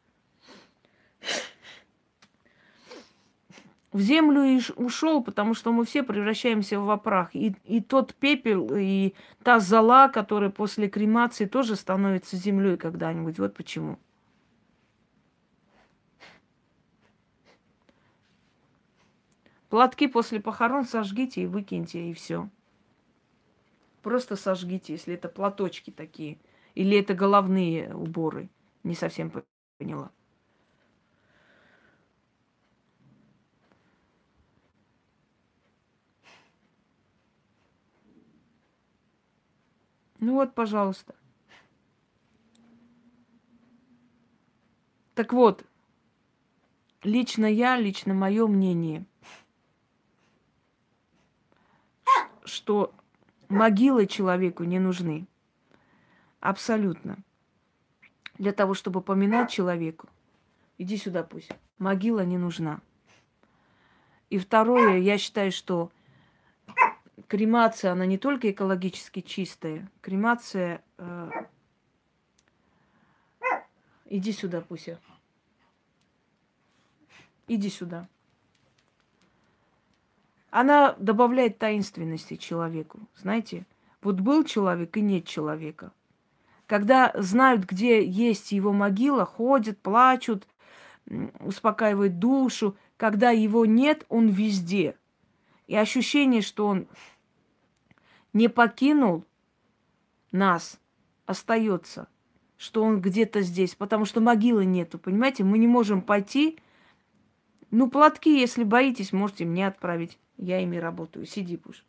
В 3.92 4.00
землю 4.00 4.42
и 4.42 4.60
ушел, 4.76 5.22
потому 5.22 5.52
что 5.52 5.70
мы 5.70 5.84
все 5.84 6.02
превращаемся 6.02 6.80
в 6.80 6.96
прах. 6.96 7.34
И, 7.34 7.54
и 7.64 7.82
тот 7.82 8.14
пепел, 8.14 8.70
и 8.74 9.12
та 9.42 9.60
зола, 9.60 10.08
которая 10.08 10.48
после 10.48 10.88
кремации 10.88 11.44
тоже 11.44 11.76
становится 11.76 12.36
землей 12.36 12.78
когда-нибудь. 12.78 13.38
Вот 13.38 13.54
почему. 13.54 13.98
Платки 19.68 20.06
после 20.06 20.40
похорон 20.40 20.84
сожгите 20.84 21.42
и 21.42 21.46
выкиньте, 21.46 22.10
и 22.10 22.12
все. 22.14 22.48
Просто 24.02 24.36
сожгите, 24.36 24.94
если 24.94 25.14
это 25.14 25.28
платочки 25.28 25.90
такие. 25.90 26.38
Или 26.74 26.98
это 26.98 27.14
головные 27.14 27.94
уборы. 27.94 28.48
Не 28.84 28.94
совсем 28.94 29.30
поняла. 29.78 30.10
Ну 40.22 40.34
вот, 40.36 40.54
пожалуйста. 40.54 41.14
Так 45.14 45.34
вот, 45.34 45.66
лично 47.02 47.44
я, 47.44 47.76
лично 47.76 48.14
мое 48.14 48.46
мнение– 48.46 49.04
что 52.44 52.92
могилы 53.48 54.06
человеку 54.06 54.64
не 54.64 54.78
нужны. 54.78 55.26
Абсолютно. 56.38 57.18
Для 58.38 58.52
того, 58.52 58.74
чтобы 58.74 59.00
поминать 59.00 59.50
человеку, 59.50 60.08
иди 60.78 60.96
сюда 60.96 61.22
пусть, 61.22 61.50
могила 61.78 62.24
не 62.24 62.38
нужна. 62.38 62.80
И 64.30 64.38
второе, 64.38 64.98
я 64.98 65.18
считаю, 65.18 65.50
что 65.52 65.90
кремация, 67.32 67.92
она 67.92 68.04
не 68.04 68.18
только 68.18 68.50
экологически 68.50 69.22
чистая, 69.22 69.90
кремация... 70.02 70.82
Э... 70.98 71.30
Иди 74.04 74.32
сюда, 74.32 74.60
Пуся. 74.60 75.00
Иди 77.48 77.70
сюда 77.70 78.06
она 80.52 80.94
добавляет 80.98 81.58
таинственности 81.58 82.36
человеку. 82.36 83.00
Знаете, 83.16 83.64
вот 84.02 84.20
был 84.20 84.44
человек 84.44 84.94
и 84.98 85.00
нет 85.00 85.26
человека. 85.26 85.92
Когда 86.66 87.10
знают, 87.14 87.64
где 87.64 88.04
есть 88.04 88.52
его 88.52 88.74
могила, 88.74 89.24
ходят, 89.24 89.78
плачут, 89.80 90.46
успокаивают 91.40 92.18
душу. 92.18 92.76
Когда 92.98 93.30
его 93.30 93.64
нет, 93.64 94.04
он 94.10 94.28
везде. 94.28 94.94
И 95.68 95.74
ощущение, 95.74 96.42
что 96.42 96.66
он 96.66 96.86
не 98.32 98.48
покинул 98.48 99.24
нас, 100.30 100.80
остается, 101.26 102.08
что 102.56 102.82
он 102.82 103.00
где-то 103.00 103.42
здесь, 103.42 103.74
потому 103.74 104.04
что 104.04 104.20
могилы 104.20 104.64
нету, 104.64 104.98
понимаете? 104.98 105.44
Мы 105.44 105.58
не 105.58 105.66
можем 105.66 106.02
пойти. 106.02 106.58
Ну, 107.70 107.90
платки, 107.90 108.38
если 108.38 108.64
боитесь, 108.64 109.12
можете 109.12 109.44
мне 109.44 109.66
отправить. 109.66 110.18
Я 110.36 110.60
ими 110.60 110.76
работаю. 110.76 111.26
Сиди, 111.26 111.56
пуш. 111.56 111.84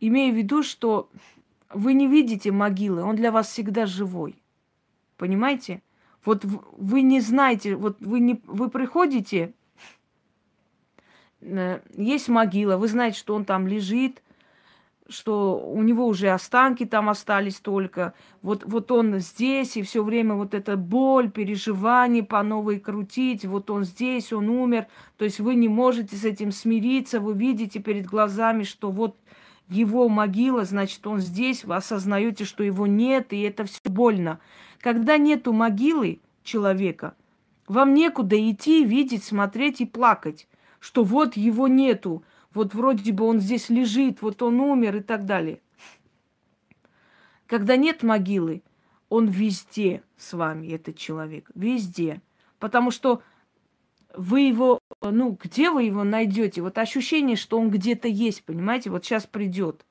Имею 0.00 0.34
в 0.34 0.36
виду, 0.36 0.62
что 0.62 1.10
вы 1.70 1.94
не 1.94 2.08
видите 2.08 2.50
могилы, 2.50 3.02
он 3.02 3.16
для 3.16 3.30
вас 3.30 3.48
всегда 3.48 3.86
живой. 3.86 4.42
Понимаете? 5.16 5.82
Вот 6.24 6.44
вы 6.44 7.02
не 7.02 7.20
знаете, 7.20 7.76
вот 7.76 8.00
вы, 8.00 8.20
не, 8.20 8.40
вы 8.46 8.70
приходите, 8.70 9.54
есть 11.96 12.28
могила, 12.28 12.76
вы 12.76 12.88
знаете, 12.88 13.18
что 13.18 13.34
он 13.34 13.44
там 13.44 13.66
лежит, 13.66 14.22
что 15.08 15.58
у 15.58 15.82
него 15.82 16.06
уже 16.06 16.30
останки 16.30 16.84
там 16.84 17.08
остались 17.08 17.56
только. 17.56 18.14
Вот, 18.40 18.64
вот 18.64 18.90
он 18.90 19.18
здесь, 19.18 19.76
и 19.76 19.82
все 19.82 20.02
время 20.02 20.34
вот 20.34 20.54
эта 20.54 20.76
боль, 20.76 21.30
переживание 21.30 22.22
по 22.22 22.42
новой 22.42 22.80
крутить, 22.80 23.44
вот 23.44 23.70
он 23.70 23.84
здесь, 23.84 24.32
он 24.32 24.48
умер. 24.48 24.86
То 25.18 25.24
есть 25.24 25.40
вы 25.40 25.54
не 25.54 25.68
можете 25.68 26.16
с 26.16 26.24
этим 26.24 26.52
смириться, 26.52 27.20
вы 27.20 27.34
видите 27.34 27.80
перед 27.80 28.06
глазами, 28.06 28.62
что 28.62 28.90
вот 28.90 29.16
его 29.68 30.08
могила, 30.08 30.64
значит, 30.64 31.06
он 31.06 31.20
здесь, 31.20 31.64
вы 31.64 31.76
осознаете, 31.76 32.44
что 32.44 32.62
его 32.62 32.86
нет, 32.86 33.32
и 33.32 33.40
это 33.40 33.64
все 33.64 33.80
больно. 33.84 34.38
Когда 34.80 35.16
нету 35.16 35.52
могилы 35.52 36.20
человека, 36.42 37.14
вам 37.68 37.94
некуда 37.94 38.36
идти, 38.50 38.84
видеть, 38.84 39.24
смотреть 39.24 39.80
и 39.80 39.86
плакать, 39.86 40.46
что 40.82 41.04
вот 41.04 41.36
его 41.36 41.68
нету, 41.68 42.24
вот 42.52 42.74
вроде 42.74 43.12
бы 43.12 43.24
он 43.24 43.38
здесь 43.38 43.68
лежит, 43.68 44.20
вот 44.20 44.42
он 44.42 44.58
умер 44.58 44.96
и 44.96 45.00
так 45.00 45.26
далее. 45.26 45.60
Когда 47.46 47.76
нет 47.76 48.02
могилы, 48.02 48.64
он 49.08 49.28
везде 49.28 50.02
с 50.16 50.32
вами, 50.32 50.72
этот 50.72 50.96
человек, 50.96 51.48
везде. 51.54 52.20
Потому 52.58 52.90
что 52.90 53.22
вы 54.16 54.40
его, 54.40 54.80
ну, 55.00 55.38
где 55.40 55.70
вы 55.70 55.84
его 55.84 56.02
найдете? 56.02 56.62
Вот 56.62 56.76
ощущение, 56.78 57.36
что 57.36 57.60
он 57.60 57.70
где-то 57.70 58.08
есть, 58.08 58.42
понимаете? 58.42 58.90
Вот 58.90 59.04
сейчас 59.04 59.24
придет. 59.24 59.86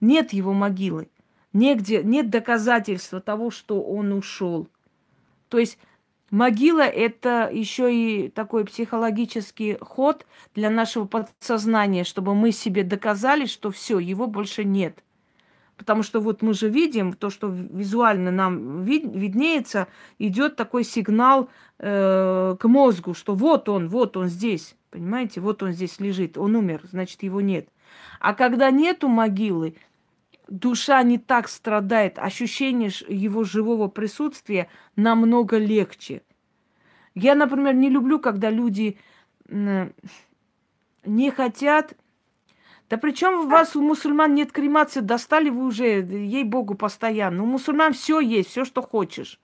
Нет 0.00 0.32
его 0.32 0.52
могилы. 0.52 1.08
Негде, 1.52 2.02
нет 2.02 2.30
доказательства 2.30 3.20
того, 3.20 3.52
что 3.52 3.80
он 3.80 4.12
ушел. 4.12 4.68
То 5.48 5.60
есть 5.60 5.78
Могила– 6.34 6.80
это 6.82 7.48
еще 7.52 7.94
и 7.94 8.28
такой 8.28 8.64
психологический 8.64 9.78
ход 9.80 10.26
для 10.56 10.68
нашего 10.68 11.04
подсознания, 11.04 12.02
чтобы 12.02 12.34
мы 12.34 12.50
себе 12.50 12.82
доказали, 12.82 13.46
что 13.46 13.70
все, 13.70 14.00
его 14.00 14.26
больше 14.26 14.64
нет. 14.64 15.04
Потому 15.76 16.02
что 16.02 16.18
вот 16.18 16.42
мы 16.42 16.52
же 16.52 16.68
видим, 16.68 17.12
то, 17.12 17.30
что 17.30 17.46
визуально 17.46 18.32
нам 18.32 18.82
вид, 18.82 19.04
виднеется, 19.04 19.86
идет 20.18 20.56
такой 20.56 20.82
сигнал 20.82 21.50
э, 21.78 22.56
к 22.58 22.66
мозгу, 22.66 23.14
что 23.14 23.36
вот 23.36 23.68
он, 23.68 23.88
вот 23.88 24.16
он 24.16 24.26
здесь, 24.26 24.74
понимаете, 24.90 25.40
вот 25.40 25.62
он 25.62 25.70
здесь 25.70 26.00
лежит, 26.00 26.36
он 26.36 26.56
умер, 26.56 26.80
значит, 26.90 27.22
его 27.22 27.40
нет. 27.40 27.68
А 28.18 28.34
когда 28.34 28.72
нету 28.72 29.06
могилы, 29.06 29.76
душа 30.48 31.02
не 31.02 31.18
так 31.18 31.48
страдает, 31.48 32.18
ощущение 32.18 32.90
его 33.08 33.44
живого 33.44 33.88
присутствия 33.88 34.68
намного 34.96 35.58
легче. 35.58 36.22
Я, 37.14 37.34
например, 37.34 37.74
не 37.74 37.88
люблю, 37.88 38.18
когда 38.18 38.50
люди 38.50 38.98
не 39.48 41.30
хотят. 41.30 41.94
Да 42.90 42.98
причем 42.98 43.40
у 43.40 43.48
вас 43.48 43.76
у 43.76 43.82
мусульман 43.82 44.34
нет 44.34 44.52
кремации, 44.52 45.00
достали 45.00 45.48
вы 45.48 45.64
уже, 45.64 46.02
ей-богу, 46.02 46.74
постоянно. 46.74 47.42
У 47.42 47.46
мусульман 47.46 47.92
все 47.94 48.20
есть, 48.20 48.50
все, 48.50 48.64
что 48.64 48.82
хочешь. 48.82 49.40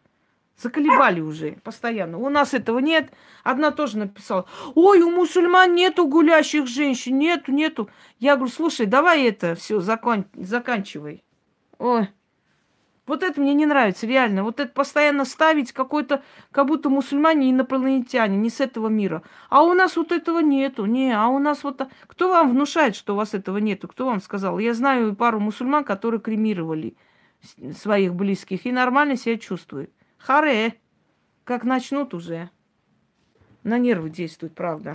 Заколебали 0.60 1.20
уже 1.20 1.52
постоянно. 1.64 2.18
У 2.18 2.28
нас 2.28 2.52
этого 2.52 2.80
нет. 2.80 3.12
Одна 3.44 3.70
тоже 3.70 3.96
написала, 3.96 4.44
ой, 4.74 5.00
у 5.00 5.10
мусульман 5.10 5.74
нету 5.74 6.06
гулящих 6.06 6.66
женщин, 6.66 7.18
нету, 7.18 7.50
нету. 7.50 7.88
Я 8.18 8.36
говорю, 8.36 8.52
слушай, 8.52 8.84
давай 8.84 9.24
это 9.24 9.54
все 9.54 9.80
закон... 9.80 10.26
заканчивай. 10.34 11.24
Ой, 11.78 12.10
вот 13.06 13.22
это 13.22 13.40
мне 13.40 13.54
не 13.54 13.64
нравится, 13.64 14.06
реально. 14.06 14.44
Вот 14.44 14.60
это 14.60 14.70
постоянно 14.70 15.24
ставить 15.24 15.72
какой-то, 15.72 16.22
как 16.52 16.66
будто 16.66 16.90
мусульмане 16.90 17.50
инопланетяне, 17.50 18.36
не 18.36 18.50
с 18.50 18.60
этого 18.60 18.88
мира. 18.88 19.22
А 19.48 19.62
у 19.62 19.72
нас 19.72 19.96
вот 19.96 20.12
этого 20.12 20.40
нету, 20.40 20.84
не, 20.84 21.10
а 21.16 21.28
у 21.28 21.38
нас 21.38 21.64
вот... 21.64 21.80
Кто 22.06 22.28
вам 22.28 22.50
внушает, 22.50 22.96
что 22.96 23.14
у 23.14 23.16
вас 23.16 23.32
этого 23.32 23.56
нету? 23.56 23.88
Кто 23.88 24.04
вам 24.04 24.20
сказал? 24.20 24.58
Я 24.58 24.74
знаю 24.74 25.16
пару 25.16 25.40
мусульман, 25.40 25.84
которые 25.84 26.20
кремировали 26.20 26.96
своих 27.74 28.14
близких 28.14 28.66
и 28.66 28.72
нормально 28.72 29.16
себя 29.16 29.38
чувствуют. 29.38 29.90
Харе. 30.20 30.78
как 31.44 31.64
начнут 31.64 32.14
уже, 32.14 32.50
на 33.64 33.78
нервы 33.78 34.10
действует, 34.10 34.54
правда. 34.54 34.92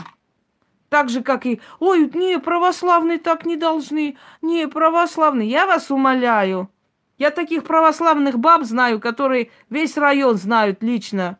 Так 0.89 1.09
же, 1.09 1.23
как 1.23 1.45
и, 1.45 1.59
ой, 1.79 2.09
не, 2.13 2.39
православные 2.39 3.17
так 3.17 3.45
не 3.45 3.57
должны, 3.57 4.17
не, 4.41 4.67
православные. 4.67 5.49
Я 5.49 5.65
вас 5.65 5.91
умоляю. 5.91 6.69
Я 7.17 7.31
таких 7.31 7.63
православных 7.63 8.39
баб 8.39 8.63
знаю, 8.63 9.01
которые 9.01 9.49
весь 9.69 9.97
район 9.97 10.35
знают 10.37 10.83
лично. 10.83 11.37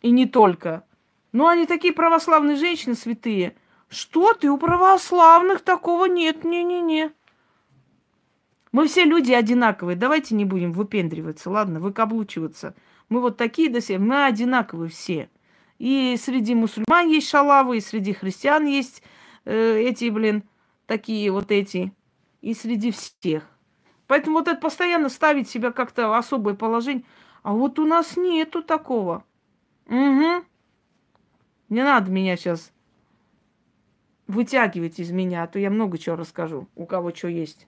И 0.00 0.10
не 0.10 0.26
только. 0.26 0.84
Но 1.32 1.48
они 1.48 1.66
такие 1.66 1.92
православные 1.92 2.56
женщины 2.56 2.94
святые. 2.94 3.56
Что 3.88 4.32
ты, 4.32 4.48
у 4.48 4.56
православных 4.56 5.60
такого 5.62 6.06
нет, 6.06 6.44
не-не-не. 6.44 7.12
Мы 8.72 8.86
все 8.86 9.04
люди 9.04 9.32
одинаковые. 9.32 9.96
Давайте 9.96 10.34
не 10.34 10.44
будем 10.44 10.72
выпендриваться, 10.72 11.50
ладно, 11.50 11.80
выкаблучиваться. 11.80 12.74
Мы 13.08 13.20
вот 13.20 13.36
такие 13.36 13.68
до 13.68 13.80
сих 13.80 13.98
мы 13.98 14.26
одинаковые 14.26 14.88
все. 14.88 15.28
И 15.78 16.16
среди 16.18 16.54
мусульман 16.54 17.08
есть 17.08 17.28
шалавы, 17.28 17.78
и 17.78 17.80
среди 17.80 18.12
христиан 18.12 18.66
есть 18.66 19.02
э, 19.44 19.78
эти, 19.80 20.08
блин, 20.10 20.44
такие 20.86 21.30
вот 21.32 21.50
эти. 21.50 21.92
И 22.42 22.54
среди 22.54 22.92
всех. 22.92 23.44
Поэтому 24.06 24.38
вот 24.38 24.48
это 24.48 24.60
постоянно 24.60 25.08
ставить 25.08 25.48
себя 25.48 25.72
как-то 25.72 26.08
в 26.08 26.12
особое 26.14 26.54
положение. 26.54 27.04
А 27.42 27.52
вот 27.52 27.78
у 27.78 27.86
нас 27.86 28.16
нету 28.16 28.62
такого. 28.62 29.24
Угу. 29.86 30.44
Не 31.70 31.82
надо 31.82 32.10
меня 32.10 32.36
сейчас 32.36 32.72
вытягивать 34.26 35.00
из 35.00 35.10
меня, 35.10 35.42
а 35.42 35.46
то 35.46 35.58
я 35.58 35.70
много 35.70 35.98
чего 35.98 36.16
расскажу, 36.16 36.68
у 36.76 36.86
кого 36.86 37.12
что 37.14 37.28
есть. 37.28 37.66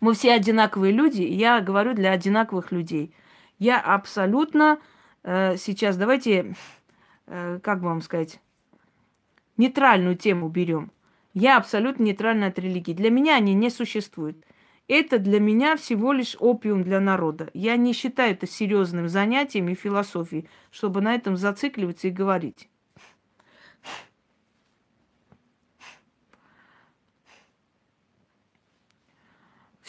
Мы 0.00 0.14
все 0.14 0.32
одинаковые 0.32 0.92
люди, 0.92 1.22
я 1.22 1.60
говорю 1.60 1.94
для 1.94 2.12
одинаковых 2.12 2.72
людей. 2.72 3.14
Я 3.58 3.78
абсолютно 3.78 4.78
э, 5.22 5.56
сейчас, 5.58 5.98
давайте, 5.98 6.54
э, 7.26 7.60
как 7.62 7.80
вам 7.80 8.00
сказать, 8.00 8.40
нейтральную 9.58 10.16
тему 10.16 10.48
берем. 10.48 10.90
Я 11.34 11.58
абсолютно 11.58 12.04
нейтральна 12.04 12.46
от 12.46 12.58
религии. 12.58 12.94
Для 12.94 13.10
меня 13.10 13.36
они 13.36 13.52
не 13.52 13.68
существуют. 13.68 14.42
Это 14.88 15.18
для 15.18 15.38
меня 15.38 15.76
всего 15.76 16.12
лишь 16.12 16.34
опиум 16.40 16.82
для 16.82 16.98
народа. 16.98 17.50
Я 17.54 17.76
не 17.76 17.92
считаю 17.92 18.32
это 18.32 18.48
серьезным 18.48 19.08
занятием 19.08 19.68
и 19.68 19.74
философией, 19.74 20.48
чтобы 20.70 21.00
на 21.00 21.14
этом 21.14 21.36
зацикливаться 21.36 22.08
и 22.08 22.10
говорить. 22.10 22.68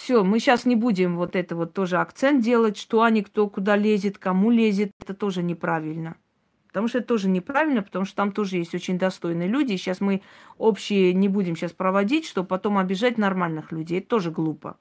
Все, 0.04 0.24
мы 0.24 0.40
сейчас 0.40 0.66
не 0.66 0.76
будем 0.76 1.16
вот 1.16 1.36
это 1.36 1.56
вот 1.56 1.76
тоже 1.76 1.98
акцент 1.98 2.44
делать, 2.44 2.76
что 2.76 3.04
они 3.04 3.22
кто 3.22 3.48
куда 3.48 3.76
лезет, 3.76 4.18
кому 4.18 4.50
лезет. 4.50 4.90
Это 5.00 5.14
тоже 5.14 5.44
неправильно. 5.44 6.16
Потому 6.70 6.88
что 6.88 6.98
это 6.98 7.08
тоже 7.08 7.30
неправильно, 7.30 7.84
потому 7.84 8.06
что 8.06 8.16
там 8.16 8.32
тоже 8.32 8.58
есть 8.58 8.74
очень 8.74 8.98
достойные 8.98 9.48
люди. 9.48 9.76
Сейчас 9.76 10.02
мы 10.02 10.24
общие 10.58 11.14
не 11.14 11.28
будем 11.28 11.56
сейчас 11.56 11.72
проводить, 11.72 12.26
чтобы 12.26 12.48
потом 12.48 12.80
обижать 12.80 13.20
нормальных 13.20 13.72
людей. 13.72 14.00
Это 14.00 14.08
тоже 14.08 14.32
глупо. 14.32 14.76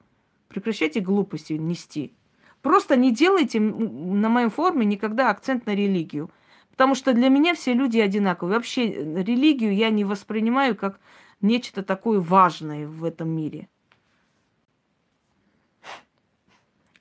Прекращайте 0.47 1.01
глупости 1.01 1.53
нести. 1.53 2.15
Просто 2.63 2.95
не 2.95 3.13
делайте 3.13 3.59
на 3.59 4.27
моем 4.27 4.49
форуме 4.49 4.87
никогда 4.87 5.29
акцент 5.29 5.67
на 5.67 5.75
религию. 5.75 6.31
Потому 6.71 6.95
что 6.95 7.13
для 7.13 7.29
меня 7.29 7.53
все 7.53 7.75
люди 7.75 7.99
одинаковые. 7.99 8.55
Вообще 8.55 8.87
религию 8.87 9.75
я 9.75 9.91
не 9.91 10.03
воспринимаю 10.03 10.75
как 10.75 10.99
нечто 11.41 11.83
такое 11.83 12.19
важное 12.19 12.87
в 12.87 13.03
этом 13.03 13.29
мире. 13.29 13.67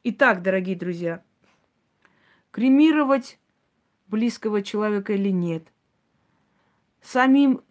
Итак, 0.02 0.40
дорогие 0.40 0.76
друзья, 0.76 1.22
кремировать 2.52 3.38
близкого 4.06 4.62
человека 4.62 5.12
или 5.12 5.28
нет, 5.28 5.70
самим 7.02 7.62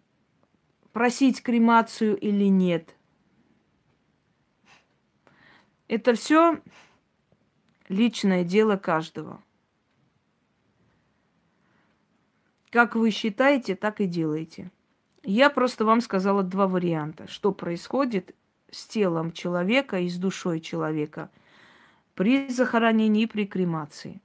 просить 0.92 1.42
кремацию 1.42 2.16
или 2.16 2.44
нет. 2.44 2.94
Это 5.88 6.14
все 6.14 6.60
личное 7.88 8.44
дело 8.44 8.76
каждого. 8.76 9.42
Как 12.70 12.94
вы 12.94 13.10
считаете, 13.10 13.74
так 13.74 14.00
и 14.00 14.06
делайте. 14.06 14.70
Я 15.24 15.50
просто 15.50 15.84
вам 15.84 16.00
сказала 16.00 16.44
два 16.44 16.68
варианта, 16.68 17.26
что 17.26 17.50
происходит 17.50 18.36
с 18.70 18.86
телом 18.86 19.32
человека 19.32 19.98
и 19.98 20.08
с 20.08 20.16
душой 20.16 20.60
человека– 20.60 21.28
при 22.20 22.50
захоронении 22.50 23.22
и 23.22 23.26
при 23.26 23.46
кремации. 23.46 24.20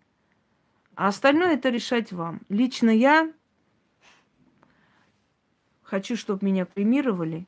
А 0.95 1.07
остальное 1.07 1.53
это 1.53 1.69
решать 1.69 2.11
вам. 2.11 2.41
Лично 2.49 2.89
я 2.89 3.31
хочу, 5.81 6.17
чтобы 6.17 6.45
меня 6.45 6.65
кремировали 6.65 7.47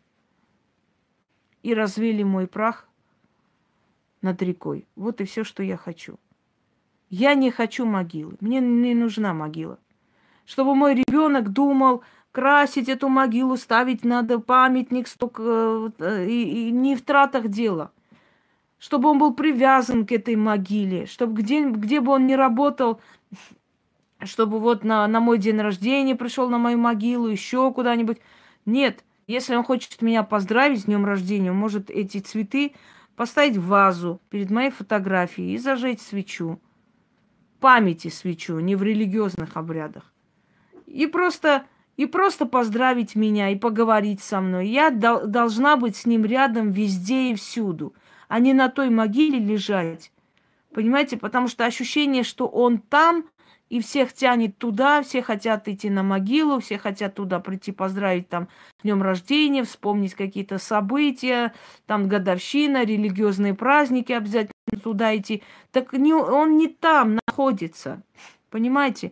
и 1.63 1.73
развели 1.73 2.23
мой 2.23 2.47
прах 2.47 2.87
над 4.21 4.41
рекой. 4.41 4.87
Вот 4.95 5.19
и 5.19 5.25
все, 5.25 5.43
что 5.43 5.63
я 5.63 5.75
хочу. 5.75 6.17
Я 7.09 7.33
не 7.33 7.51
хочу 7.51 7.85
могилы. 7.85 8.37
Мне 8.39 8.61
не 8.61 8.95
нужна 8.95 9.33
могила. 9.33 9.77
Чтобы 10.45 10.75
мой 10.75 10.95
ребенок 10.95 11.51
думал, 11.51 12.03
красить 12.31 12.87
эту 12.87 13.09
могилу, 13.09 13.57
ставить 13.57 14.05
надо 14.05 14.39
памятник, 14.39 15.09
столько, 15.09 15.91
э, 15.99 16.25
и, 16.25 16.69
и 16.69 16.71
не 16.71 16.95
в 16.95 17.01
тратах 17.01 17.49
дело 17.49 17.91
чтобы 18.79 19.09
он 19.09 19.17
был 19.17 19.33
привязан 19.33 20.05
к 20.05 20.11
этой 20.11 20.35
могиле, 20.35 21.05
чтобы 21.05 21.41
где, 21.41 21.67
где 21.67 21.99
бы 21.99 22.11
он 22.13 22.27
ни 22.27 22.33
работал, 22.33 23.01
чтобы 24.23 24.59
вот 24.59 24.83
на, 24.83 25.07
на 25.07 25.19
мой 25.19 25.37
день 25.37 25.59
рождения 25.59 26.15
пришел 26.15 26.49
на 26.49 26.57
мою 26.57 26.77
могилу, 26.77 27.27
еще 27.27 27.71
куда-нибудь. 27.73 28.19
Нет, 28.65 29.03
если 29.25 29.55
он 29.55 29.63
хочет 29.63 30.01
меня 30.01 30.23
поздравить 30.23 30.81
с 30.81 30.85
днем 30.85 31.05
рождения, 31.05 31.51
он 31.51 31.57
может 31.57 31.89
эти 31.89 32.19
цветы 32.19 32.73
поставить 33.15 33.57
в 33.57 33.65
вазу 33.67 34.21
перед 34.29 34.51
моей 34.51 34.69
фотографией 34.69 35.53
и 35.53 35.57
зажечь 35.57 36.01
свечу. 36.01 36.59
Памяти 37.59 38.09
свечу, 38.09 38.59
не 38.59 38.75
в 38.75 38.83
религиозных 38.83 39.57
обрядах. 39.57 40.13
И 40.85 41.07
просто, 41.07 41.65
и 41.95 42.05
просто 42.05 42.45
поздравить 42.45 43.15
меня 43.15 43.49
и 43.49 43.55
поговорить 43.55 44.21
со 44.21 44.39
мной. 44.39 44.67
Я 44.67 44.91
дол- 44.91 45.25
должна 45.25 45.75
быть 45.75 45.95
с 45.95 46.05
ним 46.05 46.23
рядом 46.23 46.71
везде 46.71 47.31
и 47.31 47.35
всюду– 47.35 47.95
а 48.27 48.39
не 48.39 48.53
на 48.53 48.69
той 48.69 48.89
могиле 48.89 49.39
лежать. 49.39 50.11
Понимаете, 50.73 51.17
потому 51.17 51.47
что 51.47 51.65
ощущение, 51.65 52.23
что 52.23 52.47
он 52.47 52.79
там, 52.79 53.25
и 53.69 53.81
всех 53.81 54.13
тянет 54.13 54.57
туда, 54.57 55.01
все 55.01 55.21
хотят 55.21 55.67
идти 55.67 55.89
на 55.89 56.03
могилу, 56.03 56.59
все 56.59 56.77
хотят 56.77 57.15
туда 57.15 57.39
прийти 57.39 57.71
поздравить 57.71 58.29
там 58.29 58.47
с 58.79 58.83
днем 58.83 59.01
рождения, 59.01 59.63
вспомнить 59.63 60.13
какие-то 60.13 60.57
события, 60.57 61.53
там 61.85 62.07
годовщина, 62.07 62.85
религиозные 62.85 63.53
праздники, 63.53 64.13
обязательно 64.13 64.53
туда 64.81 65.15
идти. 65.17 65.43
Так 65.71 65.93
не, 65.93 66.13
он 66.13 66.57
не 66.57 66.67
там 66.67 67.19
находится, 67.27 68.01
понимаете? 68.49 69.11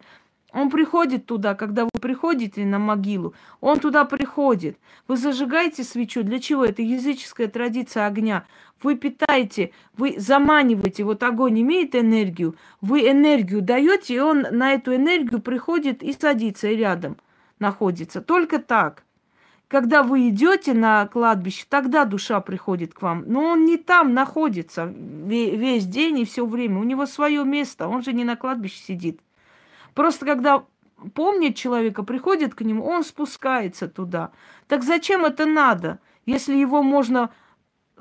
Он 0.56 0.70
приходит 0.70 1.26
туда, 1.26 1.54
когда 1.54 1.84
вы 1.84 1.90
приходите 2.00 2.66
на 2.66 2.80
могилу, 2.80 3.34
он 3.60 3.78
туда 3.78 4.06
приходит. 4.06 4.80
Вы 5.06 5.18
зажигаете 5.18 5.84
свечу. 5.84 6.24
Для 6.24 6.40
чего? 6.40 6.64
Это 6.64 6.82
языческая 6.82 7.50
традиция 7.50 8.08
огня. 8.08 8.46
Вы 8.82 8.96
питаете, 8.96 9.72
вы 9.98 10.16
заманиваете. 10.18 11.04
Вот 11.04 11.22
огонь 11.24 11.60
имеет 11.60 11.94
энергию, 11.94 12.56
вы 12.80 13.02
энергию 13.02 13.62
даете, 13.62 14.16
и 14.16 14.20
он 14.20 14.46
на 14.50 14.72
эту 14.72 14.96
энергию 14.96 15.42
приходит 15.42 16.02
и 16.02 16.14
садится 16.14 16.70
и 16.70 16.78
рядом 16.78 17.18
находится. 17.60 18.22
Только 18.22 18.60
так. 18.60 19.04
Когда 19.68 20.04
вы 20.04 20.30
идете 20.30 20.74
на 20.74 21.06
кладбище, 21.08 21.66
тогда 21.68 22.06
душа 22.06 22.40
приходит 22.40 22.94
к 22.94 23.02
вам. 23.02 23.26
Но 23.28 23.44
он 23.44 23.66
не 23.66 23.76
там 23.76 24.14
находится 24.14 24.86
весь 24.86 25.86
день 25.86 26.20
и 26.20 26.26
все 26.26 26.46
время. 26.46 26.80
У 26.80 26.84
него 26.84 27.06
свое 27.06 27.44
место. 27.44 27.90
Он 27.90 28.04
же 28.04 28.14
не 28.14 28.24
на 28.24 28.38
кладбище 28.38 28.78
сидит. 28.78 29.20
Просто 29.96 30.26
когда 30.26 30.66
помнит 31.16 31.56
человека, 31.56 32.04
приходит 32.04 32.54
к 32.54 32.62
нему, 32.62 32.86
он 32.86 33.04
спускается 33.04 33.88
туда. 33.88 34.32
Так 34.68 34.84
зачем 34.84 35.26
это 35.26 35.48
надо, 35.48 36.00
если 36.26 36.56
его 36.56 36.84
можно 36.84 37.32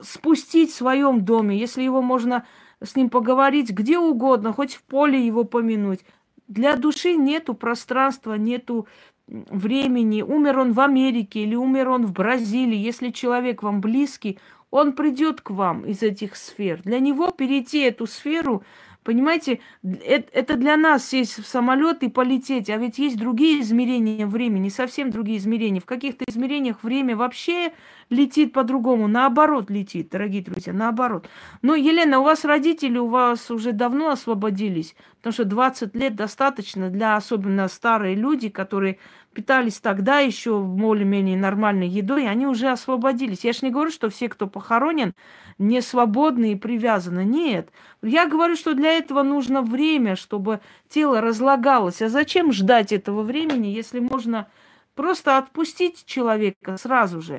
спустить 0.02 0.70
в 0.70 0.74
своем 0.74 1.24
доме, 1.24 1.56
если 1.56 1.82
его 1.82 2.02
можно 2.02 2.44
с 2.82 2.96
ним 2.96 3.08
поговорить 3.08 3.70
где 3.70 3.98
угодно, 3.98 4.52
хоть 4.52 4.74
в 4.74 4.82
поле 4.82 5.24
его 5.24 5.44
помянуть. 5.44 6.04
Для 6.48 6.76
души 6.76 7.14
нету 7.14 7.54
пространства, 7.54 8.34
нету 8.34 8.86
времени. 9.26 10.22
Умер 10.22 10.58
он 10.58 10.72
в 10.72 10.80
Америке 10.80 11.40
или 11.40 11.54
умер 11.54 11.88
он 11.88 12.06
в 12.06 12.12
Бразилии. 12.12 12.76
Если 12.76 13.10
человек 13.10 13.62
вам 13.62 13.80
близкий, 13.80 14.38
он 14.70 14.92
придет 14.92 15.40
к 15.40 15.50
вам 15.50 15.86
из 15.86 16.02
этих 16.02 16.36
сфер. 16.36 16.82
Для 16.82 16.98
него 16.98 17.30
перейти 17.30 17.78
эту 17.78 18.06
сферу 18.06 18.64
Понимаете, 19.04 19.60
это 19.82 20.56
для 20.56 20.78
нас 20.78 21.06
сесть 21.06 21.38
в 21.38 21.46
самолет 21.46 22.02
и 22.02 22.08
полететь, 22.08 22.70
а 22.70 22.78
ведь 22.78 22.98
есть 22.98 23.18
другие 23.18 23.60
измерения 23.60 24.26
времени, 24.26 24.70
совсем 24.70 25.10
другие 25.10 25.36
измерения. 25.36 25.80
В 25.80 25.84
каких-то 25.84 26.24
измерениях 26.26 26.82
время 26.82 27.14
вообще 27.14 27.74
летит 28.08 28.54
по-другому, 28.54 29.06
наоборот 29.06 29.68
летит, 29.70 30.08
дорогие 30.10 30.42
друзья, 30.42 30.72
наоборот. 30.72 31.28
Но, 31.60 31.74
Елена, 31.74 32.20
у 32.20 32.24
вас 32.24 32.46
родители 32.46 32.96
у 32.96 33.06
вас 33.06 33.50
уже 33.50 33.72
давно 33.72 34.08
освободились, 34.08 34.96
потому 35.18 35.34
что 35.34 35.44
20 35.44 35.94
лет 35.94 36.16
достаточно 36.16 36.88
для 36.88 37.16
особенно 37.16 37.68
старые 37.68 38.14
люди, 38.14 38.48
которые 38.48 38.98
питались 39.34 39.80
тогда 39.80 40.20
еще 40.20 40.60
более-менее 40.60 41.36
нормальной 41.36 41.88
едой, 41.88 42.28
они 42.28 42.46
уже 42.46 42.68
освободились. 42.68 43.44
Я 43.44 43.52
же 43.52 43.60
не 43.62 43.70
говорю, 43.70 43.90
что 43.90 44.08
все, 44.08 44.28
кто 44.28 44.46
похоронен, 44.46 45.12
не 45.58 45.82
свободны 45.82 46.52
и 46.52 46.56
привязаны. 46.56 47.24
Нет. 47.24 47.70
Я 48.02 48.26
говорю, 48.26 48.56
что 48.56 48.74
для 48.74 48.92
этого 48.92 49.22
нужно 49.22 49.62
время, 49.62 50.16
чтобы 50.16 50.60
тело 50.88 51.20
разлагалось. 51.20 52.00
А 52.00 52.08
зачем 52.08 52.52
ждать 52.52 52.92
этого 52.92 53.22
времени, 53.22 53.66
если 53.66 54.00
можно 54.00 54.48
просто 54.94 55.36
отпустить 55.36 56.06
человека 56.06 56.76
сразу 56.76 57.20
же? 57.20 57.38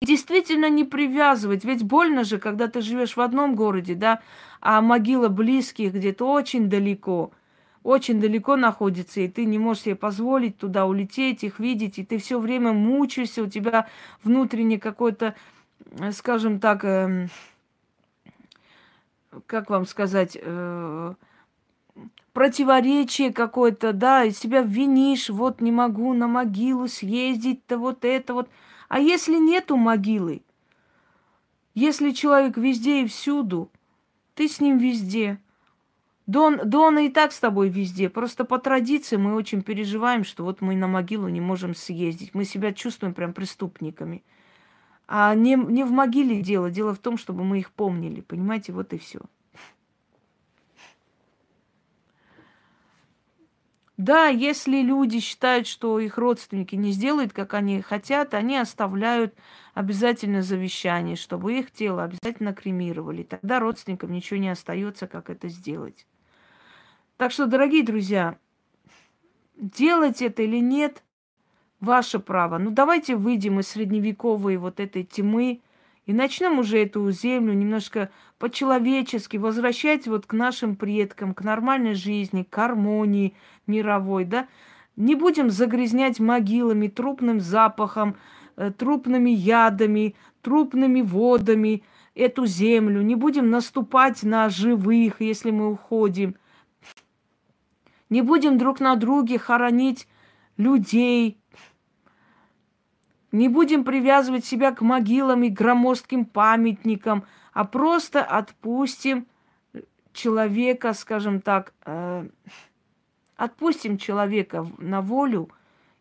И 0.00 0.06
действительно 0.06 0.68
не 0.68 0.84
привязывать. 0.84 1.64
Ведь 1.64 1.82
больно 1.82 2.24
же, 2.24 2.38
когда 2.38 2.68
ты 2.68 2.82
живешь 2.82 3.16
в 3.16 3.20
одном 3.20 3.54
городе, 3.54 3.94
да, 3.94 4.20
а 4.60 4.80
могила 4.80 5.28
близких 5.28 5.94
где-то 5.94 6.30
очень 6.30 6.68
далеко– 6.68 7.32
очень 7.88 8.20
далеко 8.20 8.56
находится, 8.56 9.22
и 9.22 9.28
ты 9.28 9.46
не 9.46 9.58
можешь 9.58 9.84
себе 9.84 9.96
позволить 9.96 10.58
туда 10.58 10.84
улететь, 10.84 11.42
их 11.42 11.58
видеть, 11.58 11.98
и 11.98 12.04
ты 12.04 12.18
все 12.18 12.38
время 12.38 12.74
мучаешься, 12.74 13.42
у 13.42 13.46
тебя 13.46 13.88
внутренне 14.22 14.78
какой-то, 14.78 15.34
э, 15.92 16.12
скажем 16.12 16.60
так, 16.60 16.84
э, 16.84 17.28
как 19.46 19.70
вам 19.70 19.86
сказать, 19.86 20.36
э, 20.38 21.14
противоречие 22.34 23.32
какое-то, 23.32 23.94
да, 23.94 24.24
и 24.24 24.32
себя 24.32 24.60
винишь, 24.60 25.30
вот 25.30 25.62
не 25.62 25.72
могу 25.72 26.12
на 26.12 26.28
могилу 26.28 26.88
съездить-то, 26.88 27.78
вот 27.78 28.04
это 28.04 28.34
вот. 28.34 28.50
А 28.90 29.00
если 29.00 29.36
нету 29.38 29.78
могилы, 29.78 30.42
если 31.74 32.10
человек 32.10 32.58
везде 32.58 33.04
и 33.04 33.06
всюду, 33.06 33.70
ты 34.34 34.46
с 34.46 34.60
ним 34.60 34.76
везде– 34.76 35.40
Дон, 36.28 36.60
Дон 36.62 36.98
и 36.98 37.08
так 37.08 37.32
с 37.32 37.40
тобой 37.40 37.70
везде. 37.70 38.10
Просто 38.10 38.44
по 38.44 38.58
традиции 38.58 39.16
мы 39.16 39.34
очень 39.34 39.62
переживаем, 39.62 40.24
что 40.24 40.44
вот 40.44 40.60
мы 40.60 40.76
на 40.76 40.86
могилу 40.86 41.26
не 41.28 41.40
можем 41.40 41.74
съездить. 41.74 42.34
Мы 42.34 42.44
себя 42.44 42.74
чувствуем 42.74 43.14
прям 43.14 43.32
преступниками. 43.32 44.22
А 45.06 45.34
не, 45.34 45.54
не 45.54 45.84
в 45.84 45.90
могиле 45.90 46.42
дело. 46.42 46.70
Дело 46.70 46.94
в 46.94 46.98
том, 46.98 47.16
чтобы 47.16 47.44
мы 47.44 47.60
их 47.60 47.70
помнили. 47.70 48.20
Понимаете, 48.20 48.74
вот 48.74 48.92
и 48.92 48.98
все. 48.98 49.20
Да, 53.96 54.28
если 54.28 54.82
люди 54.82 55.20
считают, 55.20 55.66
что 55.66 55.98
их 55.98 56.18
родственники 56.18 56.74
не 56.76 56.92
сделают, 56.92 57.32
как 57.32 57.54
они 57.54 57.80
хотят, 57.80 58.34
они 58.34 58.58
оставляют 58.58 59.34
обязательно 59.72 60.42
завещание, 60.42 61.16
чтобы 61.16 61.58
их 61.58 61.70
тело 61.70 62.04
обязательно 62.04 62.52
кремировали. 62.52 63.22
Тогда 63.22 63.60
родственникам 63.60 64.12
ничего 64.12 64.38
не 64.38 64.50
остается, 64.50 65.06
как 65.06 65.30
это 65.30 65.48
сделать. 65.48 66.06
Так 67.18 67.32
что, 67.32 67.46
дорогие 67.46 67.82
друзья, 67.82 68.36
делать 69.56 70.22
это 70.22 70.44
или 70.44 70.60
нет, 70.60 71.02
ваше 71.80 72.20
право. 72.20 72.58
Ну, 72.58 72.70
давайте 72.70 73.16
выйдем 73.16 73.58
из 73.58 73.66
средневековой 73.66 74.56
вот 74.56 74.78
этой 74.78 75.02
тьмы 75.02 75.60
и 76.06 76.12
начнем 76.12 76.60
уже 76.60 76.78
эту 76.78 77.10
землю 77.10 77.54
немножко 77.54 78.10
по-человечески 78.38 79.36
возвращать 79.36 80.06
вот 80.06 80.26
к 80.26 80.32
нашим 80.32 80.76
предкам, 80.76 81.34
к 81.34 81.42
нормальной 81.42 81.94
жизни, 81.94 82.44
к 82.44 82.54
гармонии 82.54 83.34
мировой, 83.66 84.24
да. 84.24 84.46
Не 84.94 85.16
будем 85.16 85.50
загрязнять 85.50 86.20
могилами, 86.20 86.86
трупным 86.86 87.40
запахом, 87.40 88.14
э, 88.56 88.70
трупными 88.70 89.30
ядами, 89.30 90.14
трупными 90.40 91.00
водами 91.00 91.82
эту 92.14 92.46
землю. 92.46 93.02
Не 93.02 93.16
будем 93.16 93.50
наступать 93.50 94.22
на 94.22 94.48
живых, 94.50 95.20
если 95.20 95.50
мы 95.50 95.72
уходим– 95.72 96.36
не 98.10 98.22
будем 98.22 98.58
друг 98.58 98.80
на 98.80 98.96
друге 98.96 99.38
хоронить 99.38 100.08
людей. 100.56 101.38
Не 103.30 103.48
будем 103.48 103.84
привязывать 103.84 104.44
себя 104.44 104.72
к 104.72 104.80
могилам 104.80 105.42
и 105.42 105.50
громоздким 105.50 106.24
памятникам, 106.24 107.24
а 107.52 107.64
просто 107.64 108.22
отпустим 108.22 109.26
человека, 110.12 110.94
скажем 110.94 111.42
так, 111.42 111.74
э, 111.84 112.28
отпустим 113.36 113.98
человека 113.98 114.66
на 114.78 115.02
волю, 115.02 115.50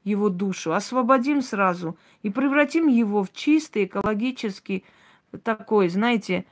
его 0.04 0.30
душу, 0.30 0.74
освободим 0.74 1.42
сразу 1.42 1.98
и 2.24 2.30
превратим 2.30 2.88
его 2.88 3.24
в 3.24 3.34
чистый 3.34 3.86
экологический 3.86 4.86
такой, 5.44 5.90
знаете, 5.90 6.46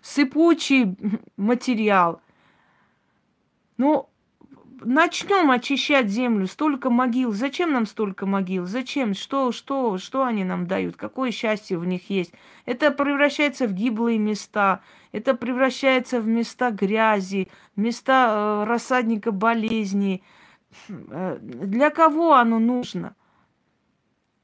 сыпучий 0.00 0.96
материал. 1.36 2.22
Ну, 3.76 4.08
начнем 4.84 5.50
очищать 5.50 6.08
землю. 6.08 6.46
Столько 6.46 6.90
могил. 6.90 7.32
Зачем 7.32 7.72
нам 7.72 7.86
столько 7.86 8.26
могил? 8.26 8.66
Зачем? 8.66 9.14
Что, 9.14 9.52
что, 9.52 9.98
что 9.98 10.24
они 10.24 10.44
нам 10.44 10.66
дают? 10.66 10.96
Какое 10.96 11.30
счастье 11.30 11.78
в 11.78 11.84
них 11.84 12.10
есть? 12.10 12.32
Это 12.66 12.90
превращается 12.90 13.66
в 13.66 13.72
гиблые 13.72 14.18
места. 14.18 14.80
Это 15.12 15.34
превращается 15.34 16.20
в 16.20 16.28
места 16.28 16.70
грязи, 16.70 17.48
места 17.76 18.62
э, 18.62 18.64
рассадника 18.68 19.32
болезней. 19.32 20.22
Э, 20.88 21.38
для 21.40 21.90
кого 21.90 22.34
оно 22.34 22.58
нужно? 22.58 23.14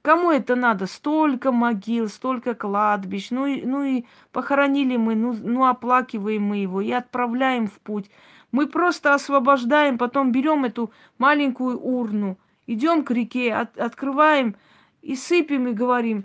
Кому 0.04 0.30
это 0.30 0.54
надо? 0.54 0.86
Столько 0.86 1.50
могил, 1.50 2.08
столько 2.08 2.54
кладбищ. 2.54 3.30
Ну 3.30 3.46
и, 3.46 3.62
ну 3.62 3.84
и 3.84 4.04
похоронили 4.32 4.98
мы, 4.98 5.14
ну, 5.14 5.32
ну 5.32 5.66
оплакиваем 5.66 6.42
мы 6.42 6.58
его 6.58 6.82
и 6.82 6.90
отправляем 6.90 7.68
в 7.68 7.80
путь. 7.80 8.10
Мы 8.54 8.68
просто 8.68 9.14
освобождаем, 9.14 9.98
потом 9.98 10.30
берем 10.30 10.64
эту 10.64 10.92
маленькую 11.18 11.76
урну, 11.76 12.38
идем 12.68 13.04
к 13.04 13.10
реке, 13.10 13.52
от, 13.52 13.76
открываем 13.76 14.54
и 15.02 15.16
сыпем 15.16 15.66
и 15.66 15.72
говорим, 15.72 16.24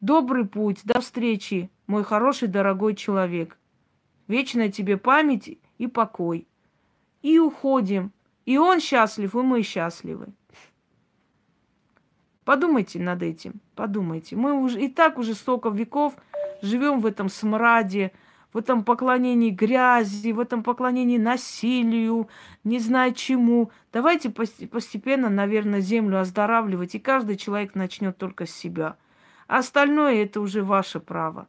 добрый 0.00 0.46
путь, 0.46 0.78
до 0.84 1.00
встречи, 1.00 1.68
мой 1.88 2.04
хороший, 2.04 2.46
дорогой 2.46 2.94
человек. 2.94 3.58
Вечная 4.28 4.70
тебе 4.70 4.96
память 4.96 5.58
и 5.78 5.88
покой. 5.88 6.46
И 7.20 7.40
уходим. 7.40 8.12
И 8.46 8.56
он 8.56 8.78
счастлив, 8.78 9.34
и 9.34 9.38
мы 9.38 9.62
счастливы. 9.62 10.28
Подумайте 12.44 13.00
над 13.00 13.24
этим, 13.24 13.54
подумайте. 13.74 14.36
Мы 14.36 14.52
уже 14.52 14.80
и 14.82 14.88
так 14.88 15.18
уже 15.18 15.34
столько 15.34 15.70
веков 15.70 16.14
живем 16.62 17.00
в 17.00 17.06
этом 17.06 17.28
смраде, 17.28 18.12
в 18.52 18.58
этом 18.58 18.84
поклонении 18.84 19.50
грязи, 19.50 20.32
в 20.32 20.40
этом 20.40 20.62
поклонении 20.62 21.18
насилию, 21.18 22.28
не 22.64 22.78
знаю 22.78 23.14
чему. 23.14 23.70
Давайте 23.92 24.30
постепенно, 24.30 25.28
наверное, 25.28 25.80
землю 25.80 26.20
оздоравливать, 26.20 26.94
и 26.94 26.98
каждый 26.98 27.36
человек 27.36 27.74
начнет 27.74 28.16
только 28.18 28.46
с 28.46 28.50
себя. 28.50 28.96
А 29.46 29.58
остальное 29.58 30.22
это 30.22 30.40
уже 30.40 30.62
ваше 30.62 31.00
право. 31.00 31.48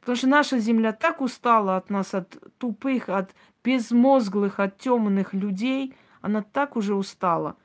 Потому 0.00 0.16
что 0.16 0.28
наша 0.28 0.58
земля 0.58 0.92
так 0.92 1.20
устала 1.20 1.76
от 1.76 1.90
нас, 1.90 2.14
от 2.14 2.36
тупых, 2.58 3.08
от 3.08 3.34
безмозглых, 3.62 4.58
от 4.58 4.78
темных 4.78 5.34
людей. 5.34 5.94
Она 6.22 6.42
так 6.42 6.76
уже 6.76 6.94
устала. 6.94 7.56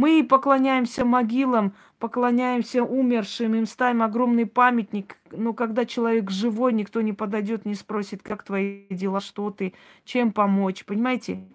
Мы 0.00 0.24
поклоняемся 0.24 1.04
могилам, 1.04 1.74
поклоняемся 1.98 2.82
умершим, 2.82 3.54
им 3.54 3.66
ставим 3.66 4.00
огромный 4.00 4.46
памятник. 4.46 5.18
Но 5.30 5.52
когда 5.52 5.84
человек 5.84 6.30
живой, 6.30 6.72
никто 6.72 7.02
не 7.02 7.12
подойдет, 7.12 7.66
не 7.66 7.74
спросит, 7.74 8.22
как 8.22 8.42
твои 8.42 8.86
дела, 8.88 9.20
что 9.20 9.50
ты, 9.50 9.74
чем 10.06 10.32
помочь, 10.32 10.86
понимаете? 10.86 11.46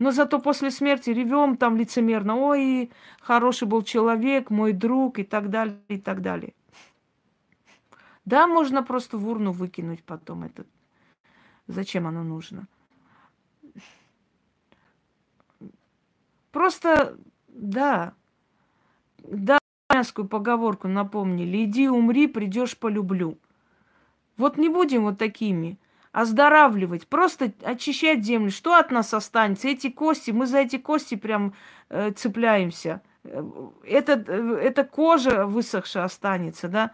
Но 0.00 0.10
зато 0.10 0.40
после 0.40 0.72
смерти 0.72 1.10
ревем 1.10 1.56
там 1.56 1.76
лицемерно, 1.76 2.34
ой, 2.34 2.90
хороший 3.20 3.68
был 3.68 3.82
человек, 3.82 4.50
мой 4.50 4.72
друг 4.72 5.20
и 5.20 5.22
так 5.22 5.48
далее, 5.48 5.78
и 5.86 5.96
так 5.96 6.22
далее. 6.22 6.54
Да, 8.24 8.48
можно 8.48 8.82
просто 8.82 9.16
в 9.16 9.28
урну 9.28 9.52
выкинуть 9.52 10.02
потом 10.02 10.42
это. 10.42 10.64
Зачем 11.68 12.08
оно 12.08 12.24
нужно? 12.24 12.66
Просто 16.50 17.16
да. 17.52 18.14
Да, 19.18 19.58
армянскую 19.88 20.26
поговорку 20.26 20.88
напомнили. 20.88 21.64
Иди 21.64 21.88
умри, 21.88 22.26
придешь 22.26 22.76
полюблю. 22.76 23.38
Вот 24.36 24.58
не 24.58 24.68
будем 24.68 25.04
вот 25.04 25.18
такими. 25.18 25.78
Оздоравливать, 26.10 27.06
просто 27.06 27.52
очищать 27.62 28.24
землю. 28.24 28.50
Что 28.50 28.76
от 28.76 28.90
нас 28.90 29.14
останется? 29.14 29.68
Эти 29.68 29.88
кости, 29.88 30.30
мы 30.30 30.46
за 30.46 30.58
эти 30.58 30.76
кости 30.76 31.14
прям 31.14 31.54
э, 31.88 32.10
цепляемся. 32.10 33.00
Это, 33.24 34.12
эта 34.12 34.84
кожа 34.84 35.46
высохшая 35.46 36.04
останется, 36.04 36.68
да? 36.68 36.90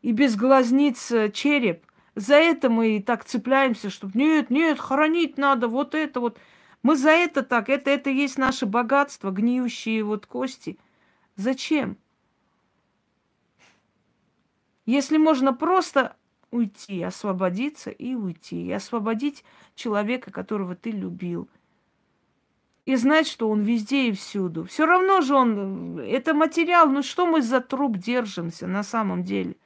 И 0.00 0.12
без 0.12 0.34
глазниц 0.36 1.12
череп. 1.32 1.84
За 2.14 2.34
это 2.34 2.70
мы 2.70 2.96
и 2.96 3.02
так 3.02 3.24
цепляемся, 3.24 3.88
что 3.88 4.10
нет, 4.14 4.50
нет, 4.50 4.80
хоронить 4.80 5.38
надо, 5.38 5.68
вот 5.68 5.94
это 5.94 6.20
вот. 6.20 6.38
Мы 6.82 6.96
за 6.96 7.10
это 7.10 7.42
так, 7.42 7.68
это, 7.68 7.90
это 7.90 8.10
есть 8.10 8.38
наше 8.38 8.66
богатство, 8.66 9.30
гниющие 9.30 10.02
вот 10.02 10.26
кости. 10.26 10.78
Зачем? 11.36 11.96
Если 14.84 15.16
можно 15.16 15.52
просто 15.52 16.16
уйти, 16.50 17.02
освободиться 17.02 17.90
и 17.90 18.14
уйти, 18.14 18.66
и 18.66 18.72
освободить 18.72 19.44
человека, 19.74 20.30
которого 20.30 20.74
ты 20.74 20.90
любил– 20.90 21.48
и 22.84 22.96
знать, 22.96 23.28
что 23.28 23.48
он 23.48 23.60
везде 23.60 24.08
и 24.08 24.12
всюду. 24.12 24.64
Все 24.64 24.86
равно 24.86 25.20
же 25.20 25.34
он, 25.34 25.98
это 26.00 26.34
материал, 26.34 26.88
ну 26.88 27.02
что 27.02 27.26
мы 27.26 27.42
за 27.42 27.60
труп 27.60 27.96
держимся 27.96 28.66
на 28.66 28.82
самом 28.82 29.22
деле? 29.22 29.56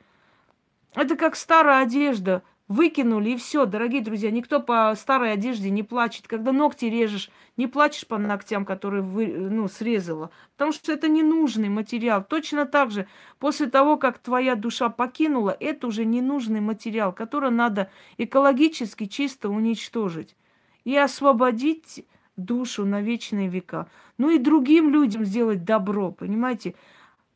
Это 0.94 1.16
как 1.16 1.36
старая 1.36 1.82
одежда, 1.82 2.43
выкинули 2.68 3.30
и 3.30 3.36
все, 3.36 3.66
дорогие 3.66 4.02
друзья, 4.02 4.30
никто 4.30 4.60
по 4.60 4.93
старой 4.97 5.32
одежде 5.32 5.70
не 5.70 5.82
плачет. 5.82 6.26
Когда 6.26 6.52
ногти 6.52 6.86
режешь, 6.86 7.30
не 7.56 7.66
плачешь 7.66 8.06
по 8.06 8.18
ногтям, 8.18 8.64
которые 8.64 9.02
вы, 9.02 9.26
ну, 9.26 9.68
срезала, 9.68 10.30
потому 10.52 10.72
что 10.72 10.93
это 10.93 11.09
ненужный 11.09 11.68
материал. 11.68 12.24
Точно 12.24 12.66
так 12.66 12.90
же, 12.90 13.06
после 13.38 13.68
того, 13.68 13.97
как 13.97 14.18
твоя 14.18 14.55
душа 14.55 14.88
покинула, 14.88 15.56
это 15.59 15.86
уже 15.86 16.05
ненужный 16.05 16.60
материал, 16.60 17.12
который 17.12 17.51
надо 17.51 17.90
экологически 18.18 19.06
чисто 19.06 19.48
уничтожить 19.48 20.36
и 20.84 20.97
освободить 20.97 22.05
душу 22.36 22.84
на 22.84 23.01
вечные 23.01 23.48
века. 23.48 23.88
Ну 24.18 24.30
и 24.30 24.38
другим 24.38 24.90
людям 24.90 25.24
сделать 25.24 25.64
добро, 25.64 26.10
понимаете? 26.10 26.74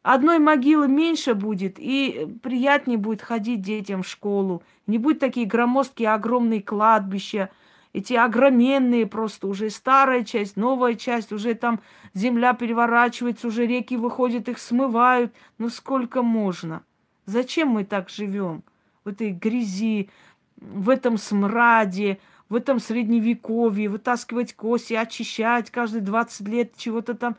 Одной 0.02 0.38
могилы 0.38 0.88
меньше 0.88 1.34
будет, 1.34 1.74
и 1.78 2.26
приятнее 2.42 2.96
будет 2.96 3.20
ходить 3.20 3.60
детям 3.60 4.02
в 4.02 4.08
школу. 4.08 4.62
Не 4.86 4.96
будет 4.96 5.18
такие 5.18 5.46
громоздкие 5.46 6.10
огромные 6.12 6.62
кладбища, 6.62 7.50
эти 7.92 8.14
огроменные 8.14 9.06
просто 9.06 9.46
уже 9.48 9.68
старая 9.68 10.24
часть, 10.24 10.56
новая 10.56 10.94
часть, 10.94 11.32
уже 11.32 11.54
там 11.54 11.80
земля 12.14 12.54
переворачивается, 12.54 13.48
уже 13.48 13.66
реки 13.66 13.96
выходят, 13.96 14.48
их 14.48 14.58
смывают. 14.58 15.34
Ну 15.58 15.68
сколько 15.68 16.22
можно? 16.22 16.82
Зачем 17.26 17.68
мы 17.68 17.84
так 17.84 18.08
живем? 18.08 18.62
В 19.04 19.08
этой 19.08 19.32
грязи, 19.32 20.08
в 20.56 20.88
этом 20.88 21.18
смраде, 21.18 22.20
в 22.48 22.54
этом 22.54 22.78
средневековье, 22.78 23.88
вытаскивать 23.88 24.54
кости, 24.54 24.94
очищать 24.94 25.70
каждые 25.70 26.00
20 26.00 26.48
лет 26.48 26.76
чего-то 26.76 27.14
там. 27.14 27.36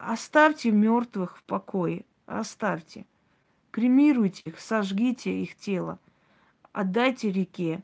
Оставьте 0.00 0.70
мертвых 0.70 1.36
в 1.36 1.42
покое, 1.42 2.06
оставьте. 2.24 3.04
Кремируйте 3.70 4.44
их, 4.46 4.58
сожгите 4.58 5.42
их 5.42 5.56
тело, 5.56 5.98
отдайте 6.72 7.30
реке, 7.30 7.82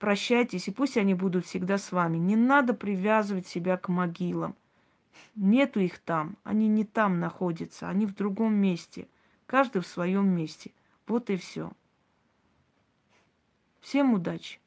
прощайтесь, 0.00 0.66
и 0.66 0.72
пусть 0.72 0.96
они 0.96 1.14
будут 1.14 1.46
всегда 1.46 1.78
с 1.78 1.92
вами. 1.92 2.18
Не 2.18 2.34
надо 2.34 2.74
привязывать 2.74 3.46
себя 3.46 3.76
к 3.76 3.88
могилам. 3.88 4.56
Нету 5.36 5.78
их 5.78 6.00
там, 6.00 6.36
они 6.42 6.66
не 6.66 6.84
там 6.84 7.20
находятся, 7.20 7.88
они 7.88 8.06
в 8.06 8.14
другом 8.16 8.54
месте. 8.54 9.06
Каждый 9.46 9.82
в 9.82 9.86
своем 9.86 10.26
месте. 10.26 10.72
Вот 11.06 11.30
и 11.30 11.36
все. 11.36 11.70
Всем 13.80 14.14
удачи! 14.14 14.58